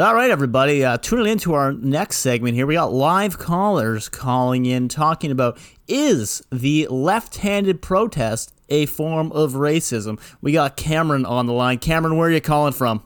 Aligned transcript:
All 0.00 0.14
right, 0.14 0.30
everybody, 0.30 0.82
uh, 0.82 0.96
tuning 0.96 1.26
into 1.26 1.52
our 1.52 1.72
next 1.72 2.18
segment 2.18 2.54
here. 2.54 2.66
We 2.66 2.72
got 2.72 2.90
live 2.90 3.38
callers 3.38 4.08
calling 4.08 4.64
in 4.64 4.88
talking 4.88 5.30
about 5.30 5.58
is 5.88 6.42
the 6.50 6.86
left 6.88 7.36
handed 7.36 7.82
protest 7.82 8.54
a 8.70 8.86
form 8.86 9.30
of 9.32 9.52
racism? 9.52 10.18
We 10.40 10.52
got 10.52 10.78
Cameron 10.78 11.26
on 11.26 11.44
the 11.44 11.52
line. 11.52 11.80
Cameron, 11.80 12.16
where 12.16 12.30
are 12.30 12.32
you 12.32 12.40
calling 12.40 12.72
from? 12.72 13.02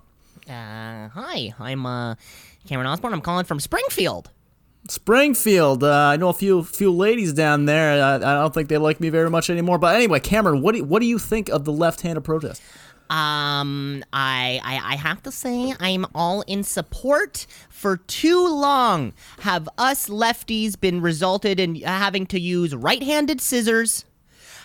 Uh, 0.47 1.09
hi, 1.09 1.53
I'm 1.59 1.85
uh, 1.85 2.15
Cameron 2.69 2.87
Osborne. 2.87 3.13
I'm 3.13 3.23
calling 3.23 3.45
from 3.45 3.59
Springfield. 3.59 4.31
Springfield. 4.89 5.83
Uh, 5.83 5.91
I 5.91 6.17
know 6.17 6.29
a 6.29 6.33
few 6.33 6.63
few 6.63 6.93
ladies 6.93 7.33
down 7.33 7.65
there. 7.65 8.05
I, 8.05 8.15
I 8.15 8.19
don't 8.19 8.55
think 8.55 8.69
they 8.69 8.79
like 8.79 9.01
me 9.01 9.09
very 9.09 9.31
much 9.31 9.51
anymore. 9.51 9.79
But 9.79 9.97
anyway, 9.97 10.21
Cameron, 10.21 10.61
what 10.63 10.77
do, 10.77 10.85
what 10.85 11.01
do 11.01 11.07
you 11.07 11.19
think 11.19 11.49
of 11.49 11.65
the 11.65 11.73
left 11.73 12.03
handed 12.03 12.21
protest? 12.21 12.63
Um, 13.11 14.03
I, 14.13 14.61
I 14.65 14.95
I 14.95 14.97
have 14.97 15.23
to 15.25 15.31
say 15.31 15.75
I'm 15.79 16.07
all 16.15 16.41
in 16.47 16.65
support. 16.65 17.47
For 17.69 17.99
too 17.99 18.49
long 18.49 19.13
have 19.41 19.69
us 19.77 20.09
lefties 20.09 20.81
been 20.81 21.03
resulted 21.03 21.61
in 21.61 21.77
having 21.77 22.27
to 22.29 22.41
use 22.41 22.75
right-handed 22.75 23.43
scissors, 23.43 24.07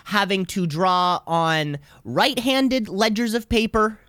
having 0.06 0.46
to 0.48 0.66
draw 0.66 1.22
on 1.28 1.80
right-handed 2.06 2.88
ledgers 2.88 3.34
of 3.34 3.50
paper, 3.50 4.00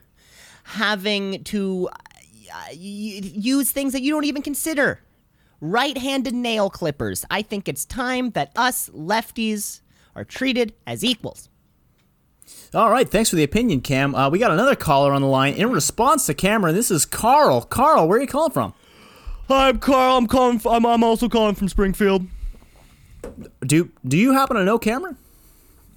having 0.62 1.42
to 1.44 1.91
uh, 1.92 2.66
use 2.72 3.72
things 3.72 3.92
that 3.92 4.02
you 4.02 4.12
don't 4.12 4.24
even 4.24 4.42
consider. 4.42 5.00
Right-handed 5.60 6.34
nail 6.34 6.70
clippers. 6.70 7.27
I 7.30 7.42
think 7.42 7.69
it's 7.69 7.84
time 7.84 8.30
that 8.30 8.52
us 8.56 8.88
lefties 8.91 9.80
are 10.14 10.24
treated 10.24 10.72
as 10.86 11.05
equals. 11.05 11.49
All 12.72 12.90
right, 12.90 13.09
thanks 13.09 13.30
for 13.30 13.36
the 13.36 13.42
opinion, 13.42 13.80
Cam. 13.80 14.14
Uh, 14.14 14.28
we 14.30 14.38
got 14.38 14.52
another 14.52 14.77
caller 14.77 15.12
on 15.12 15.22
the 15.22 15.28
line 15.28 15.54
in 15.54 15.70
response 15.70 16.27
to 16.27 16.34
Cameron. 16.34 16.74
This 16.74 16.91
is 16.91 17.04
Carl. 17.04 17.62
Carl, 17.62 18.06
where 18.08 18.18
are 18.18 18.20
you 18.20 18.28
calling 18.28 18.52
from? 18.52 18.74
Hi, 19.48 19.68
I'm 19.70 19.78
Carl. 19.80 20.16
I'm 20.18 20.27
calling. 20.28 20.56
F- 20.56 20.66
I'm, 20.66 20.86
I'm 20.86 21.02
also 21.02 21.28
calling 21.28 21.56
from 21.56 21.68
Springfield. 21.68 22.27
Do 23.66 23.91
Do 24.06 24.16
you 24.16 24.33
happen 24.33 24.56
to 24.56 24.64
know 24.64 24.78
Cameron? 24.78 25.16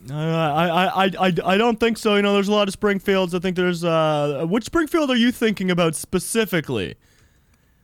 Uh, 0.09 0.15
I, 0.15 0.67
I, 0.67 1.05
I, 1.05 1.11
I, 1.19 1.33
I 1.45 1.57
don't 1.57 1.79
think 1.79 1.97
so. 1.97 2.15
You 2.15 2.23
know, 2.23 2.33
there's 2.33 2.47
a 2.47 2.51
lot 2.51 2.67
of 2.67 2.73
Springfields. 2.73 3.35
I 3.35 3.39
think 3.39 3.55
there's. 3.55 3.83
Uh, 3.83 4.45
which 4.49 4.65
Springfield 4.65 5.11
are 5.11 5.15
you 5.15 5.31
thinking 5.31 5.69
about 5.69 5.95
specifically? 5.95 6.95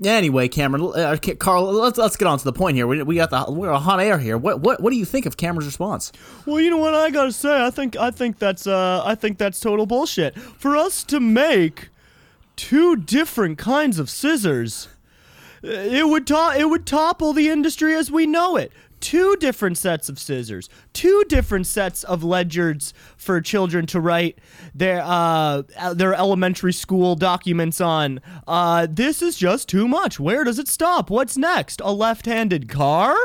Anyway, 0.04 0.48
Cameron, 0.48 0.92
uh, 0.96 1.18
Carl, 1.40 1.66
let's 1.66 1.98
let's 1.98 2.16
get 2.16 2.26
on 2.26 2.38
to 2.38 2.46
the 2.46 2.54
point 2.54 2.78
here. 2.78 2.88
We, 2.88 3.04
we 3.04 3.16
got 3.16 3.32
the 3.32 3.52
we're 3.52 3.70
on 3.70 3.82
hot 3.82 4.00
air 4.00 4.18
here. 4.18 4.38
What 4.38 4.62
what 4.62 4.80
what 4.82 4.92
do 4.92 4.96
you 4.98 5.04
think 5.04 5.26
of 5.26 5.36
Cameron's 5.36 5.66
response? 5.66 6.14
Well, 6.46 6.62
you 6.62 6.70
know 6.70 6.78
what 6.78 6.96
I 6.96 7.10
gotta 7.10 7.34
say. 7.34 7.66
I 7.66 7.70
think 7.70 7.98
I 7.98 8.10
think 8.10 8.40
that's 8.40 8.66
uh 8.66 9.04
I 9.06 9.16
think 9.16 9.38
that's 9.38 9.60
total 9.60 9.86
bullshit. 9.86 10.40
For 10.40 10.78
us 10.78 11.04
to 11.06 11.20
make 11.20 11.90
two 12.56 12.96
different 12.96 13.58
kinds 13.58 14.00
of 14.00 14.10
scissors, 14.10 14.88
uh, 15.64 15.68
it 15.68 16.08
would 16.08 16.26
to- 16.28 16.56
it 16.58 16.70
would 16.70 16.86
topple 16.86 17.34
the 17.34 17.50
industry 17.50 17.94
as 17.94 18.10
we 18.10 18.26
know 18.26 18.56
it. 18.56 18.72
Two 19.00 19.36
different 19.38 19.78
sets 19.78 20.10
of 20.10 20.20
scissors, 20.20 20.70
two 20.94 21.24
different 21.30 21.68
sets 21.68 22.04
of 22.04 22.24
ledgers 22.24 22.94
for 23.18 23.40
children 23.42 23.86
to 23.88 24.00
write 24.00 24.40
their 24.76 25.02
uh 25.04 25.64
their 25.94 26.14
elementary 26.14 26.74
school 26.74 27.16
documents 27.16 27.80
on. 27.80 28.20
Uh, 28.48 28.88
this 28.90 29.22
is 29.22 29.38
just 29.38 29.70
too 29.70 29.88
much. 29.88 30.20
Where 30.20 30.44
does 30.44 30.60
it 30.60 30.68
stop? 30.68 31.10
What's 31.10 31.38
next? 31.38 31.82
A 31.82 31.92
left-handed 31.92 32.70
car? 32.70 33.16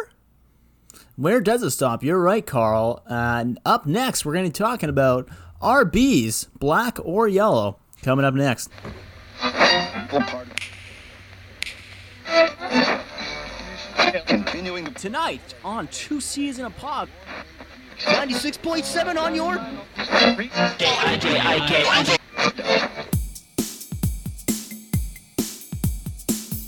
Where 1.16 1.40
does 1.40 1.62
it 1.62 1.70
stop? 1.70 2.02
You're 2.02 2.20
right, 2.20 2.44
Carl. 2.44 3.02
And 3.06 3.58
up 3.64 3.86
next, 3.86 4.24
we're 4.24 4.32
going 4.32 4.46
to 4.46 4.50
be 4.50 4.64
talking 4.64 4.88
about 4.88 5.28
RBs, 5.62 6.48
black 6.58 6.98
or 7.02 7.28
yellow. 7.28 7.78
Coming 8.02 8.24
up 8.24 8.34
next. 8.34 8.68
Continuing 14.54 14.94
Tonight 14.94 15.52
on 15.64 15.88
Two 15.88 16.20
C's 16.20 16.60
in 16.60 16.64
a 16.64 16.70
Pod. 16.70 17.08
96.7 17.98 19.16
on 19.16 19.34
your 19.34 19.56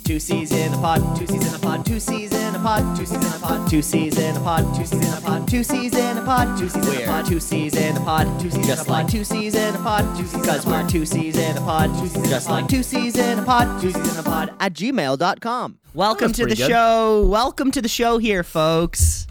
Two 0.07 0.21
C's 0.21 0.53
in 0.53 0.73
a 0.73 0.77
pod, 0.77 1.17
two 1.17 1.27
C's 1.27 1.49
in 1.49 1.53
a 1.53 1.59
pod, 1.59 1.85
two 1.85 1.99
C's 1.99 2.33
in 2.33 2.55
a 2.55 2.59
pod, 2.61 2.97
two 2.97 3.05
C's 3.05 3.19
in 3.25 3.35
a 3.35 3.39
pod, 3.41 3.69
two 3.69 3.83
C's 3.83 4.17
in 4.17 4.37
a 4.37 4.41
pod, 4.41 4.73
two 4.73 4.85
C's 4.85 5.03
in 5.03 5.17
a 5.17 5.21
pod, 5.21 5.49
two 5.49 5.65
C's 5.65 5.95
in 5.97 6.17
a 6.17 6.21
pod, 6.23 6.47
two 6.47 6.71
C's 6.71 6.95
in 6.95 6.97
a 7.03 7.07
pod, 7.07 7.27
two 7.27 7.41
C's 7.41 7.75
in 7.75 7.97
a 7.97 8.01
pod, 8.01 8.41
two 8.41 8.51
C's 8.51 8.67
just 8.69 8.89
like 8.89 9.09
two 9.09 9.25
C's 9.25 9.55
in 9.57 9.75
a 9.75 9.79
pod, 9.79 10.17
two 10.17 10.25
C's 10.25 10.41
because 10.41 10.65
we're 10.65 10.87
two 10.87 11.05
C's 11.05 11.37
in 11.37 11.57
a 11.57 11.61
pod, 11.61 11.91
two 11.99 12.07
C's 12.07 12.31
just 12.31 12.49
like 12.49 12.69
two 12.69 12.85
C's 12.85 13.19
in 13.19 13.41
a 13.41 13.43
pod, 13.43 13.83
two 13.83 13.91
C's 13.91 14.13
in 14.13 14.21
a 14.21 14.23
pod 14.23 14.55
at 14.61 14.73
gmail.com. 14.75 15.79
Welcome 15.93 16.33
to 16.35 16.47
the 16.47 16.55
good. 16.55 16.69
show. 16.69 17.27
Welcome 17.27 17.73
to 17.73 17.83
the 17.83 17.89
show 17.89 18.19
here, 18.19 18.45
folks. 18.45 19.27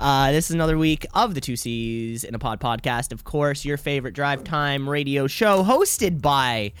Uh, 0.00 0.32
this 0.32 0.46
is 0.46 0.54
another 0.54 0.78
week 0.78 1.04
of 1.14 1.34
the 1.34 1.40
Two 1.42 1.56
C's 1.56 2.24
in 2.24 2.34
a 2.34 2.38
Pod 2.38 2.58
podcast. 2.58 3.12
Of 3.12 3.24
course, 3.24 3.66
your 3.66 3.76
favorite 3.76 4.14
drive 4.14 4.44
time 4.44 4.88
radio 4.88 5.26
show, 5.26 5.62
hosted 5.62 6.22
by 6.22 6.72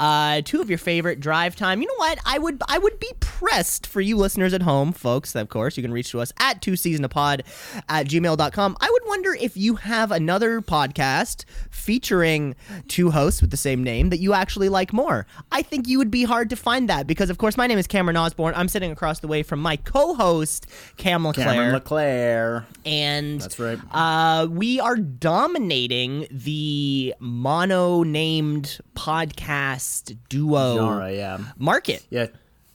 uh, 0.00 0.40
two 0.42 0.62
of 0.62 0.70
your 0.70 0.78
favorite 0.78 1.20
drive 1.20 1.54
time. 1.54 1.82
You 1.82 1.86
know 1.86 1.94
what? 1.98 2.18
I 2.24 2.38
would 2.38 2.62
I 2.68 2.78
would 2.78 2.98
be 2.98 3.12
pressed 3.20 3.86
for 3.86 4.00
you 4.00 4.16
listeners 4.16 4.54
at 4.54 4.62
home, 4.62 4.92
folks. 4.92 5.34
Of 5.34 5.50
course, 5.50 5.76
you 5.76 5.82
can 5.82 5.92
reach 5.92 6.10
to 6.12 6.20
us 6.20 6.32
at 6.40 6.62
two 6.62 6.74
season 6.74 7.04
a 7.04 7.08
pod 7.10 7.42
at 7.88 8.06
gmail.com. 8.06 8.76
I 8.80 8.90
would 8.90 9.02
wonder 9.06 9.34
if 9.38 9.58
you 9.58 9.74
have 9.74 10.10
another 10.10 10.62
podcast 10.62 11.44
featuring 11.70 12.56
two 12.88 13.10
hosts 13.10 13.42
with 13.42 13.50
the 13.50 13.58
same 13.58 13.84
name 13.84 14.08
that 14.08 14.18
you 14.20 14.32
actually 14.32 14.70
like 14.70 14.92
more. 14.94 15.26
I 15.52 15.60
think 15.60 15.86
you 15.86 15.98
would 15.98 16.10
be 16.10 16.24
hard 16.24 16.48
to 16.50 16.56
find 16.56 16.88
that 16.88 17.06
because, 17.06 17.28
of 17.28 17.36
course, 17.36 17.58
my 17.58 17.66
name 17.66 17.78
is 17.78 17.86
Cameron 17.86 18.16
Osborne. 18.16 18.54
I'm 18.56 18.68
sitting 18.68 18.90
across 18.90 19.20
the 19.20 19.28
way 19.28 19.42
from 19.42 19.60
my 19.60 19.76
co-host 19.76 20.66
Cam 20.96 21.26
LeClaire 21.26 21.46
Cameron 21.46 21.72
LeClaire. 21.74 22.66
and 22.86 23.40
That's 23.42 23.58
right. 23.58 23.78
Uh, 23.92 24.46
we 24.50 24.80
are 24.80 24.96
dominating 24.96 26.26
the 26.30 27.14
mono-named 27.20 28.80
podcast 28.94 29.89
duo 30.28 30.76
Genre, 30.76 31.12
yeah. 31.12 31.38
market. 31.56 32.04
Yeah, 32.10 32.26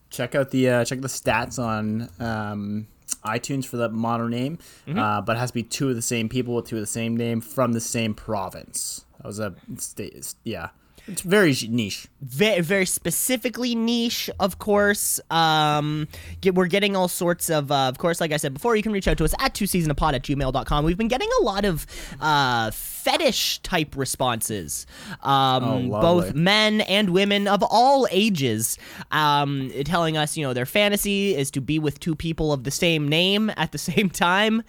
check 0.09 0.35
out 0.35 0.51
the 0.51 0.69
uh, 0.69 0.85
check 0.85 1.01
the 1.01 1.07
stats 1.07 1.57
on 1.59 2.09
um, 2.19 2.87
iTunes 3.23 3.65
for 3.65 3.77
that 3.77 3.91
modern 3.91 4.31
name, 4.31 4.57
Mm-hmm. 4.87 4.99
uh, 4.99 5.21
but 5.21 5.35
it 5.35 5.39
has 5.39 5.49
to 5.51 5.53
be 5.55 5.63
two 5.63 5.89
of 5.89 5.95
the 5.95 6.01
same 6.01 6.29
people 6.29 6.55
with 6.55 6.67
two 6.67 6.75
of 6.77 6.81
the 6.81 6.85
same 6.87 7.15
name 7.17 7.41
from 7.41 7.73
the 7.73 7.81
same 7.81 8.13
province. 8.13 9.05
That 9.17 9.27
was 9.27 9.39
a 9.39 9.53
state, 9.77 10.33
yeah. 10.43 10.69
It's 11.07 11.21
very 11.21 11.55
niche. 11.69 12.07
very, 12.21 12.61
very 12.61 12.85
specifically 12.85 13.75
niche, 13.75 14.29
of 14.39 14.57
course. 14.59 15.19
Um, 15.29 16.07
get, 16.41 16.55
we're 16.55 16.65
getting 16.67 16.95
all 16.95 17.07
sorts 17.07 17.49
of, 17.49 17.71
uh, 17.71 17.89
of 17.89 17.97
course, 17.99 18.19
like 18.19 18.31
I 18.31 18.37
said 18.37 18.53
before, 18.53 18.75
you 18.75 18.81
can 18.83 18.91
reach 18.91 19.07
out 19.07 19.17
to 19.19 19.23
us 19.23 19.33
at 19.39 19.53
two 19.53 19.65
seasonapod 19.65 20.13
at 20.13 20.23
gmail.com. 20.23 20.83
We've 20.83 20.97
been 20.97 21.07
getting 21.07 21.29
a 21.41 21.43
lot 21.43 21.63
of 21.65 21.85
uh, 22.19 22.71
fetish 22.71 23.59
type 23.59 23.95
responses, 23.95 24.87
um, 25.21 25.63
Oh, 25.93 26.01
both 26.01 26.33
men 26.33 26.81
and 26.81 27.11
women 27.11 27.47
of 27.47 27.61
all 27.69 28.07
ages, 28.09 28.77
um, 29.11 29.71
telling 29.85 30.17
us, 30.17 30.35
you 30.35 30.43
know, 30.45 30.53
their 30.53 30.65
fantasy 30.65 31.35
is 31.35 31.51
to 31.51 31.61
be 31.61 31.77
with 31.77 31.99
two 31.99 32.15
people 32.15 32.51
of 32.51 32.63
the 32.63 32.71
same 32.71 33.07
name 33.07 33.51
at 33.57 33.71
the 33.71 33.77
same 33.91 34.09
time. 34.09 34.63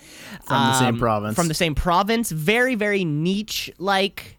From 0.45 0.67
the 0.67 0.79
same 0.79 0.95
Um, 0.95 0.99
province. 0.99 1.35
From 1.35 1.49
the 1.49 1.55
same 1.55 1.75
province. 1.75 2.31
Very, 2.31 2.75
very 2.75 3.05
niche 3.07 3.71
like 3.79 4.36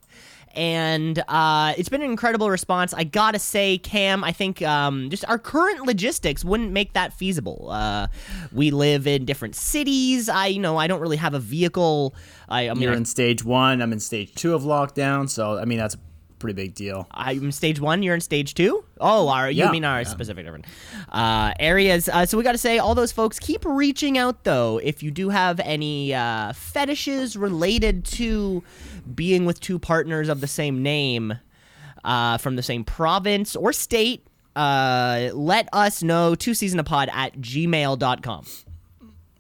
and 0.55 1.23
uh, 1.27 1.73
it's 1.77 1.89
been 1.89 2.01
an 2.01 2.09
incredible 2.09 2.49
response. 2.49 2.93
I 2.93 3.03
gotta 3.03 3.39
say, 3.39 3.77
Cam, 3.77 4.23
I 4.23 4.31
think 4.31 4.61
um, 4.61 5.09
just 5.09 5.25
our 5.27 5.39
current 5.39 5.85
logistics 5.85 6.43
wouldn't 6.43 6.71
make 6.71 6.93
that 6.93 7.13
feasible. 7.13 7.69
Uh, 7.69 8.07
we 8.51 8.71
live 8.71 9.07
in 9.07 9.25
different 9.25 9.55
cities. 9.55 10.29
I, 10.29 10.47
you 10.47 10.59
know, 10.59 10.77
I 10.77 10.87
don't 10.87 10.99
really 11.01 11.17
have 11.17 11.33
a 11.33 11.39
vehicle. 11.39 12.15
I, 12.49 12.69
I 12.69 12.73
mean, 12.73 12.83
You're 12.83 12.93
I, 12.93 12.97
in 12.97 13.05
stage 13.05 13.43
one. 13.43 13.81
I'm 13.81 13.93
in 13.93 13.99
stage 13.99 14.33
two 14.35 14.53
of 14.53 14.63
lockdown. 14.63 15.29
So 15.29 15.57
I 15.57 15.65
mean 15.65 15.77
that's 15.77 15.97
pretty 16.39 16.53
big 16.55 16.75
deal. 16.75 17.07
I'm 17.11 17.45
in 17.45 17.51
stage 17.51 17.79
one. 17.79 18.03
You're 18.03 18.15
in 18.15 18.21
stage 18.21 18.53
two. 18.53 18.83
Oh, 18.99 19.27
our, 19.29 19.49
you 19.49 19.63
Yeah. 19.63 19.71
mean 19.71 19.85
our 19.85 20.03
specific 20.05 20.45
different 20.45 20.65
uh, 21.11 21.53
areas? 21.59 22.07
Uh, 22.09 22.25
so 22.25 22.37
we 22.37 22.43
got 22.43 22.51
to 22.53 22.57
say, 22.57 22.77
all 22.79 22.93
those 22.95 23.11
folks 23.11 23.39
keep 23.39 23.65
reaching 23.65 24.17
out 24.17 24.43
though. 24.43 24.79
If 24.83 25.01
you 25.03 25.11
do 25.11 25.29
have 25.29 25.59
any 25.59 26.13
uh, 26.13 26.53
fetishes 26.53 27.35
related 27.35 28.05
to 28.05 28.63
being 29.15 29.45
with 29.45 29.59
two 29.59 29.79
partners 29.79 30.29
of 30.29 30.41
the 30.41 30.47
same 30.47 30.83
name 30.83 31.33
uh, 32.03 32.37
from 32.37 32.55
the 32.55 32.63
same 32.63 32.83
province 32.83 33.55
or 33.55 33.73
state, 33.73 34.25
uh, 34.55 35.29
let 35.33 35.69
us 35.73 36.01
know. 36.01 36.33
Two 36.35 36.53
season 36.53 36.79
a 36.79 36.83
pod 36.83 37.09
at 37.13 37.37
gmail.com. 37.39 38.45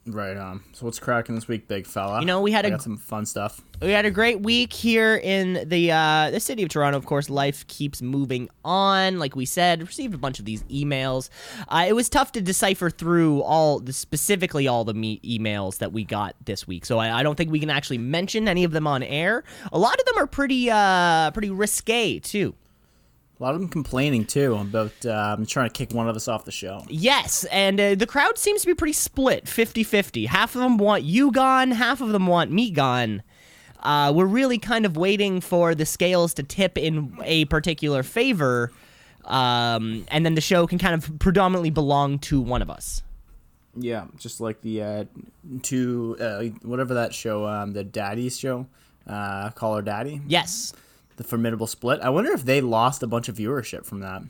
Right 0.07 0.37
on. 0.37 0.63
So 0.73 0.85
what's 0.85 0.99
cracking 0.99 1.35
this 1.35 1.47
week, 1.49 1.67
big 1.67 1.85
fella? 1.85 2.21
You 2.21 2.25
know, 2.25 2.39
we 2.41 2.51
had 2.51 2.65
I 2.65 2.69
a- 2.69 2.79
some 2.79 2.95
fun 2.97 3.25
stuff. 3.25 3.61
we 3.81 3.91
had 3.91 4.05
a 4.05 4.11
great 4.11 4.39
week 4.41 4.71
here 4.71 5.17
in 5.17 5.67
the 5.67 5.91
uh, 5.91 6.31
the 6.31 6.39
city 6.39 6.63
of 6.63 6.69
Toronto. 6.69 6.97
Of 6.97 7.05
course, 7.05 7.29
life 7.29 7.67
keeps 7.67 8.01
moving 8.01 8.47
on. 8.63 9.19
Like 9.19 9.35
we 9.35 9.45
said, 9.45 9.81
received 9.85 10.13
a 10.13 10.17
bunch 10.17 10.39
of 10.39 10.45
these 10.45 10.63
emails. 10.63 11.29
Uh, 11.67 11.85
it 11.87 11.93
was 11.93 12.07
tough 12.09 12.31
to 12.33 12.41
decipher 12.41 12.89
through 12.89 13.41
all 13.43 13.79
the 13.79 13.91
specifically 13.93 14.67
all 14.67 14.85
the 14.85 14.93
me- 14.93 15.19
emails 15.25 15.79
that 15.79 15.91
we 15.91 16.03
got 16.05 16.35
this 16.45 16.65
week. 16.67 16.85
So 16.85 16.99
I, 16.99 17.19
I 17.19 17.23
don't 17.23 17.35
think 17.35 17.51
we 17.51 17.59
can 17.59 17.69
actually 17.69 17.97
mention 17.97 18.47
any 18.47 18.63
of 18.63 18.71
them 18.71 18.87
on 18.87 19.03
air. 19.03 19.43
A 19.73 19.77
lot 19.77 19.99
of 19.99 20.05
them 20.05 20.17
are 20.23 20.27
pretty 20.27 20.69
uh, 20.71 21.31
pretty 21.31 21.49
risque 21.49 22.19
too. 22.19 22.55
A 23.39 23.43
lot 23.43 23.53
of 23.53 23.59
them 23.59 23.69
complaining 23.69 24.25
too 24.25 24.55
about 24.55 25.05
um, 25.05 25.45
trying 25.45 25.69
to 25.69 25.73
kick 25.73 25.93
one 25.93 26.09
of 26.09 26.15
us 26.15 26.27
off 26.27 26.43
the 26.45 26.51
show. 26.51 26.83
Yes, 26.89 27.43
and 27.51 27.79
uh, 27.79 27.93
the 27.93 28.07
crowd 28.07 28.37
seems 28.37 28.61
to 28.61 28.67
be 28.67 28.73
pretty 28.73 28.93
split 28.93 29.47
50 29.47 29.83
50. 29.83 30.25
Half 30.25 30.55
of 30.55 30.61
them 30.61 30.77
want 30.77 31.03
you 31.03 31.31
gone, 31.31 31.69
half 31.71 32.01
of 32.01 32.09
them 32.09 32.25
want 32.25 32.51
me 32.51 32.71
gone. 32.71 33.21
Uh, 33.83 34.11
we're 34.15 34.25
really 34.25 34.57
kind 34.57 34.87
of 34.87 34.97
waiting 34.97 35.39
for 35.39 35.75
the 35.75 35.85
scales 35.85 36.33
to 36.33 36.43
tip 36.43 36.79
in 36.79 37.15
a 37.23 37.45
particular 37.45 38.01
favor, 38.01 38.71
um, 39.25 40.03
and 40.09 40.25
then 40.25 40.33
the 40.33 40.41
show 40.41 40.65
can 40.65 40.79
kind 40.79 40.95
of 40.95 41.19
predominantly 41.19 41.69
belong 41.69 42.17
to 42.17 42.41
one 42.41 42.63
of 42.63 42.71
us. 42.71 43.03
Yeah, 43.75 44.05
just 44.17 44.41
like 44.41 44.61
the 44.61 44.81
uh, 44.81 45.05
two 45.61 46.17
uh, 46.19 46.45
whatever 46.67 46.95
that 46.95 47.13
show, 47.13 47.45
um, 47.45 47.73
the 47.73 47.83
Daddy's 47.83 48.39
show, 48.39 48.65
uh, 49.05 49.51
Call 49.51 49.75
Her 49.75 49.83
Daddy, 49.83 50.21
Yes. 50.27 50.73
The 51.17 51.23
formidable 51.23 51.67
split. 51.67 51.99
I 52.01 52.09
wonder 52.09 52.31
if 52.31 52.45
they 52.45 52.61
lost 52.61 53.03
a 53.03 53.07
bunch 53.07 53.27
of 53.29 53.35
viewership 53.35 53.85
from 53.85 53.99
that, 53.99 54.21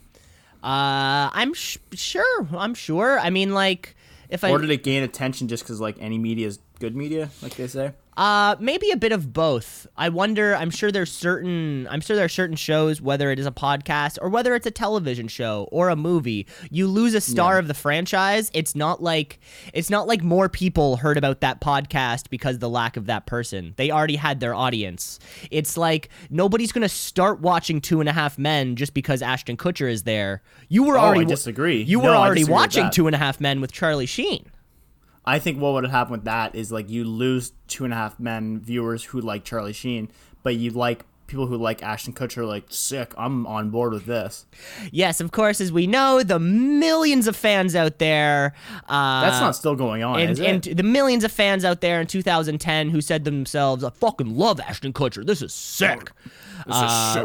Uh, 0.64 1.30
I'm 1.32 1.54
sh- 1.54 1.78
sure. 1.94 2.48
I'm 2.58 2.74
sure. 2.74 3.20
I 3.20 3.30
mean, 3.30 3.54
like, 3.54 3.96
if 4.30 4.44
I 4.44 4.50
or 4.52 4.58
did 4.58 4.72
it 4.72 4.84
gain 4.84 5.04
attention 5.04 5.48
just 5.48 5.64
because 5.64 5.80
like 5.80 5.98
any 6.00 6.18
media 6.18 6.48
is 6.48 6.60
good 6.80 6.96
media, 6.96 7.30
like 7.42 7.56
they 7.56 7.68
say? 7.68 7.92
Uh, 8.18 8.56
maybe 8.60 8.90
a 8.90 8.98
bit 8.98 9.12
of 9.12 9.32
both. 9.32 9.86
I 9.96 10.10
wonder. 10.10 10.56
I'm 10.56 10.72
sure 10.72 10.92
there's 10.92 11.12
certain. 11.12 11.88
I'm 11.90 12.02
sure 12.02 12.16
there 12.16 12.26
are 12.26 12.30
certain 12.30 12.56
shows, 12.56 13.00
whether 13.00 13.30
it 13.30 13.38
is 13.38 13.46
a 13.46 13.52
podcast 13.52 14.18
or 14.20 14.28
whether 14.30 14.56
it's 14.56 14.66
a 14.66 14.72
television 14.72 15.28
show 15.28 15.70
or 15.72 15.90
a 15.90 15.96
movie. 15.96 16.48
You 16.72 16.88
lose 16.88 17.14
a 17.14 17.22
star 17.22 17.54
Yeah. 17.54 17.60
of 17.60 17.68
the 17.68 17.76
franchise. 17.76 18.50
It's 18.56 18.76
not 18.76 19.04
like 19.04 19.40
it's 19.72 19.92
not 19.92 20.08
like 20.08 20.24
more 20.24 20.50
people 20.50 20.98
heard 20.98 21.16
about 21.18 21.42
that 21.42 21.62
podcast 21.62 22.32
because 22.32 22.58
the 22.58 22.70
lack 22.70 22.98
of 22.98 23.06
that 23.06 23.28
person. 23.28 23.76
They 23.78 23.92
already 23.92 24.16
had 24.16 24.40
their 24.40 24.56
audience. 24.56 25.20
It's 25.52 25.78
like 25.78 26.10
nobody's 26.32 26.72
gonna 26.72 26.90
start 26.90 27.40
watching 27.40 27.82
Two 27.82 28.00
and 28.00 28.10
a 28.10 28.14
Half 28.14 28.40
Men 28.40 28.76
just 28.76 28.96
because 28.96 29.22
Ashton 29.22 29.58
Kutcher 29.58 29.92
is 29.92 30.04
there. 30.04 30.42
You 30.70 30.82
were 30.84 30.98
Oh, 30.98 31.02
already 31.02 31.22
I 31.22 31.26
disagree. 31.26 31.84
You 31.84 32.00
No, 32.02 32.06
were 32.10 32.16
already 32.16 32.46
watching. 32.46 32.90
Two 32.90 33.06
and 33.08 33.16
a 33.16 33.20
Half 33.20 33.40
Men 33.40 33.62
with 33.62 33.72
Charlie 33.72 34.08
Sheen. 34.08 34.48
I 35.28 35.40
think 35.40 35.60
what 35.60 35.74
would 35.74 35.86
happen 35.90 36.14
with 36.14 36.24
that 36.24 36.56
is 36.56 36.72
like 36.72 36.90
you 36.90 37.04
lose 37.04 37.52
two 37.68 37.84
and 37.84 37.92
a 37.92 37.98
half 37.98 38.18
men 38.18 38.62
viewers 38.62 39.04
who 39.04 39.20
like 39.20 39.44
Charlie 39.44 39.74
Sheen, 39.74 40.10
but 40.42 40.56
you 40.56 40.72
like 40.72 41.04
people 41.28 41.48
who 41.48 41.58
like 41.58 41.84
Ashton 41.84 42.14
Kutcher. 42.14 42.38
are 42.40 42.46
Like 42.46 42.66
sick, 42.70 43.14
I'm 43.18 43.46
on 43.46 43.70
board 43.70 43.94
with 43.94 44.06
this. 44.06 44.46
Yes, 44.92 45.22
of 45.22 45.32
course, 45.32 45.62
as 45.62 45.72
we 45.72 45.86
know, 45.88 46.24
the 46.24 46.40
millions 46.40 47.28
of 47.28 47.36
fans 47.36 47.76
out 47.76 48.00
there. 48.00 48.54
Uh, 48.88 49.22
That's 49.22 49.40
not 49.42 49.56
still 49.56 49.76
going 49.76 50.04
on, 50.04 50.20
and, 50.20 50.32
is 50.32 50.40
it? 50.40 50.68
and 50.68 50.78
the 50.78 50.84
millions 50.84 51.24
of 51.24 51.32
fans 51.32 51.64
out 51.66 51.82
there 51.82 52.02
in 52.02 52.08
2010 52.08 52.90
who 52.90 53.02
said 53.02 53.26
to 53.26 53.32
themselves, 53.32 53.84
"I 53.84 53.90
fucking 53.90 54.36
love 54.36 54.60
Ashton 54.60 54.94
Kutcher. 54.94 55.26
This 55.26 55.42
is 55.42 55.54
sick." 55.54 56.12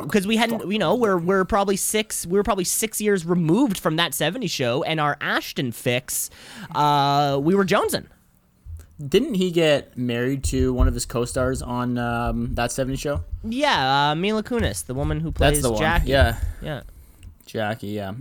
Because 0.02 0.26
we 0.26 0.36
hadn't, 0.36 0.70
you 0.70 0.78
know, 0.78 0.94
we're 0.94 1.16
we're 1.16 1.44
probably 1.44 1.76
six, 1.76 2.26
we 2.26 2.38
were 2.38 2.42
probably 2.42 2.64
six 2.64 3.00
years 3.00 3.24
removed 3.24 3.78
from 3.78 3.96
that 3.96 4.12
70 4.14 4.46
show, 4.46 4.82
and 4.82 5.00
our 5.00 5.16
Ashton 5.20 5.72
fix, 5.72 6.28
uh, 6.74 7.40
we 7.42 7.54
were 7.54 7.64
jonesing. 7.64 8.06
Didn't 9.08 9.34
he 9.34 9.50
get 9.50 9.96
married 9.96 10.44
to 10.44 10.72
one 10.72 10.86
of 10.86 10.94
his 10.94 11.06
co-stars 11.06 11.62
on 11.62 11.98
um, 11.98 12.54
that 12.54 12.70
'70s 12.70 12.98
show? 12.98 13.24
Yeah, 13.42 14.10
uh, 14.10 14.14
Mila 14.14 14.42
Kunis, 14.42 14.84
the 14.84 14.94
woman 14.94 15.20
who 15.20 15.32
plays 15.32 15.54
That's 15.54 15.62
the 15.62 15.72
one. 15.72 15.80
Jackie. 15.80 16.10
Yeah, 16.10 16.36
yeah. 16.60 16.82
Jackie. 17.46 17.88
Yeah. 17.88 18.14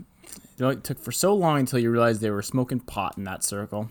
It 0.60 0.84
took 0.84 1.00
for 1.00 1.12
so 1.12 1.34
long 1.34 1.60
until 1.60 1.80
you 1.80 1.90
realized 1.90 2.22
they 2.22 2.30
were 2.30 2.44
smoking 2.44 2.80
pot 2.80 3.18
in 3.18 3.24
that 3.24 3.44
circle. 3.44 3.90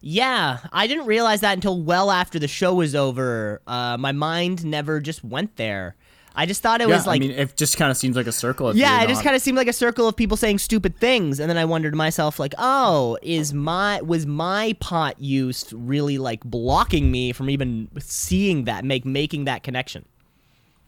Yeah, 0.00 0.58
I 0.72 0.86
didn't 0.86 1.06
realize 1.06 1.40
that 1.40 1.54
until 1.54 1.82
well 1.82 2.10
after 2.10 2.38
the 2.38 2.48
show 2.48 2.74
was 2.74 2.94
over. 2.94 3.60
Uh, 3.66 3.96
my 3.98 4.12
mind 4.12 4.64
never 4.64 5.00
just 5.00 5.24
went 5.24 5.56
there. 5.56 5.96
I 6.36 6.46
just 6.46 6.62
thought 6.62 6.80
it 6.80 6.88
Yeah, 6.88 6.96
was 6.96 7.06
like 7.06 7.22
I 7.22 7.26
mean, 7.26 7.30
it 7.30 7.56
just 7.56 7.76
kind 7.76 7.90
of 7.90 7.96
seems 7.96 8.16
like 8.16 8.26
a 8.26 8.32
circle. 8.32 8.74
Yeah, 8.74 9.02
it 9.02 9.08
just 9.08 9.22
kind 9.22 9.36
of 9.36 9.42
seemed 9.42 9.56
like 9.56 9.68
a 9.68 9.72
circle 9.72 10.08
of 10.08 10.16
people 10.16 10.36
saying 10.36 10.58
stupid 10.58 10.96
things, 10.98 11.38
and 11.38 11.48
then 11.48 11.56
I 11.56 11.64
wondered 11.64 11.92
to 11.92 11.96
myself, 11.96 12.38
like, 12.40 12.54
oh, 12.58 13.16
is 13.22 13.54
my 13.54 14.00
was 14.02 14.26
my 14.26 14.74
pot 14.80 15.20
use 15.20 15.72
really 15.72 16.18
like 16.18 16.42
blocking 16.44 17.10
me 17.10 17.32
from 17.32 17.50
even 17.50 17.88
seeing 18.00 18.64
that, 18.64 18.84
make 18.84 19.04
making 19.04 19.44
that 19.44 19.62
connection? 19.62 20.04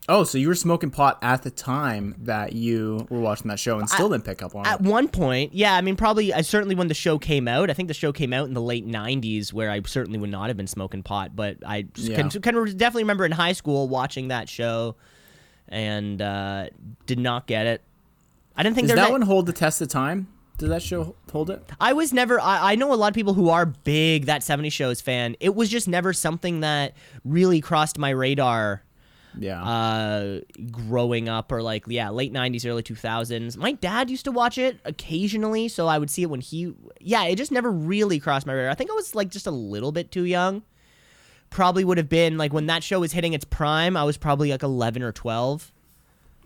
Oh, 0.08 0.22
so 0.22 0.38
you 0.38 0.46
were 0.46 0.54
smoking 0.54 0.90
pot 0.90 1.19
at 1.20 1.43
the 1.43 1.50
time 1.50 2.14
that 2.19 2.52
you 2.52 3.08
were 3.10 3.19
watching 3.19 3.48
that 3.48 3.58
show 3.58 3.81
and 3.81 3.90
still 3.90 4.08
didn't 4.08 4.25
pick 4.25 4.40
up 4.40 4.54
on 4.54 4.64
it. 4.64 4.69
At 4.69 4.81
one 4.81 5.08
point, 5.08 5.52
yeah, 5.52 5.75
I 5.75 5.81
mean, 5.81 5.96
probably, 5.96 6.32
I 6.32 6.43
certainly 6.43 6.76
when 6.76 6.87
the 6.87 6.94
show 6.94 7.19
came 7.19 7.48
out, 7.48 7.70
I 7.70 7.72
think 7.72 7.88
the 7.88 7.94
show 7.94 8.12
came 8.12 8.32
out 8.32 8.46
in 8.46 8.54
the 8.54 8.62
late 8.62 8.87
'90s, 8.87 9.52
where 9.52 9.69
I 9.70 9.81
certainly 9.84 10.19
would 10.20 10.31
not 10.31 10.46
have 10.48 10.56
been 10.56 10.69
smoking 10.69 11.02
pot, 11.02 11.34
but 11.34 11.56
I 11.66 11.87
Yeah. 11.96 12.16
can, 12.16 12.31
can 12.31 12.54
definitely 12.76 13.02
remember 13.02 13.25
in 13.26 13.32
high 13.32 13.52
school 13.52 13.88
watching 13.88 14.28
that 14.28 14.48
show, 14.48 14.94
and 15.68 16.20
uh, 16.22 16.68
did 17.06 17.18
not 17.18 17.46
get 17.46 17.66
it. 17.66 17.82
I 18.56 18.62
didn't 18.62 18.76
think 18.76 18.88
Does 18.88 18.96
that 18.96 19.08
a- 19.10 19.12
one 19.12 19.22
hold 19.22 19.46
the 19.46 19.52
test 19.52 19.80
of 19.82 19.88
time? 19.88 20.28
Does 20.58 20.70
that 20.70 20.82
show 20.82 21.14
hold 21.30 21.50
it? 21.50 21.62
I 21.78 21.92
was 21.92 22.14
never. 22.14 22.40
I, 22.40 22.72
I 22.72 22.74
know 22.76 22.92
a 22.92 22.96
lot 22.96 23.08
of 23.08 23.14
people 23.14 23.34
who 23.34 23.50
are 23.50 23.66
big 23.66 24.24
that 24.26 24.42
70 24.42 24.70
shows 24.70 25.02
fan. 25.02 25.36
It 25.38 25.54
was 25.54 25.68
just 25.68 25.86
never 25.86 26.14
something 26.14 26.60
that 26.60 26.94
really 27.26 27.60
crossed 27.60 27.98
my 27.98 28.08
radar 28.08 28.82
Yeah. 29.38 29.62
uh, 29.62 30.40
growing 30.70 31.28
up, 31.28 31.52
or 31.52 31.60
like 31.62 31.84
yeah, 31.88 32.08
late 32.08 32.32
90s, 32.32 32.66
early 32.66 32.82
2000s. 32.82 33.58
My 33.58 33.72
dad 33.72 34.08
used 34.08 34.24
to 34.24 34.32
watch 34.32 34.56
it 34.56 34.80
occasionally, 34.86 35.69
so 35.69 35.88
I 35.88 35.98
would 35.98 36.08
see 36.08 36.22
it 36.22 36.30
when 36.30 36.40
he. 36.40 36.72
Yeah, 37.00 37.24
it 37.24 37.36
just 37.36 37.52
never 37.52 37.70
really 37.70 38.19
crossed 38.19 38.46
my 38.46 38.54
radar. 38.54 38.70
I 38.70 38.74
think 38.74 38.90
I 38.90 38.94
was 38.94 39.14
like 39.14 39.28
just 39.28 39.46
a 39.46 39.50
little 39.50 39.92
bit 39.92 40.10
too 40.10 40.24
young. 40.24 40.62
Probably 41.50 41.84
would 41.84 41.98
have 41.98 42.08
been 42.08 42.37
like 42.38 42.52
when 42.52 42.66
that 42.66 42.82
show 42.82 43.00
was 43.00 43.12
hitting 43.12 43.32
its 43.32 43.44
prime. 43.44 43.96
I 43.96 44.04
was 44.04 44.16
probably 44.16 44.50
like 44.50 44.62
11 44.62 45.02
or 45.02 45.12
12. 45.12 45.72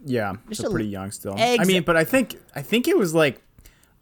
Yeah, 0.05 0.35
Just 0.49 0.63
so 0.63 0.71
pretty 0.71 0.89
young 0.89 1.11
still. 1.11 1.35
Ex- 1.37 1.61
I 1.63 1.65
mean, 1.65 1.83
but 1.83 1.97
I 1.97 2.05
think 2.05 2.37
I 2.55 2.63
think 2.63 2.89
it 2.89 2.97
was 2.97 3.15
like 3.15 3.43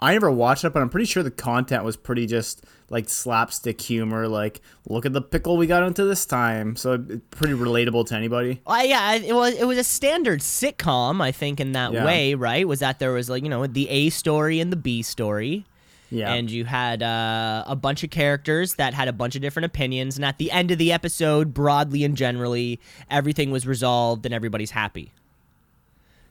I 0.00 0.12
never 0.12 0.30
watched 0.30 0.64
it, 0.64 0.72
but 0.72 0.80
I'm 0.80 0.90
pretty 0.90 1.06
sure 1.06 1.24
the 1.24 1.30
content 1.30 1.82
was 1.82 1.96
pretty 1.96 2.26
just 2.26 2.64
like 2.88 3.08
slapstick 3.08 3.80
humor. 3.80 4.28
Like, 4.28 4.60
look 4.88 5.04
at 5.06 5.12
the 5.12 5.20
pickle 5.20 5.56
we 5.56 5.66
got 5.66 5.82
into 5.82 6.04
this 6.04 6.24
time. 6.24 6.76
So 6.76 6.98
pretty 7.30 7.54
relatable 7.54 8.06
to 8.06 8.14
anybody. 8.14 8.60
Uh, 8.64 8.82
yeah, 8.84 9.14
it 9.14 9.34
was 9.34 9.54
it 9.54 9.66
was 9.66 9.76
a 9.76 9.82
standard 9.82 10.38
sitcom, 10.40 11.20
I 11.20 11.32
think, 11.32 11.58
in 11.58 11.72
that 11.72 11.92
Yeah. 11.92 12.04
way, 12.04 12.34
right? 12.34 12.66
Was 12.68 12.78
that 12.78 13.00
there 13.00 13.12
was 13.12 13.28
like 13.28 13.42
you 13.42 13.48
know 13.48 13.66
the 13.66 13.88
A 13.88 14.10
story 14.10 14.60
and 14.60 14.70
the 14.72 14.76
B 14.76 15.02
story, 15.02 15.64
Yeah, 16.10 16.32
and 16.32 16.50
you 16.50 16.64
had 16.64 17.02
uh, 17.02 17.64
a 17.66 17.76
bunch 17.76 18.02
of 18.02 18.10
characters 18.10 18.74
that 18.74 18.94
had 18.94 19.08
a 19.08 19.12
bunch 19.12 19.36
of 19.36 19.42
different 19.42 19.66
opinions, 19.66 20.16
and 20.16 20.24
at 20.24 20.38
the 20.38 20.50
end 20.50 20.70
of 20.70 20.78
the 20.78 20.90
episode, 20.92 21.52
broadly 21.52 22.02
and 22.04 22.16
generally, 22.16 22.80
everything 23.10 23.50
was 23.50 23.66
resolved 23.66 24.24
and 24.24 24.34
everybody's 24.34 24.70
happy. 24.70 25.12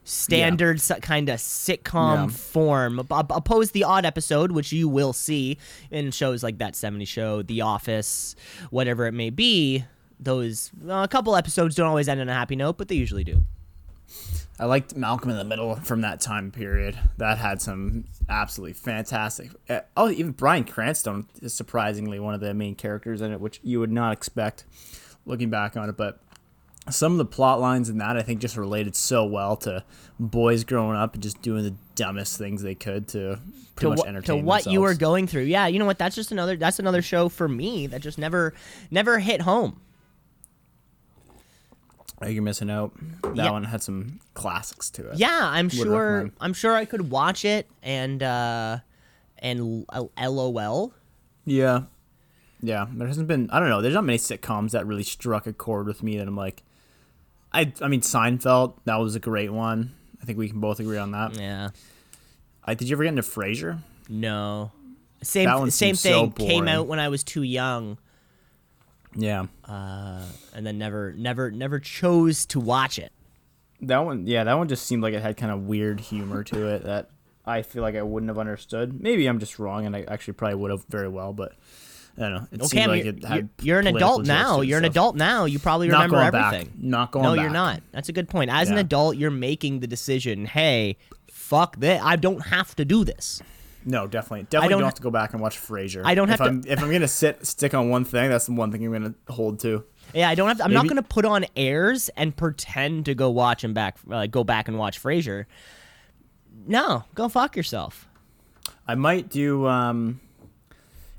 Standard 0.04 0.80
kind 1.02 1.28
of 1.28 1.38
sitcom 1.38 2.14
Yeah. 2.14 2.26
form, 2.28 3.06
op- 3.10 3.30
opposed 3.30 3.74
the 3.74 3.84
odd 3.84 4.06
episode, 4.06 4.52
which 4.52 4.72
you 4.72 4.88
will 4.88 5.12
see 5.12 5.58
in 5.90 6.10
shows 6.12 6.42
like 6.42 6.58
that 6.58 6.74
70 6.74 7.04
show, 7.04 7.42
The 7.42 7.60
Office, 7.60 8.34
whatever 8.70 9.06
it 9.06 9.12
may 9.12 9.28
be. 9.30 9.84
Those 10.18 10.70
uh, 10.88 10.94
a 11.04 11.08
couple 11.08 11.36
episodes 11.36 11.74
don't 11.74 11.86
always 11.86 12.08
end 12.08 12.20
on 12.22 12.28
a 12.28 12.34
happy 12.34 12.56
note, 12.56 12.78
but 12.78 12.88
they 12.88 12.94
usually 12.94 13.22
do. 13.22 13.44
I 14.60 14.64
liked 14.64 14.96
Malcolm 14.96 15.30
in 15.30 15.36
the 15.36 15.44
Middle 15.44 15.76
from 15.76 16.00
that 16.00 16.20
time 16.20 16.50
period. 16.50 16.98
That 17.18 17.38
had 17.38 17.62
some 17.62 18.06
absolutely 18.28 18.72
fantastic. 18.72 19.50
uh, 19.68 19.80
Oh, 19.96 20.10
even 20.10 20.32
Bryan 20.32 20.64
Cranston 20.64 21.26
is 21.40 21.54
surprisingly 21.54 22.18
one 22.18 22.34
of 22.34 22.40
the 22.40 22.52
main 22.54 22.74
characters 22.74 23.20
in 23.20 23.32
it, 23.32 23.40
which 23.40 23.60
you 23.62 23.78
would 23.80 23.92
not 23.92 24.12
expect 24.12 24.64
looking 25.26 25.48
back 25.50 25.76
on 25.76 25.88
it. 25.88 25.96
But 25.96 26.20
some 26.90 27.12
of 27.12 27.18
the 27.18 27.24
plot 27.24 27.60
lines 27.60 27.88
in 27.88 27.98
that 27.98 28.16
I 28.16 28.22
think 28.22 28.40
just 28.40 28.56
related 28.56 28.96
so 28.96 29.24
well 29.24 29.56
to 29.58 29.84
boys 30.18 30.64
growing 30.64 30.96
up 30.96 31.14
and 31.14 31.22
just 31.22 31.40
doing 31.42 31.62
the 31.62 31.74
dumbest 31.94 32.38
things 32.38 32.62
they 32.62 32.74
could 32.74 33.08
to 33.08 33.38
pretty 33.76 33.84
to, 33.84 33.88
much 33.90 34.00
to 34.00 34.08
entertain 34.08 34.44
what 34.44 34.66
you 34.66 34.80
were 34.80 34.94
going 34.94 35.26
through. 35.26 35.42
Yeah, 35.42 35.66
you 35.66 35.78
know 35.78 35.84
what? 35.84 35.98
That's 35.98 36.16
just 36.16 36.32
another. 36.32 36.56
That's 36.56 36.78
another 36.78 37.02
show 37.02 37.28
for 37.28 37.48
me 37.48 37.86
that 37.88 38.00
just 38.00 38.18
never, 38.18 38.54
never 38.90 39.18
hit 39.18 39.42
home. 39.42 39.80
I 42.20 42.28
you're 42.28 42.42
missing 42.42 42.70
out. 42.70 42.92
That 43.22 43.36
Yeah. 43.36 43.50
one 43.50 43.64
had 43.64 43.82
some 43.82 44.20
classics 44.34 44.90
to 44.90 45.08
it. 45.10 45.18
Yeah, 45.18 45.38
I'm 45.40 45.68
sure. 45.68 46.12
recommend. 46.12 46.32
I'm 46.40 46.52
sure 46.52 46.74
I 46.74 46.84
could 46.84 47.10
watch 47.10 47.44
it 47.44 47.68
and 47.82 48.22
uh 48.22 48.78
and 49.38 49.86
LOL. 50.20 50.92
Yeah. 51.44 51.82
Yeah. 52.60 52.86
There 52.92 53.06
hasn't 53.06 53.28
been 53.28 53.48
I 53.50 53.60
don't 53.60 53.68
know, 53.68 53.80
there's 53.80 53.94
not 53.94 54.04
many 54.04 54.18
sitcoms 54.18 54.72
that 54.72 54.86
really 54.86 55.04
struck 55.04 55.46
a 55.46 55.52
chord 55.52 55.86
with 55.86 56.02
me 56.02 56.18
that 56.18 56.26
I'm 56.26 56.36
like 56.36 56.62
I 57.52 57.72
I 57.80 57.88
mean 57.88 58.00
Seinfeld, 58.00 58.74
that 58.84 58.96
was 58.96 59.14
a 59.14 59.20
great 59.20 59.52
one. 59.52 59.94
I 60.20 60.24
think 60.24 60.38
we 60.38 60.48
can 60.48 60.58
both 60.60 60.80
agree 60.80 60.98
on 60.98 61.12
that. 61.12 61.38
Yeah. 61.38 61.70
I, 62.64 62.74
did 62.74 62.88
you 62.88 62.96
ever 62.96 63.04
get 63.04 63.10
into 63.10 63.22
Frasier? 63.22 63.78
No. 64.08 64.72
Same 65.22 65.48
same 65.48 65.70
seems 65.70 66.00
so 66.00 66.28
thing 66.30 66.46
came 66.48 66.68
out 66.68 66.86
when 66.86 66.98
I 66.98 67.08
was 67.08 67.22
too 67.24 67.42
young 67.42 67.96
Yeah. 69.14 69.46
Uh, 69.64 70.22
and 70.54 70.66
then 70.66 70.78
never 70.78 71.12
never 71.12 71.50
never 71.50 71.78
chose 71.80 72.46
to 72.46 72.60
watch 72.60 72.98
it. 72.98 73.12
That 73.80 73.98
one 73.98 74.26
yeah, 74.26 74.44
that 74.44 74.54
one 74.54 74.68
just 74.68 74.86
seemed 74.86 75.02
like 75.02 75.14
it 75.14 75.22
had 75.22 75.36
kind 75.36 75.52
of 75.52 75.62
weird 75.62 76.00
humor 76.00 76.42
to 76.44 76.66
it 76.68 76.84
that 76.84 77.10
I 77.46 77.62
feel 77.62 77.82
like 77.82 77.94
I 77.94 78.02
wouldn't 78.02 78.28
have 78.28 78.38
understood. 78.38 79.00
Maybe 79.00 79.26
I'm 79.26 79.38
just 79.38 79.58
wrong 79.58 79.86
and 79.86 79.96
I 79.96 80.02
actually 80.08 80.34
probably 80.34 80.56
would 80.56 80.70
have 80.70 80.84
very 80.84 81.08
well, 81.08 81.32
but 81.32 81.54
I 82.16 82.20
don't 82.22 82.32
know. 82.32 82.46
It 82.52 82.60
Okay, 82.62 82.66
seemed 82.68 82.88
like 82.88 83.04
you're, 83.04 83.14
it 83.14 83.24
had 83.24 83.48
you're, 83.62 83.78
an 83.78 83.86
adult 83.86 84.26
now. 84.26 84.60
You're 84.60 84.78
an 84.78 84.84
adult 84.84 85.14
now. 85.14 85.44
You 85.44 85.58
probably 85.58 85.88
Not 85.88 86.10
remember 86.10 86.18
everything. 86.18 86.66
back. 86.66 86.78
Not 86.78 87.12
going 87.12 87.22
no, 87.22 87.34
back. 87.36 87.42
you're 87.42 87.52
not. 87.52 87.82
That's 87.92 88.08
a 88.08 88.12
good 88.12 88.28
point. 88.28 88.50
As 88.50 88.70
an 88.70 88.76
adult, 88.78 89.16
you're 89.16 89.30
making 89.30 89.80
the 89.80 89.86
decision. 89.86 90.44
Hey, 90.44 90.96
fuck 91.30 91.76
this. 91.76 92.02
I 92.04 92.16
don't 92.16 92.40
have 92.46 92.74
to 92.76 92.84
do 92.84 93.04
this. 93.04 93.40
No, 93.84 94.06
definitely, 94.06 94.42
definitely 94.44 94.68
don't 94.70 94.80
don't, 94.80 94.86
have 94.88 94.94
to 94.94 95.02
go 95.02 95.10
back 95.10 95.32
and 95.32 95.40
watch 95.40 95.58
Frasier. 95.58 96.02
I 96.04 96.14
don't 96.14 96.28
if 96.28 96.38
have 96.38 96.46
to- 96.48 96.52
I'm, 96.52 96.64
If 96.66 96.82
I'm 96.82 96.90
gonna 96.92 97.08
sit 97.08 97.46
stick 97.46 97.74
on 97.74 97.88
one 97.88 98.04
thing, 98.04 98.28
that's 98.28 98.46
the 98.46 98.52
one 98.52 98.70
thing 98.72 98.84
I'm 98.84 98.92
gonna 98.92 99.14
hold 99.28 99.60
to. 99.60 99.84
Yeah, 100.14 100.28
I 100.28 100.34
don't 100.34 100.48
have. 100.48 100.58
To, 100.58 100.64
I'm 100.64 100.72
not 100.72 100.88
gonna 100.88 101.02
put 101.02 101.24
on 101.24 101.46
airs 101.56 102.08
and 102.10 102.36
pretend 102.36 103.06
to 103.06 103.14
go 103.14 103.30
watch 103.30 103.64
and 103.64 103.74
back, 103.74 103.96
uh, 104.10 104.26
go 104.26 104.42
back 104.44 104.68
and 104.68 104.78
watch 104.78 105.02
Frasier. 105.02 105.46
No, 106.66 107.04
go 107.14 107.28
fuck 107.28 107.56
yourself. 107.56 108.08
I 108.86 108.94
might 108.94 109.28
do. 109.28 109.66
um 109.66 110.20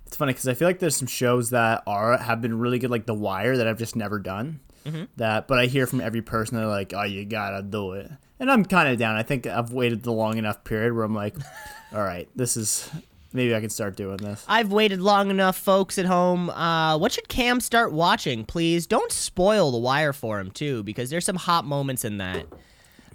It's 0.05 0.17
funny 0.17 0.33
because 0.33 0.47
I 0.47 0.53
feel 0.53 0.67
like 0.67 0.79
there's 0.79 0.95
some 0.95 1.07
shows 1.07 1.51
that 1.51 1.83
are 1.87 2.17
have 2.17 2.41
been 2.41 2.57
really 2.59 2.79
good, 2.79 2.91
like 2.91 3.05
The 3.05 3.13
Wire, 3.13 3.57
that 3.57 3.67
I've 3.67 3.77
just 3.79 3.95
never 3.95 4.19
done. 4.19 4.59
Mm-hmm. 4.85 5.03
That, 5.17 5.47
but 5.47 5.59
I 5.59 5.65
hear 5.67 5.85
from 5.87 6.01
every 6.01 6.21
person 6.21 6.57
they're 6.57 6.65
like, 6.65 6.93
"Oh, 6.93 7.03
you 7.03 7.25
gotta 7.25 7.61
do 7.61 7.93
it," 7.93 8.09
and 8.39 8.51
I'm 8.51 8.65
kind 8.65 8.89
of 8.89 8.97
down. 8.97 9.15
I 9.15 9.23
think 9.23 9.45
I've 9.47 9.71
waited 9.71 10.03
the 10.03 10.11
long 10.13 10.37
enough 10.37 10.63
period 10.63 10.93
where 10.93 11.03
I'm 11.03 11.15
like, 11.15 11.35
"All 11.93 12.01
right, 12.03 12.27
this 12.35 12.55
is 12.57 12.89
maybe 13.33 13.53
I 13.55 13.59
can 13.61 13.69
start 13.69 13.95
doing 13.95 14.17
this." 14.17 14.43
I've 14.47 14.71
waited 14.71 15.01
long 15.01 15.29
enough, 15.29 15.57
folks 15.57 15.97
at 15.97 16.05
home. 16.05 16.49
Uh, 16.49 16.97
what 16.97 17.11
should 17.11 17.27
Cam 17.27 17.59
start 17.59 17.91
watching, 17.93 18.45
please? 18.45 18.87
Don't 18.87 19.11
spoil 19.11 19.71
The 19.71 19.77
Wire 19.79 20.13
for 20.13 20.39
him 20.39 20.51
too, 20.51 20.83
because 20.83 21.09
there's 21.09 21.25
some 21.25 21.35
hot 21.37 21.65
moments 21.65 22.05
in 22.05 22.17
that. 22.17 22.45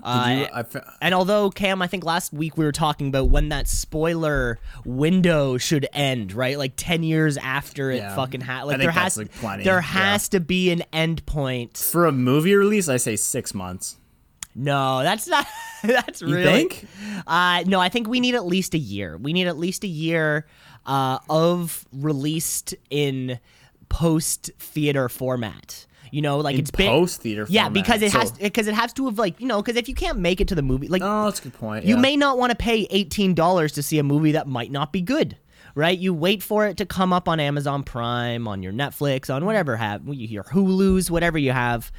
Uh, 0.03 0.47
you- 0.55 0.65
fe- 0.65 0.81
And 1.01 1.15
although 1.15 1.49
Cam, 1.49 1.81
I 1.81 1.87
think 1.87 2.05
last 2.05 2.31
week 2.31 2.59
we 2.59 2.67
were 2.67 2.73
talking 2.73 3.09
about 3.09 3.31
when 3.31 3.49
that 3.49 3.67
spoiler 3.67 4.59
window 4.85 5.57
should 5.57 5.87
end, 5.95 6.35
right? 6.35 6.59
Like 6.59 6.75
ten 6.77 7.03
years 7.03 7.39
after 7.39 7.91
it 7.91 7.99
Yeah. 7.99 8.15
fucking 8.15 8.43
ha- 8.43 8.61
I 8.61 8.63
like 8.65 8.79
there 8.81 8.91
has 8.91 9.17
like, 9.17 9.33
there 9.41 9.77
yeah. 9.77 9.81
has 9.81 10.29
to 10.31 10.41
be 10.41 10.71
an 10.71 10.83
end 10.93 11.25
point. 11.25 11.79
for 11.79 12.05
a 12.05 12.13
movie 12.13 12.55
release, 12.55 12.87
I 12.87 12.99
say 12.99 13.17
six 13.17 13.55
months. 13.55 13.97
No, 14.55 15.03
that's 15.03 15.27
not. 15.27 15.47
That's 15.83 16.23
You 16.23 16.35
really. 16.35 16.45
think? 16.69 16.87
Uh, 17.27 17.63
no, 17.67 17.79
I 17.79 17.91
think 17.91 18.09
we 18.09 18.19
need 18.19 18.35
at 18.35 18.47
least 18.47 18.73
a 18.73 18.79
year. 18.79 19.19
We 19.19 19.35
need 19.35 19.47
at 19.49 19.59
least 19.59 19.85
a 19.85 19.89
year 19.89 20.47
uh, 20.87 21.19
of 21.29 21.85
released 21.93 22.75
in 22.89 23.39
post 23.91 24.51
theater 24.59 25.09
format. 25.11 25.87
You 26.11 26.23
know, 26.23 26.39
like 26.39 26.55
In 26.55 26.61
it's 26.61 26.71
post 26.71 27.21
theater. 27.23 27.45
Yeah, 27.51 27.65
format, 27.65 27.83
because 27.83 28.03
it 28.03 28.13
has 28.13 28.31
because 28.33 28.67
it 28.69 28.75
has 28.75 28.93
to 28.95 29.07
have 29.07 29.19
like 29.19 29.41
you 29.41 29.47
know 29.49 29.61
because 29.61 29.77
if 29.77 29.89
you 29.89 29.95
can't 29.95 30.19
make 30.19 30.41
it 30.41 30.49
to 30.49 30.55
the 30.55 30.63
movie, 30.63 30.89
like 30.89 31.03
Oh, 31.05 31.25
that's 31.25 31.41
a 31.41 31.43
good 31.45 31.55
point. 31.55 31.85
you 31.85 31.97
yeah. 31.97 32.01
may 32.01 32.17
not 32.17 32.39
want 32.39 32.51
to 32.51 32.57
pay 32.57 32.87
eighteen 32.91 33.35
dollars 33.35 33.73
to 33.73 33.83
see 33.83 33.99
a 33.99 34.03
movie 34.05 34.33
that 34.33 34.47
might 34.47 34.71
not 34.71 34.93
be 34.93 35.03
good. 35.03 35.37
Right, 35.75 35.99
you 35.99 36.15
wait 36.15 36.41
for 36.41 36.67
it 36.69 36.77
to 36.77 36.87
come 36.87 37.13
up 37.13 37.29
on 37.29 37.41
Amazon 37.41 37.83
Prime, 37.83 38.47
on 38.47 38.63
your 38.63 38.73
Netflix, 38.73 39.29
on 39.35 39.45
whatever 39.45 39.77
have 39.77 40.07
you, 40.07 40.29
your 40.29 40.45
Hulu's, 40.45 41.11
whatever 41.11 41.37
you 41.37 41.51
have, 41.51 41.91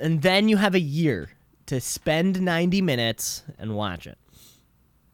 and 0.00 0.22
then 0.22 0.48
you 0.48 0.56
have 0.56 0.76
a 0.76 0.80
year 0.80 1.28
to 1.70 1.80
spend 1.80 2.42
ninety 2.42 2.82
minutes 2.82 3.44
and 3.56 3.76
watch 3.76 4.08
it. 4.08 4.18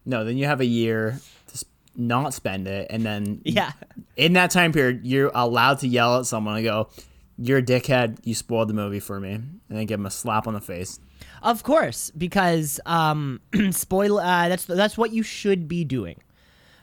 No, 0.07 0.25
then 0.25 0.39
you 0.39 0.47
have 0.47 0.63
a 0.63 0.67
year 0.67 1.21
to 1.49 1.65
not 1.97 2.33
spend 2.33 2.67
it, 2.67 2.87
and 2.89 3.05
then 3.05 3.43
Yeah, 3.45 3.73
in 4.17 4.33
that 4.33 4.51
time 4.51 4.73
period, 4.73 5.03
you're 5.05 5.31
allowed 5.35 5.81
to 5.81 5.87
yell 5.87 6.19
at 6.19 6.25
someone 6.25 6.57
and 6.57 6.65
go, 6.65 6.89
"You're 7.37 7.59
a 7.59 7.63
dickhead. 7.63 8.21
You 8.25 8.35
spoiled 8.35 8.69
the 8.69 8.75
movie 8.75 9.01
for 9.01 9.21
me," 9.21 9.35
and 9.35 9.59
then 9.69 9.85
give 9.85 9.99
them 9.99 10.07
a 10.07 10.11
slap 10.11 10.47
on 10.47 10.55
the 10.55 10.63
face. 10.63 10.99
of 11.43 11.63
course, 11.63 12.11
because 12.17 12.81
um, 12.87 13.43
spoil. 13.71 14.19
Uh, 14.19 14.49
that's 14.49 14.65
that's 14.65 14.97
what 14.97 15.13
you 15.13 15.23
should 15.23 15.69
be 15.69 15.85
doing. 15.85 16.23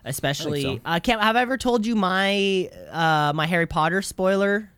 Especially, 0.06 0.62
so. 0.62 0.80
uh, 0.86 1.00
have 1.04 1.36
I 1.36 1.42
ever 1.42 1.58
told 1.58 1.88
you 1.88 1.96
my 1.96 2.70
uh, 2.92 3.34
my 3.34 3.48
Harry 3.48 3.66
Potter 3.66 4.04
spoiler 4.04 4.70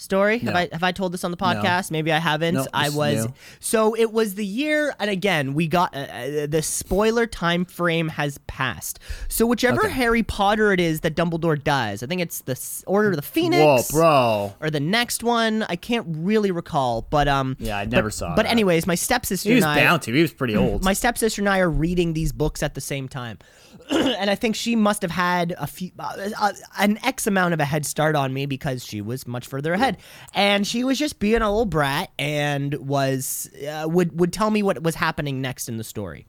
story? 0.00 0.38
Have 0.38 0.54
I 0.54 0.68
have 0.72 0.82
I 0.82 0.92
told 0.92 1.12
this 1.12 1.24
on 1.24 1.30
the 1.30 1.36
podcast? 1.36 1.90
Maybe 1.90 2.12
I 2.12 2.18
haven't. 2.18 2.54
No, 2.54 2.66
I 2.72 2.88
was 2.90 3.26
new. 3.26 3.34
so 3.60 3.94
it 3.96 4.12
was 4.12 4.34
the 4.34 4.44
year, 4.46 4.94
and 4.98 5.10
again, 5.10 5.54
we 5.54 5.68
got 5.68 5.94
uh, 5.94 5.98
uh, 6.00 6.46
the 6.46 6.62
spoiler 6.62 7.26
time 7.26 7.64
frame 7.64 8.08
has 8.08 8.38
passed. 8.46 8.98
So 9.28 9.46
whichever 9.46 9.80
Okay. 9.84 9.90
Harry 9.92 10.22
Potter 10.22 10.72
it 10.72 10.80
is 10.80 11.00
that 11.00 11.14
Dumbledore 11.14 11.62
does, 11.62 12.02
I 12.02 12.06
think 12.06 12.20
it's 12.20 12.40
the 12.42 12.58
Order 12.86 13.10
of 13.10 13.16
the 13.16 13.22
Whoa, 13.22 13.28
Phoenix, 13.30 13.90
bro! 13.92 14.52
or 14.60 14.70
the 14.70 14.80
next 14.80 15.22
one. 15.22 15.64
I 15.68 15.76
can't 15.76 16.06
really 16.08 16.50
recall, 16.50 17.06
but 17.10 17.28
um, 17.28 17.56
Yeah, 17.58 17.78
I 17.78 17.84
never 17.84 18.08
but, 18.08 18.14
saw 18.14 18.36
But 18.36 18.42
that. 18.44 18.50
anyways, 18.52 18.86
my 18.86 18.94
stepsister 18.94 19.48
He 19.50 19.54
was 19.56 19.64
and 19.64 19.72
I, 19.72 19.80
bound 19.84 20.02
to. 20.02 20.12
He 20.12 20.22
was 20.22 20.32
pretty 20.32 20.56
old. 20.56 20.82
my 20.84 20.92
stepsister 20.92 21.40
and 21.42 21.48
I 21.48 21.58
are 21.60 21.70
reading 21.70 22.12
these 22.14 22.32
books 22.32 22.62
at 22.62 22.74
the 22.74 22.80
same 22.80 23.08
time. 23.08 23.38
and 23.90 24.30
I 24.30 24.34
think 24.34 24.56
she 24.56 24.76
must 24.76 25.02
have 25.02 25.10
had 25.10 25.54
a 25.58 25.66
few, 25.66 25.90
uh, 25.98 26.30
uh, 26.38 26.52
an 26.78 26.98
X 27.04 27.26
amount 27.26 27.54
of 27.54 27.60
a 27.60 27.64
head 27.64 27.86
start 27.86 28.16
on 28.16 28.32
me 28.32 28.46
because 28.46 28.84
she 28.84 29.00
was 29.00 29.26
much 29.26 29.46
further 29.46 29.72
ahead, 29.72 29.98
and 30.34 30.66
she 30.66 30.84
was 30.84 30.98
just 30.98 31.18
being 31.18 31.42
a 31.42 31.50
little 31.50 31.66
brat 31.66 32.10
and 32.18 32.74
was 32.74 33.50
uh, 33.68 33.86
would 33.88 34.18
would 34.18 34.32
tell 34.32 34.50
me 34.50 34.62
what 34.62 34.82
was 34.82 34.94
happening 34.94 35.40
next 35.40 35.68
in 35.68 35.76
the 35.76 35.84
story. 35.84 36.26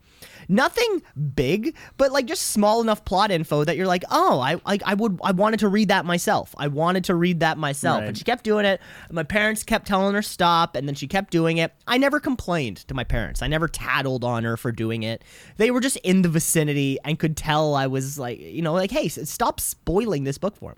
Nothing 0.51 1.01
big, 1.33 1.75
but 1.97 2.11
like 2.11 2.25
just 2.25 2.47
small 2.49 2.81
enough 2.81 3.05
plot 3.05 3.31
info 3.31 3.63
that 3.63 3.77
you're 3.77 3.87
like, 3.87 4.03
oh, 4.11 4.39
I 4.39 4.59
like 4.65 4.83
I 4.85 4.93
would 4.93 5.19
I 5.23 5.31
wanted 5.31 5.61
to 5.61 5.69
read 5.69 5.87
that 5.87 6.05
myself. 6.05 6.53
I 6.57 6.67
wanted 6.67 7.05
to 7.05 7.15
read 7.15 7.39
that 7.39 7.57
myself, 7.57 8.01
Right. 8.01 8.07
and 8.09 8.17
she 8.17 8.23
kept 8.25 8.43
doing 8.43 8.65
it. 8.65 8.81
My 9.09 9.23
parents 9.23 9.63
kept 9.63 9.87
telling 9.87 10.13
her 10.13 10.21
stop, 10.21 10.75
and 10.75 10.87
then 10.87 10.95
she 10.95 11.07
kept 11.07 11.31
doing 11.31 11.57
it. 11.57 11.73
I 11.87 11.97
never 11.97 12.19
complained 12.19 12.77
to 12.89 12.93
my 12.93 13.05
parents. 13.05 13.41
I 13.41 13.47
never 13.47 13.67
tattled 13.67 14.23
on 14.23 14.43
her 14.43 14.57
for 14.57 14.71
doing 14.71 15.03
it. 15.03 15.23
They 15.57 15.71
were 15.71 15.79
just 15.79 15.95
in 15.97 16.21
the 16.21 16.29
vicinity 16.29 16.97
and 17.05 17.17
could 17.17 17.37
tell 17.37 17.73
I 17.75 17.87
was 17.87 18.19
like, 18.19 18.39
you 18.39 18.61
know, 18.61 18.73
like, 18.73 18.91
hey, 18.91 19.07
stop 19.07 19.59
spoiling 19.61 20.25
this 20.25 20.37
book 20.37 20.57
for 20.57 20.71
him. 20.71 20.77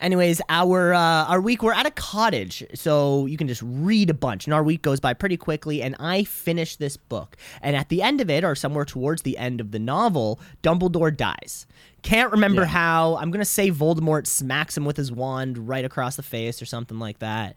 Anyways, 0.00 0.40
our 0.48 0.94
uh, 0.94 1.24
our 1.26 1.40
week 1.40 1.62
we're 1.62 1.72
at 1.72 1.86
a 1.86 1.90
cottage, 1.90 2.64
so 2.74 3.26
you 3.26 3.36
can 3.36 3.48
just 3.48 3.62
read 3.64 4.10
a 4.10 4.14
bunch, 4.14 4.46
and 4.46 4.54
our 4.54 4.62
week 4.62 4.82
goes 4.82 5.00
by 5.00 5.14
pretty 5.14 5.36
quickly. 5.36 5.82
And 5.82 5.96
I 5.98 6.24
finish 6.24 6.76
this 6.76 6.96
book, 6.96 7.36
and 7.62 7.76
at 7.76 7.88
the 7.88 8.02
end 8.02 8.20
of 8.20 8.30
it, 8.30 8.44
or 8.44 8.54
somewhere 8.54 8.84
towards 8.84 9.22
the 9.22 9.38
end 9.38 9.60
of 9.60 9.70
the 9.70 9.78
novel, 9.78 10.40
Dumbledore 10.62 11.16
dies. 11.16 11.66
Can't 12.04 12.30
remember 12.32 12.62
Yeah. 12.62 12.68
how. 12.68 13.16
I'm 13.16 13.30
gonna 13.32 13.44
say 13.44 13.70
Voldemort 13.70 14.26
smacks 14.28 14.76
him 14.76 14.84
with 14.84 14.96
his 14.96 15.10
wand 15.10 15.66
right 15.66 15.84
across 15.84 16.14
the 16.16 16.22
face, 16.22 16.62
or 16.62 16.66
something 16.66 16.98
like 17.00 17.18
that. 17.18 17.56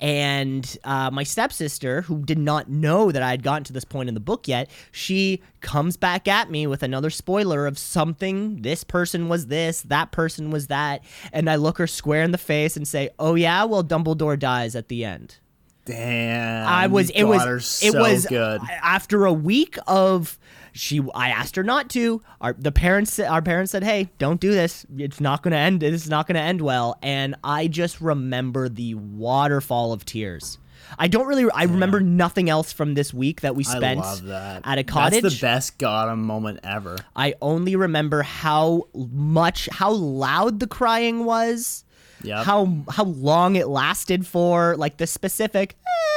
And 0.00 0.76
uh, 0.82 1.10
my 1.12 1.22
stepsister, 1.22 2.02
who 2.02 2.22
did 2.24 2.36
not 2.36 2.68
know 2.68 3.12
that 3.12 3.22
I 3.22 3.30
had 3.30 3.44
gotten 3.44 3.62
to 3.64 3.72
this 3.72 3.84
point 3.84 4.08
in 4.08 4.14
the 4.14 4.20
book 4.20 4.48
yet, 4.48 4.68
she 4.90 5.40
comes 5.60 5.96
back 5.96 6.26
at 6.26 6.50
me 6.50 6.66
with 6.66 6.82
another 6.82 7.08
spoiler 7.10 7.66
of 7.68 7.78
something. 7.78 8.60
This 8.62 8.82
person 8.82 9.28
was 9.28 9.46
this, 9.46 9.82
that 9.82 10.10
person 10.10 10.50
was 10.50 10.66
that. 10.66 11.02
And 11.32 11.48
I 11.48 11.54
look 11.56 11.78
her 11.78 11.86
square 11.86 12.24
in 12.24 12.32
the 12.32 12.38
face 12.38 12.76
and 12.76 12.86
say, 12.88 13.10
Oh, 13.20 13.36
yeah, 13.36 13.64
well, 13.64 13.84
Dumbledore 13.84 14.36
dies 14.38 14.74
at 14.74 14.88
the 14.88 15.04
end. 15.04 15.36
Damn. 15.84 16.66
I 16.66 16.88
was, 16.88 17.10
it 17.10 17.24
was, 17.24 17.42
her 17.44 17.56
it 17.86 17.94
was 17.94 18.26
good. 18.26 18.60
after 18.82 19.24
a 19.26 19.32
week 19.32 19.76
of. 19.86 20.38
She, 20.76 21.00
I 21.14 21.28
asked 21.30 21.54
her 21.54 21.62
not 21.62 21.88
to. 21.90 22.20
Our 22.40 22.52
the 22.52 22.72
parents, 22.72 23.18
our 23.20 23.40
parents 23.40 23.70
said, 23.70 23.84
"Hey, 23.84 24.10
don't 24.18 24.40
do 24.40 24.50
this. 24.50 24.84
It's 24.98 25.20
not 25.20 25.42
going 25.42 25.52
to 25.52 25.56
end. 25.58 25.80
This 25.80 26.02
is 26.02 26.10
not 26.10 26.26
going 26.26 26.34
to 26.34 26.40
end 26.40 26.60
well." 26.60 26.98
And 27.00 27.36
I 27.44 27.68
just 27.68 28.00
remember 28.00 28.68
the 28.68 28.94
waterfall 28.96 29.92
of 29.92 30.04
tears. 30.04 30.58
I 30.98 31.06
don't 31.08 31.26
really. 31.26 31.48
I 31.50 31.62
remember 31.62 32.00
nothing 32.00 32.50
else 32.50 32.72
from 32.72 32.94
this 32.94 33.14
week 33.14 33.40
that 33.42 33.54
we 33.54 33.62
spent 33.64 34.02
that. 34.24 34.62
at 34.64 34.78
a 34.78 34.84
cottage. 34.84 35.22
That's 35.22 35.34
the 35.36 35.40
best 35.40 35.78
Gotham 35.78 36.24
moment 36.24 36.60
ever. 36.64 36.96
I 37.14 37.34
only 37.40 37.76
remember 37.76 38.22
how 38.22 38.88
much, 38.94 39.68
how 39.72 39.92
loud 39.92 40.58
the 40.60 40.66
crying 40.66 41.24
was, 41.24 41.84
Yep. 42.22 42.44
how 42.44 42.84
how 42.90 43.04
long 43.04 43.56
it 43.56 43.68
lasted 43.68 44.26
for, 44.26 44.76
like 44.76 44.96
the 44.98 45.06
specific 45.06 45.76
eh, 45.86 46.13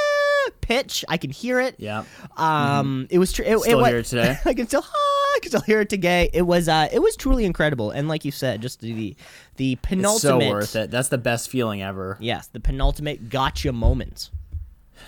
pitch. 0.67 1.05
I 1.07 1.17
can 1.17 1.29
hear 1.29 1.59
it. 1.62 1.75
Yeah. 1.77 2.03
Um, 2.36 3.07
it 3.09 3.19
was 3.19 3.31
true. 3.31 3.45
It, 3.45 3.57
Still 3.59 3.83
it, 3.86 3.88
hear 3.89 3.97
it 4.00 4.05
today? 4.05 4.38
I 4.45 4.53
can 4.53 4.67
still, 4.67 4.83
I 5.36 5.39
can 5.41 5.50
still 5.50 5.62
hear 5.62 5.79
it 5.81 5.89
today. 5.89 6.29
It 6.33 6.41
was, 6.41 6.67
uh, 6.67 6.89
it 6.91 7.00
was 7.00 7.15
truly 7.15 7.45
incredible. 7.45 7.91
And 7.91 8.07
like 8.07 8.25
you 8.25 8.31
said, 8.31 8.62
just 8.62 8.81
the 8.81 9.15
the 9.55 9.74
It's 9.74 9.81
penultimate. 9.81 10.21
so 10.21 10.50
worth 10.50 10.75
it. 10.75 10.91
That's 10.91 11.07
the 11.09 11.17
best 11.17 11.50
feeling 11.50 11.81
ever. 11.81 12.17
Yes, 12.19 12.47
the 12.47 12.59
penultimate 12.59 13.29
gotcha 13.29 13.71
moment. 13.71 14.29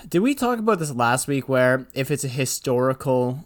Did 0.08 0.20
we 0.20 0.34
talk 0.34 0.60
about 0.60 0.80
this 0.80 0.92
last 0.92 1.28
week 1.28 1.50
where 1.50 1.86
if 1.94 2.10
it's 2.12 2.24
a 2.24 2.28
historical 2.30 3.46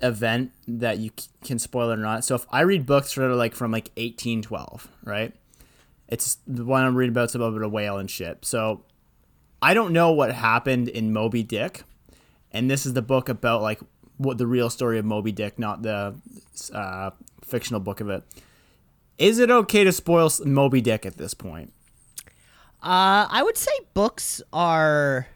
event 0.00 0.50
that 0.66 0.98
you 0.98 1.10
c- 1.16 1.28
can 1.44 1.58
spoil 1.58 1.90
it 1.90 1.94
or 1.94 2.02
not? 2.02 2.24
So 2.24 2.34
if 2.34 2.46
I 2.50 2.62
read 2.62 2.84
books 2.84 3.14
that 3.14 3.22
are 3.24 3.34
like 3.34 3.54
from 3.54 3.70
like 3.70 3.90
1812, 3.96 4.88
right? 5.04 5.32
It's 6.08 6.38
the 6.46 6.64
one 6.64 6.82
I'm 6.84 6.96
reading 6.96 7.12
about 7.12 7.24
it's 7.24 7.34
about 7.34 7.60
a 7.62 7.68
whale 7.68 7.98
and 7.98 8.10
shit. 8.10 8.44
So 8.44 8.82
I 9.60 9.74
don't 9.74 9.92
know 9.92 10.12
what 10.12 10.32
happened 10.34 10.88
in 10.88 11.12
Moby 11.12 11.42
Dick. 11.42 11.82
And 12.52 12.70
this 12.70 12.86
is 12.86 12.94
the 12.94 13.02
book 13.02 13.28
about 13.28 13.62
like 13.62 13.80
what 14.16 14.38
the 14.38 14.46
real 14.46 14.70
story 14.70 14.98
of 14.98 15.04
Moby 15.04 15.32
Dick, 15.32 15.58
not 15.58 15.82
the 15.82 16.14
uh, 16.72 17.10
fictional 17.42 17.80
book 17.80 18.00
of 18.00 18.08
it. 18.08 18.22
Is 19.18 19.38
it 19.38 19.50
okay 19.50 19.84
to 19.84 19.92
spoil 19.92 20.30
Moby 20.44 20.80
Dick 20.80 21.04
at 21.04 21.16
this 21.16 21.34
point? 21.34 21.72
Uh, 22.80 23.26
I 23.28 23.42
would 23.42 23.56
say 23.58 23.72
books 23.92 24.40
are 24.52 25.26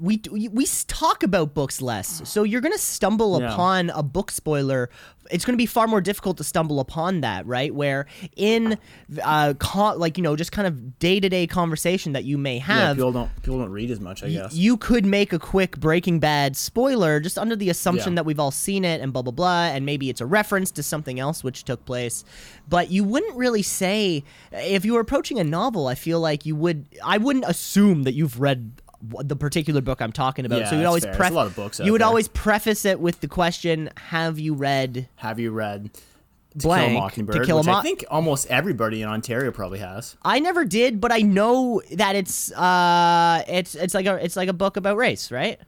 we 0.00 0.20
we 0.30 0.66
talk 0.86 1.22
about 1.22 1.54
books 1.54 1.82
less, 1.82 2.22
so 2.28 2.42
you're 2.44 2.60
gonna 2.60 2.78
stumble 2.78 3.40
Yeah. 3.40 3.52
upon 3.52 3.90
a 3.90 4.02
book 4.02 4.30
spoiler. 4.30 4.90
It's 5.30 5.44
gonna 5.44 5.58
be 5.58 5.66
far 5.66 5.86
more 5.86 6.00
difficult 6.00 6.38
to 6.38 6.44
stumble 6.44 6.80
upon 6.80 7.20
that, 7.20 7.44
right? 7.46 7.74
Where 7.74 8.06
in 8.36 8.78
uh, 9.22 9.54
con- 9.58 9.98
like 9.98 10.16
you 10.16 10.22
know, 10.22 10.36
just 10.36 10.52
kind 10.52 10.66
of 10.66 10.98
day 10.98 11.20
to 11.20 11.28
day 11.28 11.46
conversation 11.46 12.12
that 12.12 12.24
you 12.24 12.38
may 12.38 12.58
have, 12.58 12.96
Yeah, 12.96 13.04
people 13.04 13.12
don't 13.12 13.42
people 13.42 13.58
don't 13.58 13.70
read 13.72 13.90
as 13.90 14.00
much, 14.00 14.22
I 14.22 14.26
y- 14.26 14.32
guess. 14.32 14.54
you 14.54 14.76
could 14.76 15.04
make 15.04 15.32
a 15.32 15.38
quick 15.38 15.78
Breaking 15.78 16.18
Bad 16.20 16.56
spoiler 16.56 17.20
just 17.20 17.36
under 17.38 17.56
the 17.56 17.68
assumption 17.68 18.12
Yeah. 18.12 18.16
that 18.16 18.24
we've 18.26 18.40
all 18.40 18.50
seen 18.52 18.84
it 18.84 19.00
and 19.00 19.12
blah 19.12 19.22
blah 19.22 19.32
blah, 19.32 19.64
and 19.64 19.84
maybe 19.84 20.08
it's 20.08 20.20
a 20.20 20.26
reference 20.26 20.70
to 20.72 20.82
something 20.82 21.18
else 21.20 21.44
which 21.44 21.64
took 21.64 21.84
place. 21.84 22.24
But 22.68 22.90
you 22.90 23.04
wouldn't 23.04 23.36
really 23.36 23.62
say 23.62 24.24
if 24.52 24.84
you 24.84 24.94
were 24.94 25.00
approaching 25.00 25.38
a 25.38 25.44
novel. 25.44 25.88
I 25.88 25.94
feel 25.94 26.20
like 26.20 26.46
you 26.46 26.54
would. 26.56 26.86
I 27.04 27.18
wouldn't 27.18 27.44
assume 27.46 28.04
that 28.04 28.14
you've 28.14 28.40
read 28.40 28.72
the 29.00 29.36
particular 29.36 29.80
book 29.80 30.00
I'm 30.02 30.12
talking 30.12 30.44
about. 30.44 30.60
Yeah, 30.60 30.70
so 30.70 30.76
you'd 30.76 30.84
always 30.86 31.04
fair. 31.04 31.12
There's 31.12 31.18
pref- 31.18 31.30
a 31.32 31.34
lot 31.34 31.46
of 31.46 31.54
books 31.56 31.78
you 31.80 31.92
would 31.92 32.00
there. 32.00 32.08
always 32.08 32.28
preface 32.28 32.84
it 32.84 32.98
with 33.00 33.20
the 33.20 33.28
question, 33.28 33.90
"Have 33.96 34.38
you 34.38 34.54
read?" 34.54 35.08
Have 35.16 35.38
you 35.38 35.52
read 35.52 35.90
To 35.94 36.58
Blank, 36.66 36.82
Kill 36.82 36.88
a 36.90 36.94
To 36.94 37.00
Mockingbird? 37.00 37.46
Kill 37.46 37.58
a 37.60 37.62
Mo- 37.64 37.72
I 37.74 37.82
think 37.82 38.04
almost 38.10 38.46
everybody 38.48 39.02
in 39.02 39.08
Ontario 39.08 39.52
probably 39.52 39.78
has. 39.78 40.16
I 40.22 40.40
never 40.40 40.64
did, 40.64 41.00
but 41.00 41.12
I 41.12 41.18
know 41.20 41.80
that 41.92 42.16
it's 42.16 42.50
uh, 42.52 43.42
it's 43.46 43.74
it's 43.76 43.94
like 43.94 44.06
a 44.06 44.16
it's 44.24 44.34
like 44.36 44.48
a 44.48 44.52
book 44.52 44.76
about 44.76 44.96
race, 44.96 45.30
right? 45.30 45.60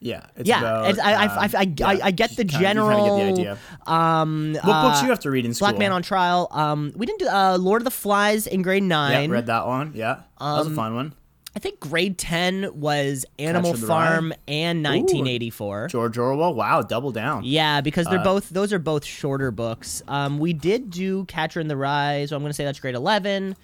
Yeah, 0.00 0.26
it's 0.36 0.46
Yeah, 0.46 0.58
about, 0.58 0.98
I- 0.98 1.12
I- 1.12 1.24
um, 1.26 1.38
I- 1.38 1.58
I- 1.60 1.72
yeah, 1.78 1.86
I- 1.88 2.00
I 2.04 2.10
get 2.10 2.30
the 2.30 2.44
kinda- 2.44 2.52
you 2.52 2.58
kinda 2.58 2.60
general, 2.68 3.16
get 3.16 3.24
the 3.36 3.40
idea. 3.40 3.58
Um, 3.86 4.52
What 4.54 4.62
books 4.82 4.98
uh, 4.98 5.00
do 5.00 5.06
you 5.06 5.10
have 5.12 5.20
to 5.20 5.30
read 5.30 5.46
in 5.46 5.54
school? 5.54 5.68
Black 5.68 5.78
Man 5.78 5.92
on 5.92 6.02
Trial. 6.02 6.48
Um, 6.50 6.92
we 6.94 7.06
didn't 7.06 7.20
do 7.20 7.28
uh, 7.28 7.56
Lord 7.58 7.80
of 7.80 7.84
the 7.84 7.90
Flies 7.90 8.46
in 8.46 8.60
grade 8.60 8.82
nine. 8.82 9.30
Yeah, 9.30 9.34
read 9.34 9.46
that 9.46 9.66
one. 9.66 9.92
Yeah, 9.94 10.14
that 10.40 10.58
was 10.58 10.66
a 10.66 10.70
fun 10.74 10.94
one. 10.94 11.14
I 11.56 11.60
think 11.60 11.78
grade 11.78 12.18
ten 12.18 12.68
was 12.80 13.24
Animal 13.38 13.72
Catcher 13.72 13.76
in 13.76 13.80
the 13.80 13.86
Farm 13.86 14.30
Rye? 14.30 14.36
and 14.48 14.82
1984. 14.82 15.88
George 15.88 16.18
Orwell. 16.18 16.54
Wow, 16.54 16.82
double 16.82 17.12
down. 17.12 17.42
Yeah, 17.44 17.80
because 17.80 18.06
Uh, 18.06 18.10
they're 18.10 18.24
both 18.24 18.48
those 18.50 18.72
are 18.72 18.78
both 18.80 19.04
shorter 19.04 19.50
books. 19.50 20.02
Um, 20.08 20.38
we 20.38 20.52
did 20.52 20.90
do 20.90 21.24
Catcher 21.26 21.60
in 21.60 21.68
the 21.68 21.76
Rye, 21.76 22.26
so 22.28 22.34
I'm 22.36 22.42
gonna 22.42 22.54
say 22.54 22.64
that's 22.64 22.80
grade 22.80 22.94
eleven. 22.96 23.54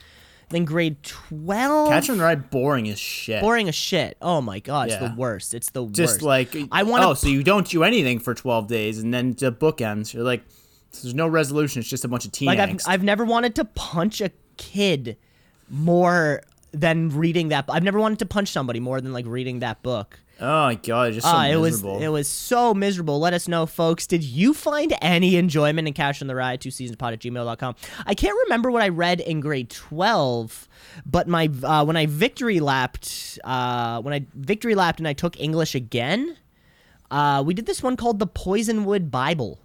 Then 0.51 0.65
grade 0.65 1.03
twelve. 1.03 1.89
Catcher 1.91 2.13
in 2.13 2.19
the 2.19 2.25
Rye, 2.25 2.35
boring 2.37 2.89
as 2.89 2.99
shit. 2.99 3.41
boring 3.41 3.69
as 3.69 3.75
shit. 3.75 4.17
Oh 4.23 4.41
my 4.41 4.61
god, 4.61 4.89
it's 4.91 4.97
the 4.99 5.13
worst. 5.17 5.53
It's 5.55 5.71
the 5.71 5.87
Just 5.87 6.15
worst. 6.15 6.23
like 6.23 6.57
I 6.73 6.85
wanna 6.85 7.09
Oh, 7.11 7.15
so 7.15 7.27
you 7.29 7.43
don't 7.43 7.67
do 7.69 7.83
anything 7.83 8.19
for 8.21 8.35
twelve 8.35 8.69
days, 8.69 8.99
and 9.01 9.13
then 9.13 9.33
the 9.39 9.51
book 9.51 9.81
ends. 9.81 10.15
You're 10.15 10.23
like, 10.25 10.45
there's 10.93 11.15
no 11.15 11.27
resolution. 11.27 11.81
It's 11.81 11.89
just 11.89 12.05
a 12.05 12.09
bunch 12.09 12.25
of 12.25 12.31
teen 12.33 12.47
like 12.47 12.59
I've. 12.61 12.81
I've 12.87 13.03
never 13.03 13.25
wanted 13.25 13.55
to 13.57 13.65
punch 13.65 14.21
a 14.21 14.31
kid 14.57 15.17
more 15.69 16.43
than 16.73 17.09
reading 17.11 17.49
that 17.49 17.65
i've 17.69 17.83
never 17.83 17.99
wanted 17.99 18.19
to 18.19 18.27
punch 18.27 18.49
somebody 18.51 18.81
more 18.81 19.01
than 19.01 19.13
like 19.13 19.27
reading 19.27 19.61
that 19.61 19.83
book. 19.83 20.21
Oh 20.43 20.65
my 20.69 20.75
god, 20.75 21.13
just 21.13 21.27
so 21.27 21.33
Ah, 21.35 21.49
it 21.49 21.57
was 21.57 21.83
it 21.85 22.09
was 22.09 22.27
so 22.27 22.73
miserable. 22.73 23.19
Let 23.19 23.35
us 23.35 23.47
know 23.47 23.67
folks. 23.67 24.07
Did 24.07 24.25
you 24.25 24.55
find 24.55 24.95
any 25.03 25.37
enjoyment 25.37 25.87
in 25.87 25.93
Catcher 25.93 26.25
in 26.25 26.29
the 26.29 26.35
Rye 26.35 26.57
two 26.57 26.71
seasons 26.71 26.97
pod 26.97 27.13
at 27.13 27.19
gmail.com 27.21 27.75
i 28.07 28.15
can't 28.15 28.35
remember 28.45 28.71
what 28.71 28.83
i 28.83 28.89
read 28.89 29.21
in 29.21 29.41
grade 29.41 29.69
12 29.69 30.67
but 31.05 31.29
my 31.29 31.51
uh, 31.63 31.85
when 31.85 31.97
i 31.99 32.07
victory 32.07 32.59
lapped 32.59 33.39
uh, 33.45 34.01
when 34.01 34.15
i 34.15 34.25
victory 34.35 34.75
lapped 34.75 34.99
and 34.99 35.07
i 35.07 35.13
took 35.13 35.39
english 35.39 35.75
again 35.75 36.37
uh, 37.11 37.43
we 37.45 37.53
did 37.53 37.67
this 37.67 37.83
one 37.83 37.97
called 37.97 38.19
the 38.19 38.27
poisonwood 38.27 39.11
bible 39.11 39.59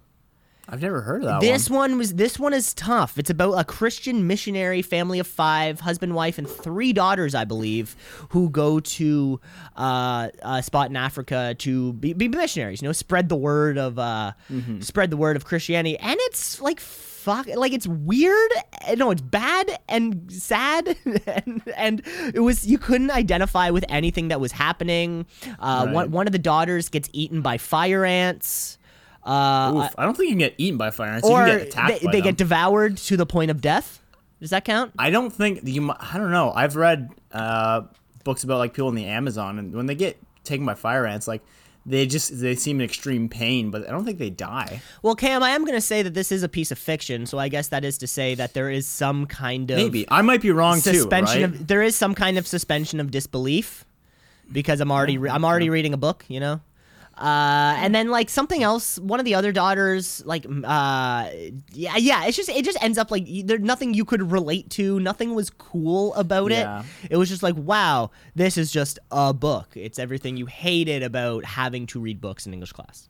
I've 0.68 0.82
never 0.82 1.00
heard 1.02 1.22
of 1.22 1.28
that 1.28 1.40
this 1.42 1.70
one. 1.70 1.92
one 1.92 1.98
was 1.98 2.14
this 2.14 2.38
one 2.38 2.52
is 2.52 2.74
tough. 2.74 3.18
It's 3.18 3.30
about 3.30 3.52
a 3.52 3.64
Christian 3.64 4.26
missionary 4.26 4.82
family 4.82 5.18
of 5.20 5.26
five, 5.26 5.80
husband, 5.80 6.14
wife, 6.14 6.38
and 6.38 6.48
three 6.48 6.92
daughters, 6.92 7.34
I 7.34 7.44
believe, 7.44 7.94
who 8.30 8.50
go 8.50 8.80
to 8.80 9.40
uh, 9.76 10.28
a 10.42 10.62
spot 10.62 10.90
in 10.90 10.96
Africa 10.96 11.54
to 11.58 11.92
be, 11.94 12.12
be 12.14 12.28
missionaries. 12.28 12.82
You 12.82 12.88
know, 12.88 12.92
spread 12.92 13.28
the 13.28 13.36
word 13.36 13.78
of 13.78 13.98
uh, 13.98 14.32
Mm-hmm. 14.50 14.80
spread 14.80 15.10
the 15.10 15.16
word 15.16 15.36
of 15.36 15.44
Christianity, 15.44 15.96
and 15.98 16.16
it's 16.22 16.60
like 16.60 16.80
fuck, 16.80 17.46
like 17.54 17.72
it's 17.72 17.86
weird. 17.86 18.50
uh, 18.88 18.94
No, 18.96 19.10
it's 19.10 19.20
bad 19.22 19.78
and 19.88 20.30
sad, 20.32 20.96
and, 21.26 21.62
and 21.76 22.02
it 22.34 22.40
was 22.40 22.66
you 22.66 22.78
couldn't 22.78 23.10
identify 23.10 23.70
with 23.70 23.84
anything 23.88 24.28
that 24.28 24.40
was 24.40 24.52
happening. 24.52 25.26
Uh, 25.60 25.84
Right. 25.86 25.94
One 25.94 26.10
one 26.10 26.26
of 26.26 26.32
the 26.32 26.38
daughters 26.40 26.88
gets 26.88 27.08
eaten 27.12 27.40
by 27.40 27.58
fire 27.58 28.04
ants. 28.04 28.78
Uh, 29.26 29.72
Oof, 29.74 29.94
I 29.98 30.04
don't 30.04 30.16
think 30.16 30.28
you 30.28 30.32
can 30.34 30.38
get 30.38 30.54
eaten 30.56 30.78
by 30.78 30.90
fire 30.90 31.10
ants. 31.10 31.26
or 31.26 31.40
you 31.40 31.46
can 31.46 31.58
get 31.58 31.68
attacked 31.68 32.00
they, 32.02 32.12
they 32.12 32.20
get 32.20 32.36
devoured 32.36 32.96
to 32.98 33.16
the 33.16 33.26
point 33.26 33.50
of 33.50 33.60
death. 33.60 34.00
Does 34.40 34.50
that 34.50 34.64
count? 34.64 34.92
I 34.98 35.10
don't 35.10 35.30
think 35.30 35.60
you. 35.64 35.90
I 35.98 36.18
don't 36.18 36.30
know. 36.30 36.52
I've 36.54 36.76
read 36.76 37.10
uh, 37.32 37.82
books 38.22 38.44
about 38.44 38.58
like 38.58 38.72
people 38.72 38.88
in 38.88 38.94
the 38.94 39.06
Amazon, 39.06 39.58
and 39.58 39.74
when 39.74 39.86
they 39.86 39.94
get 39.94 40.18
taken 40.44 40.64
by 40.64 40.74
fire 40.74 41.06
ants, 41.06 41.26
like 41.26 41.42
they 41.86 42.06
just 42.06 42.40
they 42.40 42.54
seem 42.54 42.80
in 42.80 42.84
extreme 42.84 43.28
pain, 43.28 43.70
but 43.70 43.88
I 43.88 43.92
don't 43.92 44.04
think 44.04 44.18
they 44.18 44.30
die. 44.30 44.82
Well, 45.02 45.14
Cam, 45.14 45.42
I 45.42 45.50
am 45.50 45.62
going 45.64 45.76
to 45.76 45.80
say 45.80 46.02
that 46.02 46.14
this 46.14 46.30
is 46.30 46.42
a 46.42 46.48
piece 46.48 46.70
of 46.70 46.78
fiction, 46.78 47.26
so 47.26 47.38
I 47.38 47.48
guess 47.48 47.68
that 47.68 47.84
is 47.84 47.98
to 47.98 48.06
say 48.06 48.34
that 48.34 48.54
there 48.54 48.70
is 48.70 48.86
some 48.86 49.26
kind 49.26 49.70
of 49.70 49.76
Maybe 49.76 50.04
I 50.08 50.22
might 50.22 50.42
be 50.42 50.50
wrong 50.50 50.80
too. 50.80 51.08
right? 51.08 51.42
of 51.42 51.66
there 51.66 51.82
is 51.82 51.96
some 51.96 52.14
kind 52.14 52.38
of 52.38 52.46
suspension 52.46 53.00
of 53.00 53.10
disbelief 53.10 53.84
because 54.52 54.80
I'm 54.80 54.92
already 54.92 55.16
re- 55.16 55.30
I'm 55.30 55.44
already 55.44 55.70
reading 55.70 55.94
a 55.94 55.96
book, 55.96 56.24
you 56.28 56.40
know. 56.40 56.60
Uh, 57.18 57.74
and 57.78 57.94
then 57.94 58.10
like 58.10 58.28
something 58.28 58.62
else, 58.62 58.98
one 58.98 59.18
of 59.18 59.24
the 59.24 59.34
other 59.34 59.50
daughters, 59.50 60.22
like, 60.26 60.44
uh, 60.64 61.30
yeah, 61.72 61.96
yeah, 61.96 62.26
it's 62.26 62.36
just 62.36 62.50
it 62.50 62.62
just 62.64 62.76
ends 62.82 62.98
up 62.98 63.10
like 63.10 63.26
there's 63.44 63.60
nothing 63.62 63.94
you 63.94 64.04
could 64.04 64.30
relate 64.30 64.68
to. 64.70 65.00
Nothing 65.00 65.34
was 65.34 65.48
cool 65.48 66.12
about 66.14 66.50
Yeah. 66.50 66.80
it. 67.04 67.12
It 67.12 67.16
was 67.16 67.30
just 67.30 67.42
like, 67.42 67.56
wow, 67.56 68.10
this 68.34 68.58
is 68.58 68.70
just 68.70 68.98
a 69.10 69.32
book. 69.32 69.68
It's 69.74 69.98
everything 69.98 70.36
you 70.36 70.44
hated 70.46 71.02
about 71.02 71.44
having 71.46 71.86
to 71.86 72.00
read 72.00 72.20
books 72.20 72.46
in 72.46 72.52
English 72.52 72.72
class. 72.72 73.08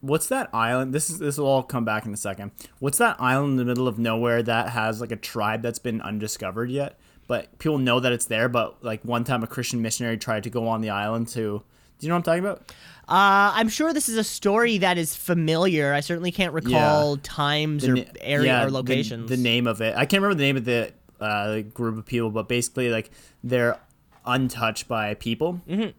What's 0.00 0.28
that 0.28 0.48
island? 0.54 0.94
This 0.94 1.10
is 1.10 1.18
this 1.18 1.36
will 1.36 1.46
all 1.46 1.62
come 1.62 1.84
back 1.84 2.06
in 2.06 2.14
a 2.14 2.16
second. 2.16 2.52
What's 2.78 2.98
that 2.98 3.16
island 3.20 3.52
in 3.52 3.56
the 3.58 3.64
middle 3.66 3.86
of 3.86 3.98
nowhere 3.98 4.42
that 4.42 4.70
has 4.70 5.00
like 5.00 5.12
a 5.12 5.16
tribe 5.16 5.60
that's 5.62 5.78
been 5.78 6.00
undiscovered 6.00 6.70
yet? 6.70 6.98
But 7.28 7.58
people 7.58 7.78
know 7.78 8.00
that 8.00 8.12
it's 8.12 8.24
there. 8.24 8.48
But 8.48 8.82
like 8.82 9.02
one 9.04 9.24
time, 9.24 9.42
a 9.42 9.46
Christian 9.46 9.82
missionary 9.82 10.16
tried 10.16 10.42
to 10.44 10.50
go 10.50 10.66
on 10.68 10.80
the 10.80 10.90
island 10.90 11.28
to. 11.28 11.62
Do 11.98 12.06
you 12.06 12.08
know 12.08 12.16
what 12.16 12.26
I'm 12.26 12.40
talking 12.40 12.44
about? 12.44 12.74
Uh, 13.12 13.52
I'm 13.54 13.68
sure 13.68 13.92
this 13.92 14.08
is 14.08 14.16
a 14.16 14.24
story 14.24 14.78
that 14.78 14.96
is 14.96 15.14
familiar. 15.14 15.92
I 15.92 16.00
certainly 16.00 16.32
can't 16.32 16.54
recall 16.54 17.18
times 17.18 17.86
or 17.86 17.98
area 18.22 18.46
yeah, 18.46 18.62
or 18.62 18.66
the- 18.68 18.72
locations. 18.72 19.28
The, 19.28 19.36
name 19.36 19.66
of 19.66 19.82
it. 19.82 19.94
I 19.94 20.06
can't 20.06 20.22
remember 20.22 20.36
the 20.36 20.44
name 20.44 20.56
of 20.56 20.64
the 20.64 20.92
uh, 21.20 21.60
group 21.60 21.98
of 21.98 22.06
people, 22.06 22.30
but 22.30 22.48
basically, 22.48 22.88
like 22.88 23.10
they're 23.44 23.78
untouched 24.24 24.88
by 24.88 25.12
people. 25.12 25.60
Mm-hmm. 25.68 25.90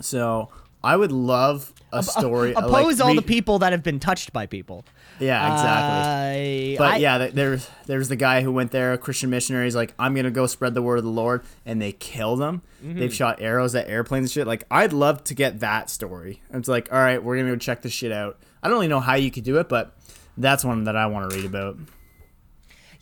So 0.00 0.50
I 0.84 0.96
would 0.96 1.10
love 1.10 1.72
a 1.92 2.04
story. 2.04 2.54
uh, 2.54 2.60
like, 2.68 2.84
Oppose 2.84 3.00
all 3.00 3.16
the 3.16 3.22
people 3.22 3.58
that 3.58 3.72
have 3.72 3.82
been 3.82 3.98
touched 3.98 4.32
by 4.32 4.46
people. 4.46 4.84
Yeah, 5.20 5.52
exactly. 5.52 6.76
Uh, 6.76 6.78
But 6.78 6.94
I- 6.94 6.96
yeah, 6.96 7.18
there's 7.28 7.68
there's 7.86 8.08
the 8.08 8.16
guy 8.16 8.42
who 8.42 8.50
went 8.52 8.70
there, 8.70 8.92
a 8.92 8.98
Christian 8.98 9.30
missionary. 9.30 9.66
He's 9.66 9.76
like, 9.76 9.94
I'm 9.98 10.14
gonna 10.14 10.30
go 10.30 10.46
spread 10.46 10.74
the 10.74 10.82
word 10.82 10.98
of 10.98 11.04
the 11.04 11.10
Lord, 11.10 11.42
and 11.66 11.80
they 11.80 11.92
kill 11.92 12.36
them. 12.36 12.62
Mm-hmm. 12.84 12.98
They've 13.00 13.14
shot 13.14 13.40
arrows 13.40 13.74
at 13.74 13.88
airplanes 13.88 14.24
and 14.24 14.30
shit. 14.30 14.46
Like, 14.46 14.64
I'd 14.70 14.92
love 14.92 15.22
to 15.24 15.34
get 15.34 15.60
that 15.60 15.90
story. 15.90 16.40
It's 16.52 16.68
like, 16.68 16.90
all 16.92 16.98
right, 16.98 17.22
we're 17.22 17.36
gonna 17.36 17.50
go 17.50 17.56
check 17.56 17.82
this 17.82 17.92
shit 17.92 18.12
out. 18.12 18.38
I 18.62 18.68
don't 18.68 18.76
really 18.76 18.88
know 18.88 19.00
how 19.00 19.14
you 19.14 19.30
could 19.30 19.44
do 19.44 19.58
it, 19.58 19.68
but 19.68 19.94
that's 20.38 20.64
one 20.64 20.84
that 20.84 20.96
I 20.96 21.06
want 21.06 21.30
to 21.30 21.36
read 21.36 21.44
about. 21.44 21.76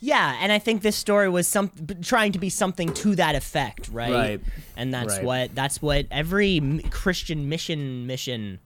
Yeah, 0.01 0.37
and 0.41 0.51
I 0.51 0.59
think 0.59 0.81
this 0.81 0.95
story 0.95 1.27
was 1.29 1.45
some 1.47 1.71
trying 2.01 2.31
to 2.31 2.39
be 2.39 2.49
something 2.49 2.93
to 2.95 3.15
that 3.17 3.35
effect, 3.35 3.89
right? 3.91 4.11
Right. 4.11 4.41
And 4.77 4.93
that's 4.93 5.15
Right. 5.17 5.23
what 5.25 5.55
that's 5.55 5.81
what 5.81 6.05
every 6.09 6.81
Christian 6.89 7.49
mission 7.49 8.07
mission 8.07 8.59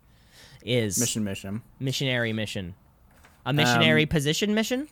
is. 0.64 1.00
Mission, 1.00 1.24
mission, 1.24 1.62
missionary 1.80 2.34
mission. 2.34 2.76
A 3.46 3.50
Um, 3.50 3.56
missionary 3.58 4.06
position 4.06 4.54
mission? 4.54 4.88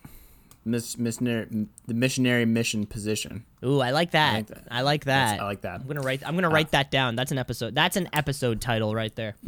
Miss, 0.66 0.98
missionary, 0.98 1.68
the 1.88 1.94
missionary 1.94 2.46
mission 2.46 2.86
position. 2.86 3.46
Ooh, 3.64 3.80
I 3.80 3.92
like 3.92 4.12
that. 4.12 4.50
I 4.70 4.82
like 4.82 4.92
like 4.92 5.06
that. 5.06 5.38
that. 5.38 5.42
I 5.42 5.46
like 5.46 5.62
that. 5.62 5.82
I'm 5.82 5.88
gonna 5.88 6.02
write. 6.02 6.22
I'm 6.26 6.36
gonna 6.36 6.50
write 6.50 6.72
that 6.72 6.92
down. 6.92 7.16
That's 7.16 7.32
an 7.32 7.38
episode. 7.38 7.76
That's 7.76 7.96
an 7.96 8.10
episode 8.14 8.60
title 8.60 8.96
right 8.96 9.16
there. 9.16 9.36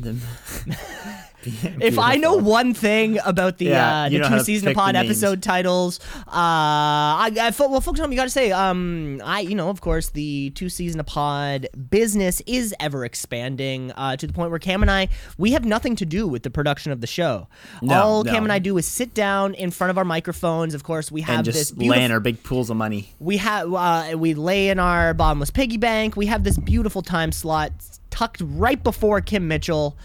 If 1.45 1.99
I 1.99 2.15
know 2.15 2.35
one 2.35 2.73
thing 2.73 3.19
about 3.25 3.57
the 3.57 3.65
Yeah, 3.65 4.03
uh, 4.03 4.09
the 4.09 4.19
two 4.19 4.39
season 4.39 4.73
pod 4.73 4.95
the 4.95 4.99
episode 4.99 5.41
titles, 5.43 5.99
uh, 6.27 6.31
I, 6.31 7.31
I 7.39 7.53
well, 7.59 7.81
folks, 7.81 7.99
you 7.99 8.15
got 8.15 8.23
to 8.23 8.29
say, 8.29 8.51
um, 8.51 9.21
I, 9.23 9.41
you 9.41 9.55
know, 9.55 9.69
of 9.69 9.81
course, 9.81 10.09
the 10.09 10.51
two 10.51 10.69
season 10.69 11.03
pod 11.03 11.67
business 11.89 12.41
is 12.45 12.73
ever 12.79 13.05
expanding 13.05 13.91
uh, 13.91 14.15
to 14.17 14.27
the 14.27 14.33
point 14.33 14.51
where 14.51 14.59
Cam 14.59 14.81
and 14.81 14.91
I, 14.91 15.09
we 15.37 15.51
have 15.51 15.65
nothing 15.65 15.95
to 15.97 16.05
do 16.05 16.27
with 16.27 16.43
the 16.43 16.49
production 16.49 16.91
of 16.91 17.01
the 17.01 17.07
show. 17.07 17.47
No, 17.81 17.95
All 17.95 18.23
no. 18.23 18.31
Cam 18.31 18.43
and 18.43 18.51
I 18.51 18.59
do 18.59 18.77
is 18.77 18.87
sit 18.87 19.13
down 19.13 19.53
in 19.53 19.71
front 19.71 19.91
of 19.91 19.97
our 19.97 20.05
microphones. 20.05 20.73
Of 20.73 20.83
course, 20.83 21.11
we 21.11 21.21
have 21.21 21.39
and 21.39 21.47
this 21.47 21.55
just 21.55 21.77
beautiful 21.77 22.01
lay 22.01 22.11
our 22.11 22.19
big 22.19 22.43
pools 22.43 22.69
of 22.69 22.77
money. 22.77 23.13
we 23.19 23.37
have 23.37 23.73
uh, 23.73 24.02
Uh, 24.11 24.17
we 24.17 24.33
lay 24.33 24.69
in 24.69 24.79
our 24.79 25.13
bottomless 25.13 25.51
piggy 25.51 25.77
bank. 25.77 26.15
We 26.15 26.25
have 26.27 26.43
this 26.43 26.57
beautiful 26.57 27.01
time 27.01 27.31
slot 27.31 27.71
tucked 28.09 28.41
right 28.45 28.81
before 28.83 29.21
Kim 29.21 29.47
Mitchell, 29.47 29.97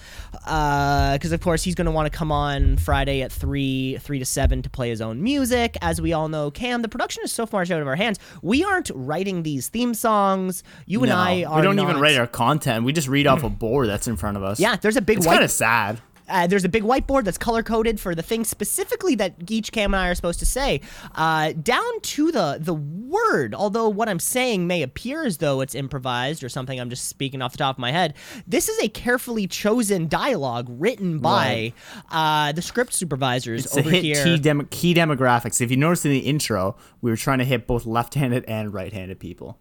uh, 0.46 1.12
because 1.14 1.30
of 1.32 1.40
course 1.42 1.62
he's 1.62 1.74
going 1.74 1.84
to 1.84 1.90
want 1.90 2.10
to 2.10 2.16
come 2.16 2.32
on 2.32 2.78
Friday 2.78 3.20
at 3.22 3.30
three, 3.30 3.98
three 3.98 4.18
to 4.18 4.24
seven 4.24 4.62
to 4.62 4.70
play 4.70 4.88
his 4.88 5.00
own 5.00 5.22
music. 5.22 5.76
As 5.82 6.00
we 6.00 6.12
all 6.12 6.28
know, 6.28 6.50
Cam, 6.50 6.80
the 6.82 6.88
production 6.88 7.22
is 7.22 7.32
so 7.32 7.44
far 7.44 7.62
out 7.62 7.70
of 7.70 7.86
our 7.86 7.96
hands. 7.96 8.18
We 8.40 8.64
aren't 8.64 8.90
writing 8.94 9.42
these 9.42 9.68
theme 9.68 9.92
songs. 9.92 10.62
You 10.86 11.02
and 11.02 11.12
I 11.12 11.44
are. 11.44 11.56
we 11.56 11.62
don't 11.62 11.78
even 11.78 12.00
write 12.00 12.16
our 12.16 12.26
content. 12.26 12.84
We 12.84 12.92
just 12.92 13.08
read 13.08 13.26
off 13.26 13.42
a 13.42 13.50
board 13.50 13.88
that's 13.88 14.08
in 14.08 14.16
front 14.16 14.36
of 14.36 14.42
us. 14.42 14.58
Yeah, 14.58 14.76
there's 14.76 14.96
a 14.96 15.02
big 15.02 15.18
It's 15.18 15.26
white 15.26 15.34
kind 15.34 15.44
of 15.44 15.50
sad. 15.50 16.00
Uh, 16.28 16.46
there's 16.46 16.64
a 16.64 16.68
big 16.68 16.82
whiteboard 16.82 17.24
that's 17.24 17.38
color 17.38 17.62
coded 17.62 17.98
for 18.00 18.14
the 18.14 18.22
things 18.22 18.48
specifically 18.48 19.14
that 19.16 19.34
each 19.48 19.72
Cam 19.72 19.94
and 19.94 20.00
I 20.00 20.08
are 20.08 20.14
supposed 20.14 20.38
to 20.40 20.46
say, 20.46 20.80
uh, 21.14 21.52
down 21.52 22.00
to 22.00 22.30
the 22.32 22.58
the 22.60 22.74
word. 22.74 23.54
Although 23.54 23.88
what 23.88 24.08
I'm 24.08 24.18
saying 24.20 24.66
may 24.66 24.82
appear 24.82 25.24
as 25.24 25.38
though 25.38 25.60
it's 25.60 25.74
improvised 25.74 26.44
or 26.44 26.48
something, 26.48 26.78
I'm 26.78 26.90
just 26.90 27.08
speaking 27.08 27.42
off 27.42 27.52
the 27.52 27.58
top 27.58 27.76
of 27.76 27.80
my 27.80 27.92
head. 27.92 28.14
This 28.46 28.68
is 28.68 28.78
a 28.82 28.88
carefully 28.88 29.46
chosen 29.46 30.08
dialogue 30.08 30.66
written 30.68 31.18
by 31.18 31.72
uh, 32.10 32.52
the 32.52 32.62
script 32.62 32.92
supervisors 32.92 33.64
It's 33.66 33.76
over 33.76 33.90
hit 33.90 34.04
here. 34.04 34.22
key, 34.24 34.38
dem- 34.38 34.66
key 34.70 34.94
demographics. 34.94 35.60
If 35.60 35.70
you 35.70 35.76
notice 35.76 36.04
in 36.04 36.10
the 36.10 36.18
intro, 36.20 36.76
we 37.00 37.10
were 37.10 37.16
trying 37.16 37.38
to 37.38 37.44
hit 37.44 37.66
both 37.66 37.86
left-handed 37.86 38.44
and 38.46 38.72
right-handed 38.72 39.18
people. 39.18 39.58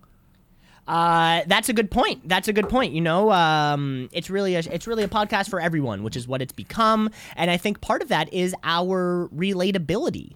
Uh, 0.88 1.42
that's 1.48 1.70
a 1.70 1.74
good 1.74 1.92
point. 1.92 2.28
That's 2.28 2.48
a 2.48 2.54
good 2.54 2.70
point. 2.70 2.94
You 2.94 3.02
know, 3.02 3.32
um, 3.32 4.10
it's 4.12 4.30
really 4.30 4.56
a, 4.56 4.60
it's 4.60 4.88
really 4.88 5.04
a 5.04 5.08
podcast 5.10 5.50
for 5.50 5.60
everyone, 5.60 6.04
which 6.04 6.16
is 6.16 6.28
what 6.28 6.42
it's 6.42 6.54
become. 6.54 7.10
And 7.36 7.52
I 7.52 7.58
think 7.58 7.82
part 7.82 8.02
of 8.02 8.08
that 8.10 8.32
is 8.34 8.56
our 8.64 9.30
relatability. 9.36 10.36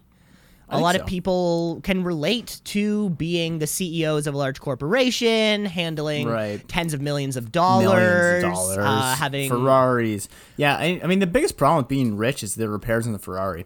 A 0.74 0.80
lot 0.80 0.96
so. 0.96 1.02
of 1.02 1.08
people 1.08 1.82
can 1.84 2.02
relate 2.06 2.62
to 2.64 3.10
being 3.12 3.60
the 3.60 3.68
CEOs 3.68 4.26
of 4.26 4.34
a 4.34 4.38
large 4.38 4.62
corporation, 4.62 5.66
handling 5.66 6.30
Right. 6.30 6.66
tens 6.70 6.94
of 6.94 7.02
millions 7.02 7.36
of 7.36 7.52
dollars, 7.52 7.90
Millions 7.90 8.44
of 8.46 8.52
dollars, 8.54 8.78
uh, 8.78 9.16
having 9.16 9.50
Ferraris. 9.50 10.30
Yeah, 10.56 10.78
I, 10.78 11.02
I 11.04 11.08
mean 11.08 11.20
the 11.20 11.28
biggest 11.28 11.58
problem 11.58 11.80
with 11.80 11.90
being 11.90 12.16
rich 12.16 12.42
is 12.42 12.56
the 12.56 12.70
repairs 12.70 13.06
on 13.06 13.12
the 13.12 13.20
Ferrari. 13.20 13.66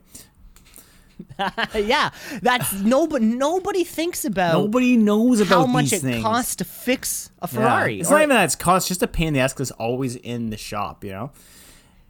yeah, 1.75 2.09
that's 2.41 2.73
nobody. 2.73 3.25
Nobody 3.25 3.83
thinks 3.83 4.25
about 4.25 4.53
Nobody 4.53 4.97
knows 4.97 5.39
about 5.39 5.49
how 5.61 5.65
much 5.65 5.91
it 5.93 6.01
things. 6.01 6.23
costs 6.23 6.55
to 6.57 6.63
fix 6.65 7.29
a 7.41 7.47
Yeah. 7.51 7.59
Ferrari. 7.59 7.99
It's 7.99 8.09
or- 8.09 8.13
not 8.15 8.19
even 8.23 8.29
that 8.29 8.45
it's 8.45 8.55
cost; 8.55 8.87
just 8.87 9.01
a 9.03 9.07
pain 9.07 9.29
in 9.29 9.33
the 9.35 9.39
ass 9.41 9.53
because 9.53 9.69
it's 9.71 9.79
always 9.79 10.15
in 10.15 10.49
the 10.49 10.57
shop. 10.57 11.03
You 11.03 11.11
know. 11.11 11.31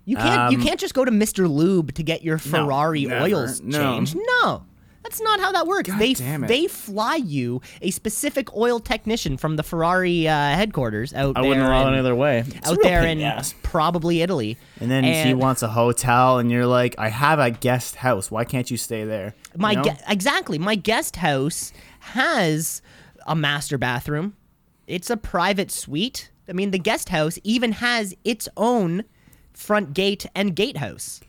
You 0.08 0.18
can't 0.18 0.52
you 0.52 0.60
Um, 0.60 0.64
can't 0.64 0.80
just 0.80 0.94
go 0.94 1.04
to 1.04 1.12
Mr. 1.12 1.50
Lube 1.52 1.94
to 1.96 2.04
get 2.04 2.24
your 2.24 2.38
Ferrari 2.38 3.06
never. 3.06 3.24
oils 3.26 3.62
No. 3.62 3.78
changed. 3.96 4.16
No. 4.44 4.64
That's 5.06 5.22
not 5.22 5.40
how 5.40 5.52
that 5.52 5.68
works. 5.68 5.88
God 5.88 6.00
they 6.00 6.16
damn 6.16 6.44
it. 6.44 6.48
they 6.48 6.66
fly 6.66 7.18
you 7.18 7.62
a 7.80 7.92
specific 7.92 8.56
oil 8.56 8.80
technician 8.80 9.38
from 9.38 9.56
the 9.56 9.62
Ferrari 9.62 10.28
uh, 10.28 10.34
headquarters 10.34 11.14
out 11.14 11.38
I 11.38 11.42
there 11.42 11.50
wouldn't 11.50 11.68
allow 11.68 11.82
it 11.82 11.84
in, 11.84 11.90
any 11.90 12.00
other 12.00 12.16
way. 12.16 12.40
It's 12.40 12.68
out 12.68 12.80
there 12.82 13.06
in 13.06 13.22
ass. 13.22 13.54
probably 13.62 14.24
Italy. 14.24 14.58
And 14.80 14.90
then 14.90 15.04
he 15.04 15.36
wants 15.36 15.62
a 15.62 15.68
hotel, 15.68 16.40
and 16.40 16.50
you're 16.50 16.66
like, 16.66 16.96
"I 16.98 17.10
have 17.10 17.38
a 17.38 17.52
guest 17.52 17.98
house. 17.98 18.32
Why 18.32 18.46
can't 18.46 18.72
you 18.72 18.78
stay 18.78 19.06
there?" 19.06 19.36
You 19.54 19.62
my 19.62 19.76
know? 19.76 19.84
gue- 19.84 19.98
exactly 20.08 20.58
my 20.58 20.74
guest 20.74 21.18
house 21.18 21.72
has 22.00 22.82
a 23.28 23.36
master 23.36 23.78
bathroom. 23.78 24.36
It's 24.88 25.12
a 25.12 25.18
private 25.18 25.70
suite. 25.70 26.32
I 26.50 26.54
mean, 26.54 26.72
the 26.72 26.80
guest 26.80 27.10
house 27.10 27.38
even 27.44 27.74
has 27.74 28.16
its 28.24 28.50
own 28.58 29.04
front 29.54 29.94
gate 29.94 30.26
and 30.34 30.56
gatehouse. 30.56 31.22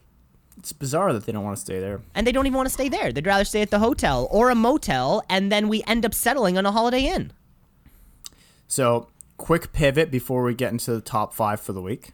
It's 0.66 0.72
bizarre 0.72 1.12
that 1.12 1.26
they 1.26 1.30
don't 1.30 1.44
want 1.44 1.56
to 1.56 1.60
stay 1.60 1.78
there. 1.78 2.00
and 2.12 2.26
they 2.26 2.32
don't 2.32 2.44
even 2.44 2.56
want 2.56 2.66
to 2.66 2.72
stay 2.72 2.88
there. 2.88 3.12
They'd 3.12 3.24
rather 3.24 3.44
stay 3.44 3.62
at 3.62 3.70
the 3.70 3.78
hotel 3.78 4.26
or 4.32 4.50
a 4.50 4.56
motel, 4.56 5.22
and 5.30 5.52
then 5.52 5.68
we 5.68 5.84
end 5.84 6.04
up 6.04 6.12
settling 6.12 6.58
on 6.58 6.66
a 6.66 6.72
Holiday 6.72 7.06
Inn. 7.06 7.30
So, 8.66 9.06
quick 9.36 9.72
pivot 9.72 10.10
before 10.10 10.42
we 10.42 10.54
get 10.54 10.72
into 10.72 10.90
the 10.90 11.00
top 11.00 11.34
five 11.34 11.60
for 11.60 11.72
the 11.72 11.80
week. 11.80 12.10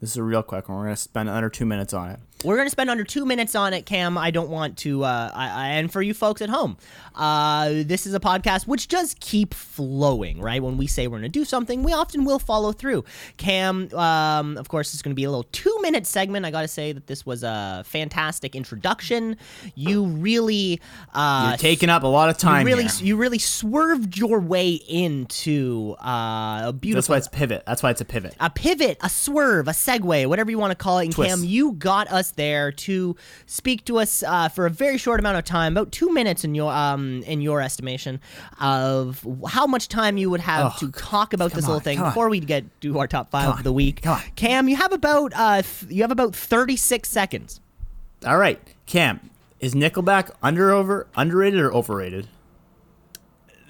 This 0.00 0.10
is 0.10 0.16
a 0.18 0.22
real 0.22 0.44
quick 0.44 0.68
one. 0.68 0.78
We're 0.78 0.84
gonna 0.84 0.96
spend 0.96 1.28
under 1.28 1.50
two 1.50 1.66
minutes 1.66 1.92
on 1.92 2.12
it. 2.12 2.20
We're 2.44 2.56
gonna 2.56 2.70
spend 2.70 2.90
under 2.90 3.02
two 3.04 3.24
minutes 3.24 3.54
on 3.54 3.72
it, 3.72 3.86
Cam. 3.86 4.18
I 4.18 4.30
don't 4.30 4.50
want 4.50 4.76
to, 4.78 5.04
uh, 5.04 5.30
I, 5.34 5.48
I, 5.48 5.68
and 5.68 5.90
for 5.90 6.02
you 6.02 6.12
folks 6.14 6.42
at 6.42 6.50
home, 6.50 6.76
uh, 7.14 7.68
this 7.84 8.06
is 8.06 8.14
a 8.14 8.20
podcast 8.20 8.66
which 8.66 8.88
does 8.88 9.16
keep 9.20 9.54
flowing, 9.54 10.40
right? 10.40 10.62
When 10.62 10.76
we 10.76 10.86
say 10.86 11.06
we're 11.08 11.16
gonna 11.18 11.28
do 11.30 11.44
something, 11.44 11.82
we 11.82 11.92
often 11.92 12.24
will 12.24 12.38
follow 12.38 12.72
through. 12.72 13.04
Cam, 13.38 13.92
um, 13.94 14.58
of 14.58 14.68
course, 14.68 14.94
is 14.94 15.00
gonna 15.00 15.14
be 15.14 15.24
a 15.24 15.30
little 15.30 15.46
two-minute 15.50 16.06
segment. 16.06 16.44
I 16.44 16.50
gotta 16.50 16.68
say 16.68 16.92
that 16.92 17.06
this 17.06 17.24
was 17.24 17.42
a 17.42 17.82
fantastic 17.86 18.54
introduction. 18.54 19.38
You 19.74 20.04
really, 20.04 20.80
uh, 21.14 21.48
You're 21.50 21.58
taking 21.58 21.88
up 21.88 22.02
a 22.02 22.06
lot 22.06 22.28
of 22.28 22.36
time. 22.36 22.60
you 22.60 22.66
really, 22.66 22.84
here. 22.86 23.06
you 23.06 23.16
really 23.16 23.38
swerved 23.38 24.16
your 24.16 24.40
way 24.40 24.72
into 24.72 25.96
uh, 26.04 26.68
a 26.68 26.72
beautiful. 26.72 26.98
That's 26.98 27.08
why 27.08 27.16
it's 27.16 27.28
pivot. 27.28 27.64
That's 27.66 27.82
why 27.82 27.90
it's 27.90 28.02
a 28.02 28.04
pivot. 28.04 28.34
a 28.40 28.50
pivot, 28.50 28.98
a 29.00 29.08
swerve, 29.08 29.68
a 29.68 29.72
segue, 29.72 30.26
whatever 30.26 30.50
you 30.50 30.58
want 30.58 30.72
to 30.72 30.76
call 30.76 30.98
it. 30.98 31.06
And 31.06 31.14
Twist. 31.14 31.30
Cam, 31.30 31.44
you 31.44 31.72
got 31.72 32.08
us 32.12 32.25
there 32.32 32.72
to 32.72 33.16
speak 33.46 33.84
to 33.86 33.98
us 33.98 34.22
uh, 34.22 34.48
for 34.48 34.66
a 34.66 34.70
very 34.70 34.98
short 34.98 35.20
amount 35.20 35.36
of 35.38 35.44
time, 35.44 35.72
about 35.76 35.92
two 35.92 36.12
minutes 36.12 36.44
in 36.44 36.54
your 36.54 36.72
um 36.72 37.22
in 37.24 37.40
your 37.40 37.60
estimation 37.62 38.20
of 38.60 39.26
how 39.48 39.66
much 39.66 39.88
time 39.88 40.16
you 40.16 40.30
would 40.30 40.40
have 40.40 40.72
Oh, 40.76 40.86
to 40.86 40.92
talk 40.92 41.32
about 41.32 41.52
this 41.52 41.64
come 41.64 41.74
little 41.74 41.80
thing 41.84 41.98
on. 41.98 42.10
before 42.10 42.28
we 42.28 42.40
get 42.40 42.64
to 42.82 42.98
our 42.98 43.06
top 43.06 43.30
five 43.30 43.46
Come 43.50 43.58
of 43.58 43.64
the 43.64 43.72
week. 43.72 44.06
on. 44.06 44.20
Cam, 44.36 44.68
you 44.68 44.76
have 44.76 44.92
about 44.92 45.32
uh 45.34 45.62
th- 45.62 45.90
you 45.92 46.02
have 46.02 46.10
about 46.10 46.34
thirty 46.34 46.76
six 46.76 47.08
seconds. 47.08 47.60
All 48.26 48.38
right, 48.38 48.58
Cam, 48.86 49.30
is 49.60 49.74
Nickelback 49.74 50.30
under 50.42 50.70
over 50.70 51.06
underrated 51.16 51.60
or 51.60 51.72
overrated? 51.72 52.28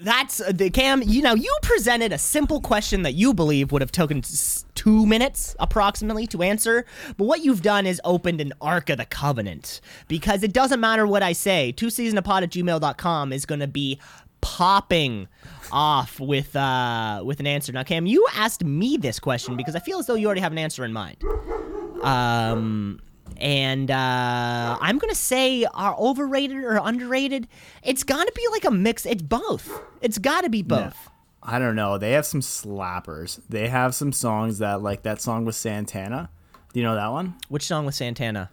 That's 0.01 0.39
uh, 0.41 0.51
the 0.53 0.69
Cam. 0.69 1.01
You 1.01 1.21
know, 1.21 1.33
you 1.33 1.55
presented 1.61 2.13
a 2.13 2.17
simple 2.17 2.61
question 2.61 3.01
that 3.03 3.13
you 3.13 3.33
believe 3.33 3.71
would 3.71 3.81
have 3.81 3.91
taken 3.91 4.21
two 4.75 5.05
minutes 5.05 5.55
approximately 5.59 6.27
to 6.27 6.43
answer, 6.43 6.85
but 7.17 7.25
what 7.25 7.43
you've 7.43 7.61
done 7.61 7.85
is 7.85 7.99
opened 8.03 8.39
an 8.41 8.53
Ark 8.61 8.89
of 8.89 8.97
the 8.97 9.05
Covenant 9.05 9.81
because 10.07 10.43
it 10.43 10.53
doesn't 10.53 10.79
matter 10.79 11.07
what 11.07 11.23
I 11.23 11.33
say. 11.33 11.71
Two 11.71 11.87
seasonapod 11.87 12.43
at 12.43 12.51
gmail.com 12.51 13.33
is 13.33 13.45
going 13.45 13.59
to 13.59 13.67
be 13.67 13.99
popping 14.39 15.27
off 15.71 16.19
with 16.19 16.55
uh 16.55 17.21
with 17.25 17.39
an 17.39 17.47
answer. 17.47 17.71
Now, 17.71 17.83
Cam, 17.83 18.05
you 18.05 18.25
asked 18.35 18.63
me 18.63 18.97
this 18.97 19.19
question 19.19 19.57
because 19.57 19.75
I 19.75 19.79
feel 19.79 19.99
as 19.99 20.05
though 20.05 20.15
you 20.15 20.27
already 20.27 20.41
have 20.41 20.51
an 20.51 20.57
answer 20.59 20.85
in 20.85 20.93
mind. 20.93 21.17
Um, 22.03 23.01
and 23.39 23.89
uh, 23.91 24.77
I'm 24.81 24.97
gonna 24.97 25.15
say 25.15 25.65
are 25.65 25.95
overrated 25.97 26.57
or 26.57 26.77
underrated. 26.83 27.47
It's 27.83 28.03
gotta 28.03 28.31
be 28.35 28.45
like 28.51 28.65
a 28.65 28.71
mix. 28.71 29.05
It's 29.05 29.21
both. 29.21 29.81
It's 30.01 30.17
gotta 30.17 30.49
be 30.49 30.61
both. 30.61 31.09
I 31.41 31.59
don't 31.59 31.75
know. 31.75 31.97
They 31.97 32.11
have 32.11 32.25
some 32.25 32.41
slappers. 32.41 33.39
They 33.47 33.69
have 33.69 33.95
some 33.95 34.11
songs 34.11 34.59
that 34.59 34.81
like 34.81 35.03
that 35.03 35.21
song 35.21 35.45
with 35.45 35.55
Santana. 35.55 36.29
Do 36.73 36.79
you 36.79 36.85
know 36.85 36.95
that 36.95 37.11
one? 37.11 37.35
Which 37.47 37.63
song 37.65 37.85
with 37.85 37.95
Santana? 37.95 38.49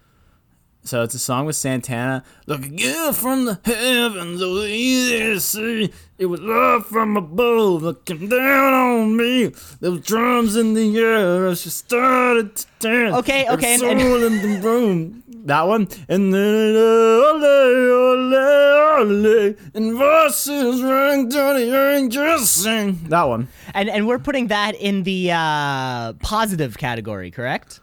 So 0.87 1.03
it's 1.03 1.15
a 1.15 1.19
song 1.19 1.47
with 1.47 1.57
Santana. 1.57 2.23
Look 2.47 2.67
again 2.67 3.15
from 3.15 3.47
the 3.47 3.59
heavens, 3.65 4.43
oh 4.43 4.63
easy 4.65 5.19
to 5.19 5.41
see. 5.41 5.91
It 6.19 6.27
was 6.27 6.41
love 6.41 6.87
from 6.87 7.17
above 7.17 7.83
looking 7.83 8.29
down 8.29 8.75
on 8.75 9.17
me. 9.17 9.47
There 9.81 9.91
was 9.91 10.03
drums 10.03 10.57
in 10.57 10.75
the 10.75 10.97
air 10.99 11.47
as 11.47 11.63
she 11.63 11.71
started 11.71 12.55
to 12.57 12.67
dance. 12.81 13.17
Okay, 13.17 13.45
There 13.45 13.53
okay, 13.55 13.73
was 13.75 13.83
and- 13.83 13.93
and- 13.93 14.01
soul 14.03 14.23
in 14.25 14.43
the 14.43 14.61
room. 14.69 15.23
That 15.47 15.63
one, 15.67 15.89
and 16.09 16.33
then 16.33 16.77
ole, 16.77 17.45
ole, 17.45 18.35
ole, 18.35 19.55
and 19.75 19.95
voices 19.97 20.83
rang 20.83 21.29
down 21.29 21.57
the 21.57 21.95
angels 21.97 22.49
sing. 22.51 23.01
That 23.09 23.25
one. 23.25 23.49
And 23.75 23.91
and 23.91 24.07
we're 24.07 24.19
putting 24.19 24.47
that 24.49 24.75
in 24.75 25.03
the 25.03 25.33
uh, 25.33 26.13
positive 26.15 26.79
category, 26.79 27.31
correct? 27.31 27.81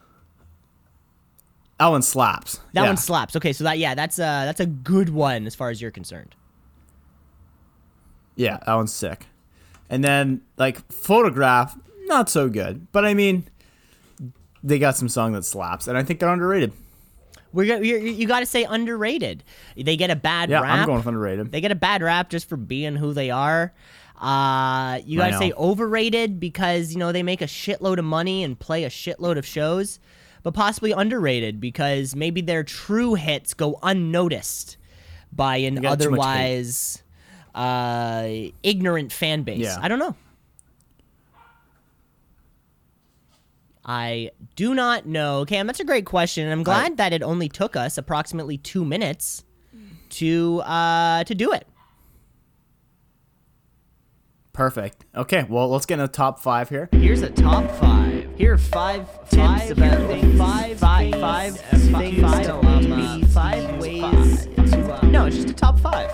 That 1.81 1.87
one 1.87 2.03
slaps. 2.03 2.59
That 2.73 2.83
Yeah. 2.83 2.87
one 2.89 2.97
slaps. 2.97 3.35
Okay, 3.35 3.53
so 3.53 3.63
that 3.63 3.79
yeah, 3.79 3.95
that's 3.95 4.19
a 4.19 4.21
that's 4.45 4.59
a 4.59 4.67
good 4.67 5.09
one 5.09 5.47
as 5.47 5.55
far 5.55 5.71
as 5.71 5.81
you're 5.81 5.89
concerned. 5.89 6.35
Yeah, 8.35 8.59
that 8.65 8.75
one's 8.75 8.93
sick. 8.93 9.25
And 9.89 10.03
then 10.03 10.41
like 10.57 10.79
photograph, 10.91 11.75
not 12.05 12.29
so 12.29 12.49
good. 12.49 12.91
But 12.91 13.03
I 13.05 13.15
mean, 13.15 13.45
they 14.63 14.77
got 14.77 14.95
some 14.95 15.09
song 15.09 15.33
that 15.33 15.43
slaps, 15.43 15.87
and 15.87 15.97
I 15.97 16.03
think 16.03 16.19
they're 16.19 16.29
underrated. 16.29 16.71
We're 17.51 17.65
gonna, 17.65 17.83
you 17.85 18.27
got 18.27 18.41
to 18.41 18.45
say 18.45 18.63
underrated. 18.63 19.43
They 19.75 19.97
get 19.97 20.11
a 20.11 20.15
bad 20.15 20.51
Yeah, 20.51 20.61
rap. 20.61 20.79
I'm 20.81 20.85
going 20.85 20.99
with 20.99 21.07
underrated. 21.07 21.51
They 21.51 21.61
get 21.61 21.71
a 21.71 21.75
bad 21.75 22.03
rap 22.03 22.29
just 22.29 22.47
for 22.47 22.57
being 22.57 22.95
who 22.95 23.11
they 23.13 23.31
are. 23.31 23.73
Uh, 24.21 24.99
you 25.03 25.17
gotta 25.17 25.35
say 25.39 25.51
overrated 25.57 26.39
because 26.39 26.93
you 26.93 26.99
know 26.99 27.11
they 27.11 27.23
make 27.23 27.41
a 27.41 27.45
shitload 27.47 27.97
of 27.97 28.05
money 28.05 28.43
and 28.43 28.57
play 28.59 28.83
a 28.83 28.89
shitload 28.89 29.39
of 29.39 29.47
shows, 29.47 29.99
but 30.43 30.53
possibly 30.53 30.91
underrated 30.91 31.59
because 31.59 32.15
maybe 32.15 32.41
their 32.41 32.63
true 32.63 33.15
hits 33.15 33.53
go 33.53 33.79
unnoticed 33.83 34.77
by 35.31 35.57
an 35.57 35.75
got 35.75 35.99
too 35.99 36.11
much 36.11 36.19
hate. 36.19 36.21
otherwise 36.21 37.03
uh, 37.55 38.27
ignorant 38.63 39.11
fan 39.11 39.43
base. 39.43 39.59
Yeah. 39.59 39.77
I 39.81 39.87
don't 39.87 39.99
know. 39.99 40.15
I 43.83 44.31
do 44.55 44.75
not 44.75 45.05
know. 45.05 45.43
Cam, 45.45 45.67
that's 45.67 45.79
a 45.79 45.83
great 45.85 46.05
question. 46.05 46.43
and 46.43 46.53
I'm 46.53 46.63
glad 46.63 46.97
that 46.97 47.13
it 47.13 47.23
only 47.23 47.49
took 47.49 47.75
us 47.75 47.97
approximately 47.97 48.57
two 48.57 48.85
minutes 48.85 49.43
to 50.11 50.61
uh, 50.61 51.23
to 51.23 51.33
do 51.35 51.51
it. 51.51 51.67
Perfect. 54.53 55.05
Okay, 55.15 55.45
well, 55.49 55.69
let's 55.69 55.85
get 55.85 55.99
into 55.99 56.11
top 56.11 56.39
five 56.39 56.69
here. 56.69 56.89
Here's 56.91 57.21
a 57.21 57.29
top 57.29 57.69
five. 57.71 58.29
Here 58.37 58.53
are 58.53 58.57
five 58.57 59.07
tips 59.29 59.69
about 59.69 60.07
things. 60.07 60.37
Five, 60.37 60.77
five, 60.77 61.15
five, 61.15 61.57
things 61.57 62.21
five, 62.21 62.45
to, 62.45 62.55
um, 62.55 62.91
uh, 62.91 63.25
five 63.27 63.81
ways 63.81 64.45
to. 64.45 64.93
Uh, 64.93 65.05
no, 65.07 65.25
it's 65.25 65.37
just 65.37 65.49
a 65.49 65.53
top 65.53 65.79
five. 65.79 66.11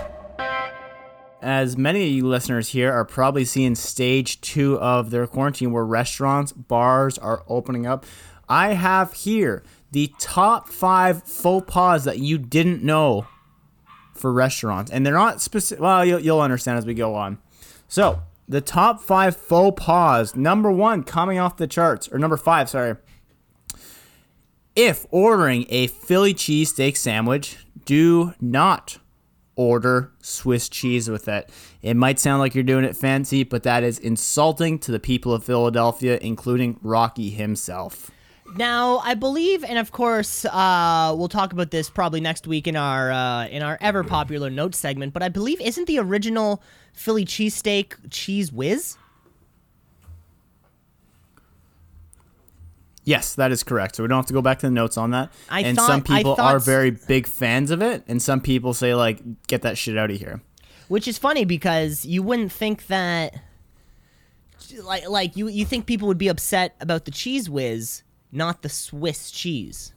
As 1.41 1.77
many 1.77 2.03
of 2.03 2.09
you 2.09 2.27
listeners 2.27 2.69
here 2.69 2.91
are 2.91 3.05
probably 3.05 3.45
seeing 3.45 3.75
stage 3.75 4.41
two 4.41 4.79
of 4.79 5.09
their 5.11 5.25
quarantine 5.25 5.71
where 5.71 5.85
restaurants, 5.85 6.51
bars 6.51 7.17
are 7.17 7.43
opening 7.47 7.87
up, 7.87 8.05
I 8.49 8.73
have 8.73 9.13
here 9.13 9.63
the 9.91 10.13
top 10.19 10.67
five 10.67 11.23
faux 11.23 11.71
pas 11.71 12.03
that 12.03 12.19
you 12.19 12.37
didn't 12.37 12.83
know 12.83 13.27
for 14.13 14.33
restaurants. 14.33 14.91
And 14.91 15.05
they're 15.05 15.13
not 15.13 15.41
specific. 15.41 15.81
Well, 15.81 16.03
you'll, 16.03 16.19
you'll 16.19 16.41
understand 16.41 16.77
as 16.77 16.85
we 16.85 16.93
go 16.93 17.15
on. 17.15 17.37
So, 17.87 18.21
the 18.47 18.61
top 18.61 19.01
five 19.01 19.35
faux 19.35 19.83
pas. 19.83 20.35
Number 20.35 20.71
one, 20.71 21.03
coming 21.03 21.39
off 21.39 21.57
the 21.57 21.67
charts, 21.67 22.07
or 22.11 22.19
number 22.19 22.37
five, 22.37 22.69
sorry. 22.69 22.95
If 24.75 25.05
ordering 25.09 25.65
a 25.69 25.87
Philly 25.87 26.33
cheesesteak 26.33 26.97
sandwich, 26.97 27.57
do 27.85 28.33
not 28.39 28.99
order 29.55 30.11
Swiss 30.21 30.69
cheese 30.69 31.09
with 31.09 31.27
it. 31.27 31.49
It 31.81 31.95
might 31.95 32.19
sound 32.19 32.39
like 32.39 32.53
you're 32.53 32.63
doing 32.63 32.85
it 32.85 32.95
fancy, 32.95 33.43
but 33.43 33.63
that 33.63 33.83
is 33.83 33.97
insulting 33.97 34.77
to 34.79 34.91
the 34.91 34.99
people 34.99 35.33
of 35.33 35.43
Philadelphia, 35.43 36.19
including 36.21 36.79
Rocky 36.83 37.31
himself. 37.31 38.11
Now, 38.55 38.99
I 38.99 39.13
believe, 39.13 39.63
and 39.63 39.77
of 39.77 39.91
course, 39.91 40.45
uh, 40.45 41.13
we'll 41.15 41.27
talk 41.27 41.53
about 41.53 41.69
this 41.71 41.89
probably 41.89 42.21
next 42.21 42.47
week 42.47 42.67
in 42.67 42.75
our 42.75 43.11
uh, 43.11 43.47
in 43.47 43.61
our 43.61 43.77
ever 43.81 44.03
popular 44.03 44.49
notes 44.49 44.77
segment. 44.77 45.13
But 45.13 45.21
I 45.21 45.29
believe 45.29 45.59
isn't 45.61 45.85
the 45.85 45.99
original 45.99 46.63
Philly 46.93 47.25
cheesesteak 47.25 47.93
cheese 48.09 48.51
whiz? 48.51 48.97
Yes, 53.03 53.35
that 53.35 53.53
is 53.53 53.63
correct. 53.63 53.95
So 53.95 54.03
we 54.03 54.09
don't 54.09 54.17
have 54.17 54.25
to 54.25 54.33
go 54.33 54.41
back 54.41 54.59
to 54.59 54.65
the 54.67 54.71
notes 54.71 54.97
on 54.97 55.11
that. 55.11 55.31
I 55.49 55.61
and 55.61 55.77
thought- 55.77 55.87
some 55.87 56.03
people 56.03 56.35
thought 56.35 56.53
are 56.53 56.59
very 56.59 56.91
big 56.91 57.25
fans 57.27 57.71
of 57.71 57.81
it, 57.81 58.03
and 58.07 58.21
some 58.21 58.41
people 58.41 58.73
say 58.73 58.93
like, 58.95 59.21
"Get 59.47 59.61
that 59.61 59.77
shit 59.77 59.97
out 59.97 60.11
of 60.11 60.17
here." 60.17 60.41
Which 60.87 61.07
is 61.07 61.17
funny 61.17 61.45
because 61.45 62.05
you 62.05 62.23
wouldn't 62.23 62.51
think 62.51 62.87
that, 62.87 63.35
like, 64.83 65.07
like 65.07 65.37
you 65.37 65.47
you 65.47 65.63
think 65.65 65.85
people 65.85 66.07
would 66.07 66.17
be 66.17 66.27
upset 66.27 66.75
about 66.81 67.05
the 67.05 67.11
cheese 67.11 67.49
whiz, 67.49 68.03
not 68.31 68.61
the 68.61 68.69
Swiss 68.69 69.31
cheese. 69.31 69.93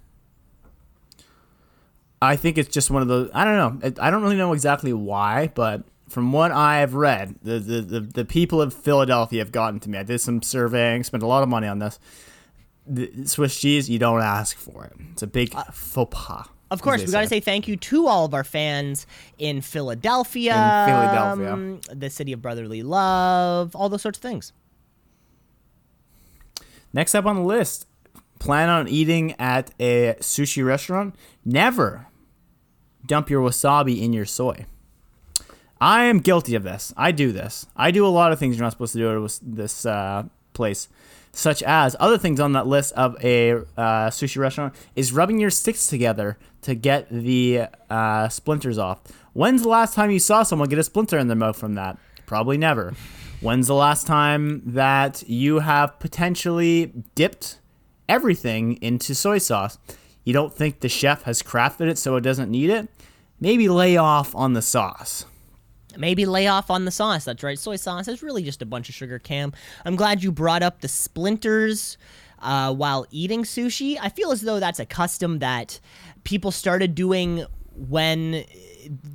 I 2.22 2.36
think 2.36 2.58
it's 2.58 2.68
just 2.68 2.90
one 2.90 3.02
of 3.02 3.08
those. 3.08 3.30
I 3.32 3.44
don't 3.44 3.82
know. 3.82 3.92
I 4.00 4.10
don't 4.10 4.22
really 4.22 4.36
know 4.36 4.52
exactly 4.52 4.92
why, 4.92 5.50
but 5.54 5.84
from 6.08 6.32
what 6.32 6.50
I 6.50 6.78
have 6.80 6.94
read, 6.94 7.36
the, 7.42 7.58
the, 7.58 7.80
the, 7.80 8.00
the 8.00 8.24
people 8.24 8.60
of 8.60 8.74
Philadelphia 8.74 9.40
have 9.40 9.52
gotten 9.52 9.80
to 9.80 9.90
me. 9.90 9.96
I 9.96 10.02
did 10.02 10.20
some 10.20 10.42
surveying, 10.42 11.04
spent 11.04 11.22
a 11.22 11.26
lot 11.26 11.42
of 11.42 11.48
money 11.48 11.66
on 11.66 11.78
this. 11.78 11.98
The 12.86 13.26
Swiss 13.26 13.58
cheese, 13.58 13.88
you 13.88 13.98
don't 13.98 14.20
ask 14.20 14.56
for 14.56 14.84
it. 14.84 14.92
It's 15.12 15.22
a 15.22 15.26
big 15.26 15.54
faux 15.72 16.14
pas. 16.14 16.48
Of 16.70 16.82
course, 16.82 17.04
we 17.04 17.10
got 17.10 17.22
to 17.22 17.26
say 17.26 17.40
thank 17.40 17.66
you 17.66 17.76
to 17.76 18.06
all 18.06 18.24
of 18.26 18.34
our 18.34 18.44
fans 18.44 19.06
in 19.38 19.60
Philadelphia, 19.60 20.52
In 20.52 20.88
Philadelphia. 20.92 21.52
um, 21.52 21.80
the 21.92 22.10
city 22.10 22.32
of 22.32 22.42
brotherly 22.42 22.82
love, 22.82 23.74
all 23.74 23.88
those 23.88 24.02
sorts 24.02 24.18
of 24.18 24.22
things. 24.22 24.52
Next 26.92 27.14
up 27.14 27.26
on 27.26 27.36
the 27.36 27.42
list, 27.42 27.86
plan 28.40 28.68
on 28.68 28.88
eating 28.88 29.34
at 29.38 29.70
a 29.78 30.16
sushi 30.18 30.64
restaurant. 30.66 31.14
Never 31.44 32.08
dump 33.06 33.30
your 33.30 33.48
wasabi 33.48 34.02
in 34.02 34.12
your 34.12 34.26
soy. 34.26 34.66
I 35.80 36.04
am 36.04 36.18
guilty 36.18 36.56
of 36.56 36.64
this. 36.64 36.92
I 36.96 37.12
do 37.12 37.30
this. 37.30 37.66
I 37.76 37.92
do 37.92 38.04
a 38.04 38.08
lot 38.08 38.32
of 38.32 38.38
things 38.38 38.56
you're 38.56 38.64
not 38.64 38.72
supposed 38.72 38.92
to 38.94 38.98
do 38.98 39.24
at 39.24 39.38
this 39.40 39.86
uh, 39.86 40.24
place, 40.52 40.88
such 41.32 41.62
as 41.62 41.94
other 42.00 42.18
things 42.18 42.40
on 42.40 42.52
that 42.52 42.66
list 42.66 42.92
of 42.94 43.16
a 43.24 43.52
uh, 43.52 44.10
sushi 44.10 44.36
restaurant 44.38 44.74
is 44.96 45.12
rubbing 45.12 45.38
your 45.38 45.50
sticks 45.50 45.86
together 45.86 46.36
to 46.62 46.74
get 46.74 47.08
the 47.10 47.66
uh, 47.88 48.28
splinters 48.28 48.76
off. 48.76 49.00
When's 49.32 49.62
the 49.62 49.68
last 49.68 49.94
time 49.94 50.10
you 50.10 50.18
saw 50.18 50.42
someone 50.42 50.68
get 50.68 50.78
a 50.78 50.84
splinter 50.84 51.18
in 51.18 51.28
their 51.28 51.36
mouth 51.36 51.56
from 51.56 51.74
that? 51.76 51.98
Probably 52.26 52.58
never. 52.58 52.94
When's 53.40 53.68
the 53.68 53.74
last 53.74 54.06
time 54.06 54.62
that 54.66 55.26
you 55.28 55.60
have 55.60 55.98
potentially 55.98 56.92
dipped 57.14 57.59
everything 58.10 58.76
into 58.82 59.14
soy 59.14 59.38
sauce? 59.38 59.78
You 60.24 60.32
don't 60.32 60.52
think 60.52 60.80
the 60.80 60.88
chef 60.88 61.22
has 61.22 61.42
crafted 61.42 61.88
it 61.88 61.96
so 61.96 62.16
it 62.16 62.22
doesn't 62.22 62.50
need 62.50 62.68
it? 62.68 62.88
Maybe 63.40 63.68
lay 63.68 63.96
off 63.96 64.34
on 64.34 64.52
the 64.52 64.60
sauce. 64.60 65.24
Maybe 65.96 66.26
lay 66.26 66.46
off 66.46 66.70
on 66.70 66.84
the 66.84 66.90
sauce. 66.90 67.24
That's 67.24 67.42
right. 67.42 67.58
Soy 67.58 67.76
sauce 67.76 68.08
is 68.08 68.22
really 68.22 68.42
just 68.42 68.62
a 68.62 68.66
bunch 68.66 68.88
of 68.88 68.94
sugar, 68.94 69.18
Cam. 69.18 69.52
I'm 69.84 69.96
glad 69.96 70.22
you 70.22 70.30
brought 70.30 70.62
up 70.62 70.80
the 70.80 70.88
splinters 70.88 71.96
uh, 72.40 72.74
while 72.74 73.06
eating 73.10 73.44
sushi. 73.44 73.96
I 74.00 74.08
feel 74.08 74.30
as 74.30 74.42
though 74.42 74.60
that's 74.60 74.80
a 74.80 74.86
custom 74.86 75.38
that 75.38 75.80
people 76.24 76.50
started 76.50 76.94
doing 76.94 77.44
when 77.74 78.44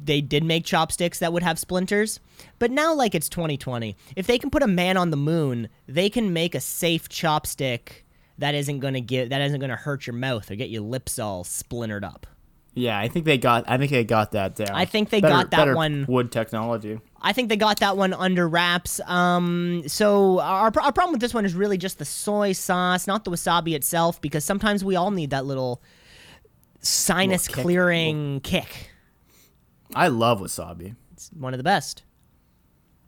they 0.03 0.21
did 0.21 0.43
make 0.43 0.65
chopsticks 0.65 1.19
that 1.19 1.34
would 1.34 1.43
have 1.43 1.60
splinters. 1.60 2.19
But 2.60 2.71
now, 2.71 2.93
like 2.93 3.13
it's 3.13 3.29
2020, 3.29 3.95
if 4.15 4.27
they 4.27 4.39
can 4.39 4.49
put 4.49 4.63
a 4.63 4.67
man 4.67 4.97
on 4.97 5.12
the 5.12 5.17
moon, 5.17 5.69
they 5.88 6.10
can 6.10 6.34
make 6.34 6.55
a 6.55 6.60
safe 6.60 7.10
chopstick 7.10 8.05
that 8.38 8.56
isn't 8.56 8.80
gonna 8.80 9.02
get 9.02 9.30
that 9.30 9.41
isn't 9.41 9.60
gonna 9.60 9.76
hurt 9.76 10.06
your 10.08 10.15
mouth 10.15 10.50
or 10.52 10.56
get 10.56 10.69
your 10.69 10.82
lips 10.82 11.19
all 11.19 11.43
splintered 11.43 12.04
up. 12.04 12.28
Yeah, 12.78 13.00
I 13.00 13.08
think 13.08 13.24
they 13.24 13.38
got. 13.38 13.63
I 13.67 13.78
think 13.78 13.91
they 13.91 14.04
got 14.04 14.34
that 14.34 14.56
down. 14.56 14.71
I 14.74 14.84
think 14.84 15.10
they 15.10 15.21
Better- 15.21 15.34
got 15.34 15.52
that 15.52 15.74
one- 15.76 16.06
Wood 16.10 16.30
technology. 16.32 17.00
I 17.21 17.32
think 17.32 17.48
they 17.48 17.56
got 17.56 17.80
that 17.80 17.95
one 17.95 18.13
under 18.13 18.48
wraps. 18.50 19.00
Um, 19.06 19.84
so 19.88 20.39
our, 20.41 20.65
our 20.80 20.91
problem 20.91 21.13
with 21.13 21.21
this 21.21 21.34
one 21.34 21.45
is 21.45 21.56
really 21.56 21.78
just 21.78 21.98
the 22.00 22.06
soy 22.06 22.52
sauce, 22.52 23.08
not 23.08 23.24
the 23.24 23.32
wasabi 23.32 23.74
itself, 23.76 24.19
because 24.21 24.43
sometimes 24.43 24.84
we 24.84 24.98
all 24.98 25.10
need 25.10 25.30
that 25.30 25.45
little 25.45 25.82
sinus 26.82 27.48
Little 27.48 27.56
kick. 27.56 27.63
clearing 27.63 28.39
kick. 28.41 28.89
I 29.95 30.10
love 30.10 30.41
wasabi. 30.41 30.95
It's 31.13 31.30
one 31.30 31.54
of 31.54 31.58
the 31.58 31.63
best. 31.63 32.04